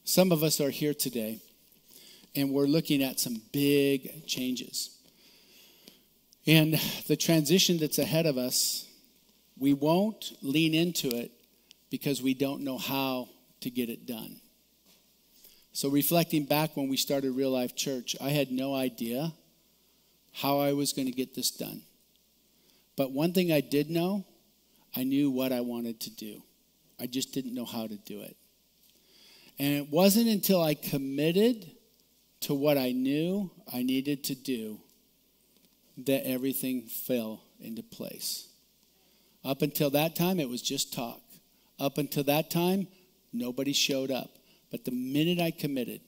Some 0.05 0.31
of 0.31 0.45
us 0.45 0.61
are 0.61 0.71
here 0.71 0.95
today 0.95 1.41
and 2.37 2.53
we're 2.53 2.67
looking 2.67 3.03
at 3.03 3.19
some 3.19 3.43
big 3.53 4.29
changes. 4.29 4.97
And 6.47 6.75
the 7.09 7.17
transition 7.17 7.79
that's 7.79 7.99
ahead 7.99 8.27
of 8.27 8.39
us, 8.39 8.87
we 9.59 9.73
won't 9.73 10.35
lean 10.41 10.73
into 10.73 11.09
it 11.09 11.33
because 11.91 12.23
we 12.23 12.35
don't 12.35 12.63
know 12.63 12.79
how 12.79 13.29
to 13.61 13.71
get 13.71 13.89
it 13.89 14.07
done. 14.07 14.37
So, 15.73 15.89
reflecting 15.89 16.45
back 16.45 16.77
when 16.77 16.89
we 16.89 16.97
started 16.97 17.33
Real 17.33 17.51
Life 17.51 17.77
Church, 17.77 18.17
I 18.21 18.31
had 18.31 18.51
no 18.51 18.75
idea 18.75 19.33
how 20.33 20.59
I 20.59 20.73
was 20.73 20.93
going 20.93 21.07
to 21.07 21.13
get 21.13 21.35
this 21.35 21.51
done. 21.51 21.83
But 22.97 23.13
one 23.13 23.33
thing 23.33 23.53
I 23.53 23.61
did 23.61 23.91
know, 23.91 24.25
I 24.97 25.05
knew 25.05 25.31
what 25.31 25.53
I 25.53 25.61
wanted 25.61 26.01
to 26.01 26.11
do. 26.11 26.43
I 27.01 27.07
just 27.07 27.33
didn't 27.33 27.55
know 27.55 27.65
how 27.65 27.87
to 27.87 27.97
do 27.97 28.21
it. 28.21 28.37
And 29.59 29.75
it 29.75 29.89
wasn't 29.91 30.29
until 30.29 30.63
I 30.63 30.75
committed 30.75 31.71
to 32.41 32.55
what 32.55 32.79
I 32.79 32.93
knew 32.93 33.51
I 33.73 33.83
needed 33.83 34.25
to 34.25 34.35
do 34.35 34.81
that 35.99 36.27
everything 36.27 36.83
fell 36.83 37.43
into 37.61 37.83
place. 37.83 38.49
Up 39.45 39.63
until 39.63 39.91
that 39.91 40.15
time, 40.15 40.39
it 40.39 40.49
was 40.49 40.63
just 40.63 40.93
talk. 40.93 41.21
Up 41.79 41.99
until 41.99 42.25
that 42.25 42.51
time, 42.51 42.89
nobody 43.33 43.73
showed 43.73 44.11
up. 44.11 44.31
But 44.71 44.85
the 44.85 44.91
minute 44.91 45.41
I 45.41 45.51
committed, 45.51 46.01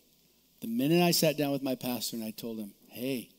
the 0.60 0.68
minute 0.68 1.02
I 1.02 1.12
sat 1.12 1.36
down 1.36 1.52
with 1.52 1.62
my 1.62 1.74
pastor 1.74 2.16
and 2.16 2.24
I 2.24 2.32
told 2.32 2.58
him, 2.58 2.72
hey, 2.88 3.30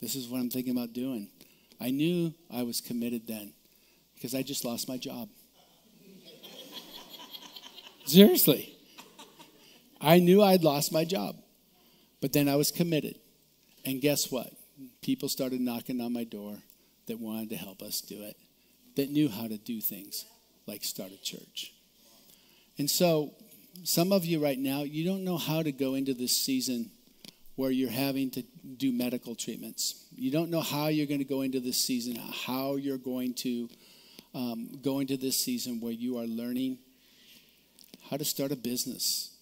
this 0.00 0.14
is 0.14 0.28
what 0.28 0.40
I'm 0.40 0.50
thinking 0.50 0.76
about 0.76 0.92
doing, 0.92 1.28
I 1.80 1.90
knew 1.90 2.34
I 2.50 2.62
was 2.64 2.80
committed 2.80 3.26
then 3.26 3.52
because 4.14 4.34
I 4.34 4.42
just 4.42 4.64
lost 4.64 4.88
my 4.88 4.96
job. 4.96 5.28
Seriously. 8.06 8.74
I 10.00 10.18
knew 10.18 10.42
I'd 10.42 10.62
lost 10.62 10.92
my 10.92 11.04
job, 11.04 11.36
but 12.20 12.32
then 12.32 12.48
I 12.48 12.56
was 12.56 12.70
committed. 12.70 13.18
And 13.84 14.00
guess 14.00 14.30
what? 14.30 14.52
People 15.02 15.28
started 15.28 15.60
knocking 15.60 16.00
on 16.00 16.12
my 16.12 16.24
door 16.24 16.56
that 17.06 17.18
wanted 17.18 17.50
to 17.50 17.56
help 17.56 17.82
us 17.82 18.00
do 18.00 18.22
it, 18.22 18.36
that 18.96 19.10
knew 19.10 19.28
how 19.28 19.48
to 19.48 19.56
do 19.56 19.80
things 19.80 20.24
like 20.68 20.84
start 20.84 21.10
a 21.10 21.20
church. 21.22 21.72
And 22.78 22.88
so, 22.88 23.32
some 23.84 24.12
of 24.12 24.24
you 24.24 24.42
right 24.42 24.58
now, 24.58 24.82
you 24.82 25.04
don't 25.04 25.24
know 25.24 25.38
how 25.38 25.62
to 25.62 25.72
go 25.72 25.94
into 25.94 26.14
this 26.14 26.36
season 26.36 26.90
where 27.56 27.70
you're 27.72 27.90
having 27.90 28.30
to 28.30 28.42
do 28.76 28.92
medical 28.92 29.34
treatments. 29.34 30.06
You 30.14 30.30
don't 30.30 30.50
know 30.50 30.60
how 30.60 30.88
you're 30.88 31.06
going 31.06 31.18
to 31.18 31.24
go 31.24 31.42
into 31.42 31.58
this 31.58 31.76
season, 31.76 32.16
how 32.46 32.76
you're 32.76 32.98
going 32.98 33.34
to 33.34 33.68
um, 34.34 34.78
go 34.82 35.00
into 35.00 35.16
this 35.16 35.36
season 35.36 35.80
where 35.80 35.92
you 35.92 36.18
are 36.18 36.26
learning 36.26 36.78
how 38.10 38.16
to 38.16 38.24
start 38.24 38.52
a 38.52 38.56
business, 38.56 39.36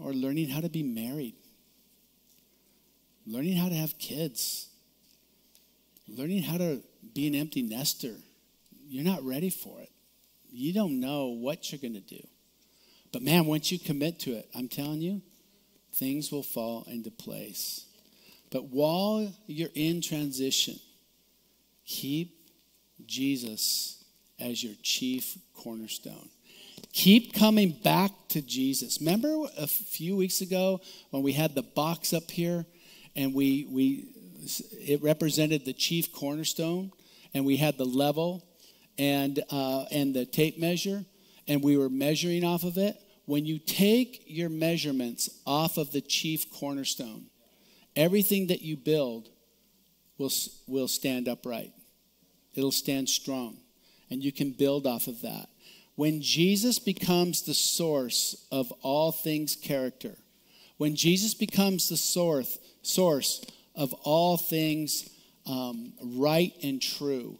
or 0.00 0.12
learning 0.14 0.48
how 0.48 0.60
to 0.60 0.68
be 0.68 0.82
married, 0.82 1.34
learning 3.26 3.56
how 3.56 3.68
to 3.68 3.74
have 3.74 3.98
kids, 3.98 4.68
learning 6.08 6.42
how 6.42 6.56
to 6.56 6.82
be 7.14 7.26
an 7.26 7.34
empty 7.34 7.62
nester. 7.62 8.14
You're 8.94 9.02
not 9.02 9.24
ready 9.24 9.50
for 9.50 9.80
it. 9.80 9.90
You 10.52 10.72
don't 10.72 11.00
know 11.00 11.30
what 11.30 11.72
you're 11.72 11.80
going 11.80 11.94
to 11.94 12.00
do. 12.00 12.24
But 13.12 13.22
man, 13.22 13.44
once 13.44 13.72
you 13.72 13.78
commit 13.80 14.20
to 14.20 14.34
it, 14.34 14.48
I'm 14.54 14.68
telling 14.68 15.00
you, 15.00 15.20
things 15.94 16.30
will 16.30 16.44
fall 16.44 16.84
into 16.86 17.10
place. 17.10 17.86
But 18.52 18.66
while 18.66 19.34
you're 19.48 19.70
in 19.74 20.00
transition, 20.00 20.78
keep 21.84 22.36
Jesus 23.04 24.04
as 24.38 24.62
your 24.62 24.74
chief 24.80 25.38
cornerstone. 25.54 26.28
Keep 26.92 27.34
coming 27.34 27.72
back 27.82 28.12
to 28.28 28.42
Jesus. 28.42 29.00
Remember 29.00 29.48
a 29.58 29.66
few 29.66 30.14
weeks 30.14 30.40
ago 30.40 30.80
when 31.10 31.24
we 31.24 31.32
had 31.32 31.56
the 31.56 31.64
box 31.64 32.12
up 32.12 32.30
here 32.30 32.64
and 33.16 33.34
we, 33.34 33.66
we 33.68 34.04
it 34.78 35.02
represented 35.02 35.64
the 35.64 35.72
chief 35.72 36.12
cornerstone 36.12 36.92
and 37.34 37.44
we 37.44 37.56
had 37.56 37.76
the 37.76 37.84
level 37.84 38.44
and, 38.98 39.42
uh, 39.50 39.84
and 39.90 40.14
the 40.14 40.26
tape 40.26 40.58
measure 40.58 41.04
and 41.46 41.62
we 41.62 41.76
were 41.76 41.88
measuring 41.88 42.44
off 42.44 42.64
of 42.64 42.78
it. 42.78 43.00
When 43.26 43.46
you 43.46 43.58
take 43.58 44.24
your 44.26 44.48
measurements 44.48 45.30
off 45.46 45.76
of 45.78 45.92
the 45.92 46.00
chief 46.00 46.50
cornerstone, 46.50 47.26
everything 47.96 48.48
that 48.48 48.62
you 48.62 48.76
build 48.76 49.30
will, 50.18 50.30
will 50.66 50.88
stand 50.88 51.28
upright. 51.28 51.72
It'll 52.54 52.72
stand 52.72 53.08
strong. 53.08 53.58
And 54.10 54.22
you 54.22 54.32
can 54.32 54.50
build 54.52 54.86
off 54.86 55.06
of 55.06 55.22
that. 55.22 55.48
When 55.96 56.20
Jesus 56.20 56.78
becomes 56.78 57.42
the 57.42 57.54
source 57.54 58.46
of 58.50 58.70
all 58.82 59.12
things 59.12 59.56
character, 59.56 60.16
when 60.76 60.96
Jesus 60.96 61.34
becomes 61.34 61.88
the 61.88 61.96
source, 61.96 62.58
source 62.82 63.44
of 63.74 63.92
all 64.02 64.36
things 64.36 65.08
um, 65.46 65.92
right 66.02 66.52
and 66.62 66.82
true, 66.82 67.38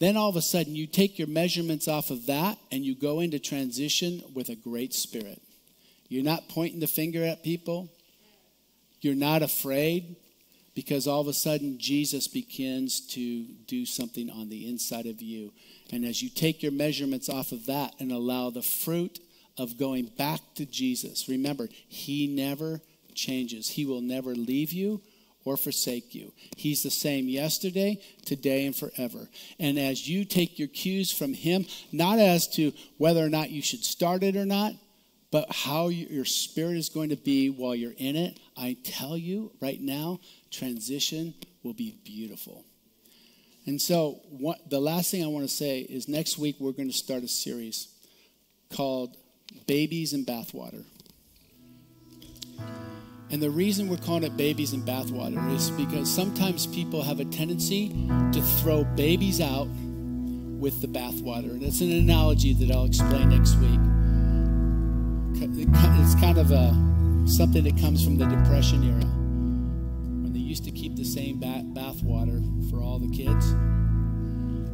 Then 0.00 0.16
all 0.16 0.30
of 0.30 0.36
a 0.36 0.42
sudden, 0.42 0.74
you 0.74 0.86
take 0.86 1.18
your 1.18 1.28
measurements 1.28 1.86
off 1.86 2.10
of 2.10 2.26
that 2.26 2.58
and 2.72 2.84
you 2.84 2.94
go 2.94 3.20
into 3.20 3.38
transition 3.38 4.22
with 4.34 4.48
a 4.48 4.56
great 4.56 4.94
spirit. 4.94 5.40
You're 6.08 6.24
not 6.24 6.48
pointing 6.48 6.80
the 6.80 6.86
finger 6.86 7.22
at 7.22 7.44
people, 7.44 7.88
you're 9.00 9.14
not 9.14 9.42
afraid 9.42 10.16
because 10.74 11.06
all 11.06 11.20
of 11.20 11.28
a 11.28 11.32
sudden 11.32 11.78
Jesus 11.78 12.28
begins 12.28 13.00
to 13.08 13.44
do 13.66 13.84
something 13.84 14.30
on 14.30 14.48
the 14.48 14.68
inside 14.68 15.06
of 15.06 15.20
you. 15.20 15.52
And 15.92 16.04
as 16.04 16.22
you 16.22 16.30
take 16.30 16.62
your 16.62 16.72
measurements 16.72 17.28
off 17.28 17.52
of 17.52 17.66
that 17.66 17.94
and 18.00 18.10
allow 18.10 18.50
the 18.50 18.62
fruit 18.62 19.18
of 19.58 19.78
going 19.78 20.06
back 20.06 20.40
to 20.54 20.64
Jesus, 20.64 21.28
remember, 21.28 21.68
He 21.88 22.26
never 22.26 22.80
changes, 23.14 23.68
He 23.68 23.84
will 23.84 24.00
never 24.00 24.34
leave 24.34 24.72
you 24.72 25.02
or 25.44 25.56
forsake 25.56 26.14
you. 26.14 26.32
He's 26.56 26.82
the 26.82 26.90
same 26.90 27.28
yesterday, 27.28 28.00
today, 28.24 28.66
and 28.66 28.76
forever. 28.76 29.28
And 29.58 29.78
as 29.78 30.08
you 30.08 30.24
take 30.24 30.58
your 30.58 30.68
cues 30.68 31.12
from 31.12 31.34
Him, 31.34 31.66
not 31.92 32.18
as 32.18 32.48
to 32.56 32.72
whether 32.98 33.24
or 33.24 33.30
not 33.30 33.50
you 33.50 33.62
should 33.62 33.84
start 33.84 34.22
it 34.22 34.36
or 34.36 34.46
not, 34.46 34.74
but 35.30 35.46
how 35.50 35.88
your 35.88 36.24
spirit 36.24 36.76
is 36.76 36.88
going 36.88 37.10
to 37.10 37.16
be 37.16 37.50
while 37.50 37.74
you're 37.74 37.94
in 37.96 38.16
it, 38.16 38.40
I 38.56 38.76
tell 38.82 39.16
you 39.16 39.52
right 39.60 39.80
now, 39.80 40.20
transition 40.50 41.34
will 41.62 41.72
be 41.72 41.96
beautiful. 42.04 42.64
And 43.66 43.80
so, 43.80 44.20
what, 44.30 44.68
the 44.68 44.80
last 44.80 45.10
thing 45.10 45.22
I 45.22 45.28
want 45.28 45.44
to 45.44 45.54
say 45.54 45.80
is 45.80 46.08
next 46.08 46.38
week 46.38 46.56
we're 46.58 46.72
going 46.72 46.90
to 46.90 46.96
start 46.96 47.22
a 47.22 47.28
series 47.28 47.88
called 48.74 49.16
Babies 49.66 50.12
in 50.12 50.24
Bathwater. 50.24 50.84
And 53.32 53.40
the 53.40 53.50
reason 53.50 53.88
we're 53.88 53.96
calling 53.96 54.24
it 54.24 54.36
babies 54.36 54.72
in 54.72 54.82
bathwater 54.82 55.54
is 55.54 55.70
because 55.70 56.12
sometimes 56.12 56.66
people 56.66 57.02
have 57.02 57.20
a 57.20 57.24
tendency 57.24 57.90
to 58.32 58.42
throw 58.60 58.82
babies 58.82 59.40
out 59.40 59.68
with 60.58 60.80
the 60.80 60.88
bathwater. 60.88 61.50
And 61.50 61.62
it's 61.62 61.80
an 61.80 61.92
analogy 61.92 62.54
that 62.54 62.70
I'll 62.74 62.86
explain 62.86 63.28
next 63.28 63.54
week. 63.56 63.78
It's 65.42 66.20
kind 66.20 66.38
of 66.38 66.50
a, 66.50 66.74
something 67.26 67.62
that 67.62 67.78
comes 67.78 68.02
from 68.04 68.16
the 68.18 68.26
Depression 68.26 68.82
era 68.82 69.04
when 70.22 70.32
they 70.32 70.40
used 70.40 70.64
to 70.64 70.72
keep 70.72 70.96
the 70.96 71.04
same 71.04 71.38
bathwater 71.38 72.42
for 72.68 72.82
all 72.82 72.98
the 72.98 73.10
kids. 73.16 73.54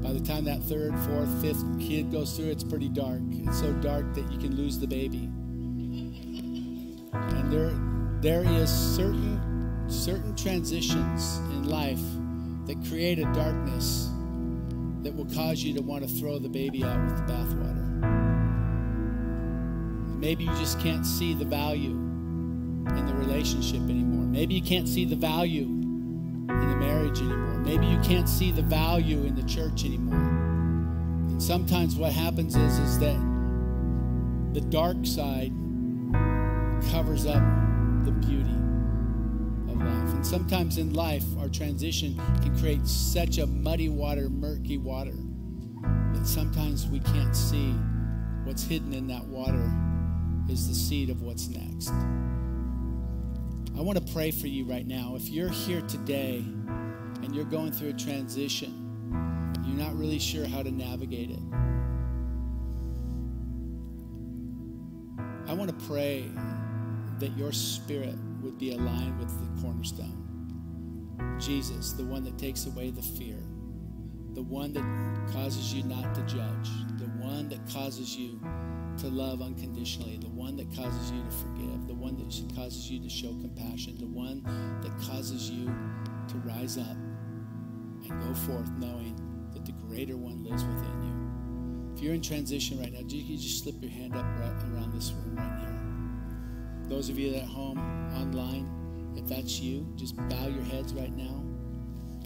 By 0.02 0.12
the 0.12 0.20
time 0.20 0.44
that 0.44 0.62
third, 0.62 0.98
fourth, 1.00 1.28
fifth 1.42 1.62
kid 1.78 2.10
goes 2.10 2.36
through, 2.36 2.46
it's 2.46 2.64
pretty 2.64 2.88
dark. 2.88 3.20
It's 3.30 3.58
so 3.58 3.72
dark 3.74 4.14
that 4.14 4.32
you 4.32 4.38
can 4.38 4.56
lose 4.56 4.78
the 4.78 4.86
baby. 4.86 5.28
And 7.12 7.52
there, 7.52 7.72
there 8.26 8.42
is 8.42 8.68
certain 8.68 9.86
certain 9.88 10.34
transitions 10.34 11.36
in 11.52 11.68
life 11.68 12.00
that 12.66 12.74
create 12.88 13.20
a 13.20 13.32
darkness 13.32 14.10
that 15.02 15.14
will 15.14 15.32
cause 15.32 15.62
you 15.62 15.72
to 15.72 15.80
want 15.80 16.02
to 16.02 16.08
throw 16.12 16.36
the 16.36 16.48
baby 16.48 16.82
out 16.82 17.00
with 17.04 17.16
the 17.18 17.32
bathwater. 17.32 17.84
Maybe 20.18 20.42
you 20.42 20.50
just 20.56 20.80
can't 20.80 21.06
see 21.06 21.34
the 21.34 21.44
value 21.44 21.92
in 21.92 23.06
the 23.06 23.14
relationship 23.14 23.82
anymore. 23.82 24.26
Maybe 24.26 24.54
you 24.54 24.62
can't 24.62 24.88
see 24.88 25.04
the 25.04 25.14
value 25.14 25.62
in 25.62 26.46
the 26.46 26.76
marriage 26.78 27.20
anymore. 27.20 27.60
Maybe 27.60 27.86
you 27.86 28.00
can't 28.00 28.28
see 28.28 28.50
the 28.50 28.62
value 28.62 29.22
in 29.22 29.36
the 29.36 29.44
church 29.44 29.84
anymore. 29.84 30.16
And 30.16 31.40
sometimes 31.40 31.94
what 31.94 32.10
happens 32.10 32.56
is, 32.56 32.78
is 32.80 32.98
that 32.98 33.20
the 34.52 34.62
dark 34.62 35.06
side 35.06 35.52
covers 36.90 37.24
up 37.24 37.65
the 38.06 38.12
beauty 38.12 38.54
of 39.68 39.78
life. 39.78 40.14
And 40.14 40.24
sometimes 40.24 40.78
in 40.78 40.94
life, 40.94 41.24
our 41.40 41.48
transition 41.48 42.16
can 42.40 42.56
create 42.58 42.86
such 42.86 43.38
a 43.38 43.46
muddy 43.46 43.88
water, 43.88 44.30
murky 44.30 44.78
water, 44.78 45.16
that 46.14 46.24
sometimes 46.24 46.86
we 46.86 47.00
can't 47.00 47.34
see 47.34 47.72
what's 48.44 48.62
hidden 48.62 48.92
in 48.92 49.08
that 49.08 49.24
water 49.26 49.72
is 50.48 50.68
the 50.68 50.74
seed 50.74 51.10
of 51.10 51.22
what's 51.22 51.48
next. 51.48 51.90
I 53.76 53.80
want 53.80 53.98
to 53.98 54.12
pray 54.12 54.30
for 54.30 54.46
you 54.46 54.64
right 54.64 54.86
now. 54.86 55.14
If 55.16 55.28
you're 55.28 55.50
here 55.50 55.80
today 55.82 56.36
and 56.36 57.34
you're 57.34 57.44
going 57.44 57.72
through 57.72 57.88
a 57.88 57.94
transition, 57.94 58.72
you're 59.66 59.76
not 59.76 59.96
really 59.96 60.20
sure 60.20 60.46
how 60.46 60.62
to 60.62 60.70
navigate 60.70 61.30
it. 61.30 61.40
I 65.48 65.54
want 65.54 65.76
to 65.76 65.86
pray 65.86 66.30
that 67.18 67.36
your 67.36 67.52
spirit 67.52 68.14
would 68.42 68.58
be 68.58 68.72
aligned 68.72 69.18
with 69.18 69.28
the 69.28 69.62
cornerstone. 69.62 70.22
Jesus, 71.38 71.92
the 71.92 72.04
one 72.04 72.24
that 72.24 72.38
takes 72.38 72.66
away 72.66 72.90
the 72.90 73.02
fear, 73.02 73.38
the 74.34 74.42
one 74.42 74.72
that 74.72 75.32
causes 75.32 75.72
you 75.72 75.82
not 75.84 76.14
to 76.14 76.20
judge, 76.22 76.68
the 76.98 77.06
one 77.24 77.48
that 77.48 77.66
causes 77.72 78.16
you 78.16 78.38
to 78.98 79.08
love 79.08 79.42
unconditionally, 79.42 80.18
the 80.18 80.28
one 80.28 80.56
that 80.56 80.74
causes 80.74 81.10
you 81.10 81.22
to 81.22 81.30
forgive, 81.30 81.86
the 81.86 81.94
one 81.94 82.16
that 82.16 82.54
causes 82.54 82.90
you 82.90 83.00
to 83.00 83.08
show 83.08 83.28
compassion, 83.28 83.96
the 83.98 84.06
one 84.06 84.42
that 84.82 84.92
causes 85.06 85.50
you 85.50 85.66
to 86.28 86.36
rise 86.44 86.78
up 86.78 86.96
and 88.08 88.22
go 88.22 88.34
forth 88.34 88.70
knowing 88.78 89.16
that 89.52 89.64
the 89.64 89.72
greater 89.72 90.16
one 90.16 90.44
lives 90.44 90.64
within 90.64 91.02
you. 91.02 91.94
If 91.94 92.02
you're 92.02 92.14
in 92.14 92.22
transition 92.22 92.78
right 92.78 92.92
now, 92.92 93.00
you 93.00 93.36
just 93.36 93.62
slip 93.62 93.76
your 93.80 93.90
hand 93.90 94.14
up 94.14 94.24
right 94.38 94.52
around 94.72 94.92
this 94.92 95.12
room 95.12 95.36
right 95.36 95.62
now. 95.62 95.95
Those 96.88 97.08
of 97.08 97.18
you 97.18 97.34
at 97.34 97.44
home, 97.44 97.78
online, 98.14 99.14
if 99.16 99.26
that's 99.26 99.60
you, 99.60 99.86
just 99.96 100.16
bow 100.16 100.46
your 100.46 100.62
heads 100.62 100.94
right 100.94 101.14
now 101.14 101.42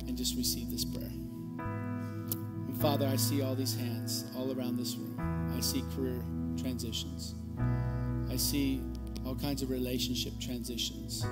and 0.06 0.16
just 0.16 0.36
receive 0.36 0.70
this 0.70 0.84
prayer. 0.84 1.06
And 1.08 2.80
Father, 2.80 3.06
I 3.06 3.16
see 3.16 3.42
all 3.42 3.54
these 3.54 3.74
hands 3.74 4.26
all 4.36 4.52
around 4.52 4.76
this 4.76 4.96
room. 4.96 5.16
I 5.56 5.60
see 5.60 5.82
career 5.94 6.22
transitions. 6.60 7.34
I 8.30 8.36
see 8.36 8.82
all 9.24 9.34
kinds 9.34 9.62
of 9.62 9.70
relationship 9.70 10.34
transitions. 10.40 11.24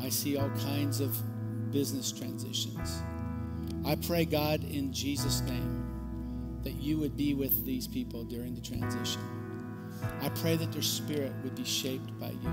I 0.00 0.08
see 0.08 0.36
all 0.36 0.50
kinds 0.50 1.00
of 1.00 1.16
business 1.72 2.12
transitions. 2.12 3.02
I 3.84 3.96
pray, 3.96 4.24
God, 4.24 4.62
in 4.64 4.92
Jesus' 4.92 5.40
name, 5.42 6.60
that 6.62 6.74
you 6.74 6.98
would 6.98 7.16
be 7.16 7.34
with 7.34 7.64
these 7.66 7.86
people 7.86 8.24
during 8.24 8.54
the 8.54 8.60
transition. 8.60 9.20
I 10.20 10.28
pray 10.30 10.56
that 10.56 10.72
their 10.72 10.82
spirit 10.82 11.32
would 11.42 11.54
be 11.54 11.64
shaped 11.64 12.18
by 12.18 12.30
you. 12.30 12.50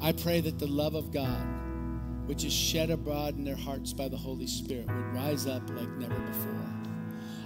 I 0.00 0.12
pray 0.12 0.40
that 0.40 0.58
the 0.58 0.66
love 0.66 0.94
of 0.94 1.12
God, 1.12 1.46
which 2.26 2.44
is 2.44 2.52
shed 2.52 2.90
abroad 2.90 3.36
in 3.36 3.44
their 3.44 3.56
hearts 3.56 3.92
by 3.92 4.08
the 4.08 4.16
Holy 4.16 4.46
Spirit, 4.46 4.86
would 4.86 5.14
rise 5.14 5.46
up 5.46 5.68
like 5.70 5.88
never 5.90 6.18
before. 6.20 6.64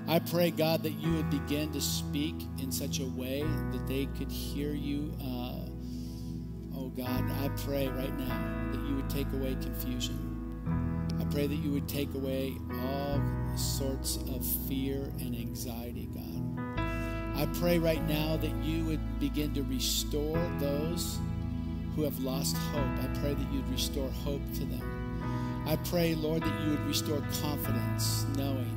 I 0.08 0.18
pray, 0.20 0.50
God, 0.50 0.82
that 0.84 0.92
you 0.92 1.12
would 1.12 1.28
begin 1.28 1.70
to 1.72 1.80
speak 1.82 2.34
in 2.58 2.72
such 2.72 3.00
a 3.00 3.06
way 3.06 3.42
that 3.42 3.86
they 3.86 4.06
could 4.18 4.30
hear 4.30 4.72
you. 4.72 5.12
Uh, 5.20 5.68
oh, 6.74 6.88
God, 6.96 7.30
I 7.42 7.48
pray 7.64 7.88
right 7.88 8.18
now 8.18 8.70
that 8.72 8.80
you 8.88 8.96
would 8.96 9.10
take 9.10 9.30
away 9.34 9.54
confusion. 9.60 10.24
I 11.20 11.24
pray 11.24 11.46
that 11.46 11.56
you 11.56 11.72
would 11.72 11.88
take 11.88 12.14
away 12.14 12.56
all 12.80 13.20
sorts 13.56 14.16
of 14.16 14.46
fear 14.66 15.12
and 15.20 15.34
anxiety. 15.36 16.07
I 17.38 17.46
pray 17.60 17.78
right 17.78 18.02
now 18.08 18.36
that 18.36 18.52
you 18.64 18.84
would 18.86 19.20
begin 19.20 19.54
to 19.54 19.62
restore 19.62 20.38
those 20.58 21.20
who 21.94 22.02
have 22.02 22.18
lost 22.18 22.56
hope. 22.56 22.84
I 23.00 23.06
pray 23.20 23.32
that 23.32 23.52
you'd 23.52 23.68
restore 23.68 24.10
hope 24.24 24.42
to 24.54 24.64
them. 24.64 25.64
I 25.64 25.76
pray, 25.88 26.16
Lord, 26.16 26.42
that 26.42 26.60
you 26.64 26.70
would 26.70 26.84
restore 26.84 27.22
confidence, 27.40 28.26
knowing 28.36 28.74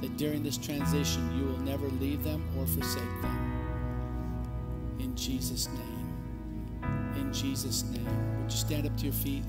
that 0.00 0.16
during 0.16 0.44
this 0.44 0.56
transition 0.56 1.36
you 1.36 1.44
will 1.44 1.58
never 1.58 1.88
leave 1.88 2.22
them 2.22 2.48
or 2.56 2.66
forsake 2.66 3.20
them. 3.20 4.96
In 5.00 5.16
Jesus' 5.16 5.68
name. 5.68 6.84
In 7.16 7.32
Jesus' 7.32 7.82
name. 7.82 8.42
Would 8.42 8.52
you 8.52 8.58
stand 8.58 8.86
up 8.86 8.96
to 8.98 9.04
your 9.06 9.12
feet? 9.12 9.42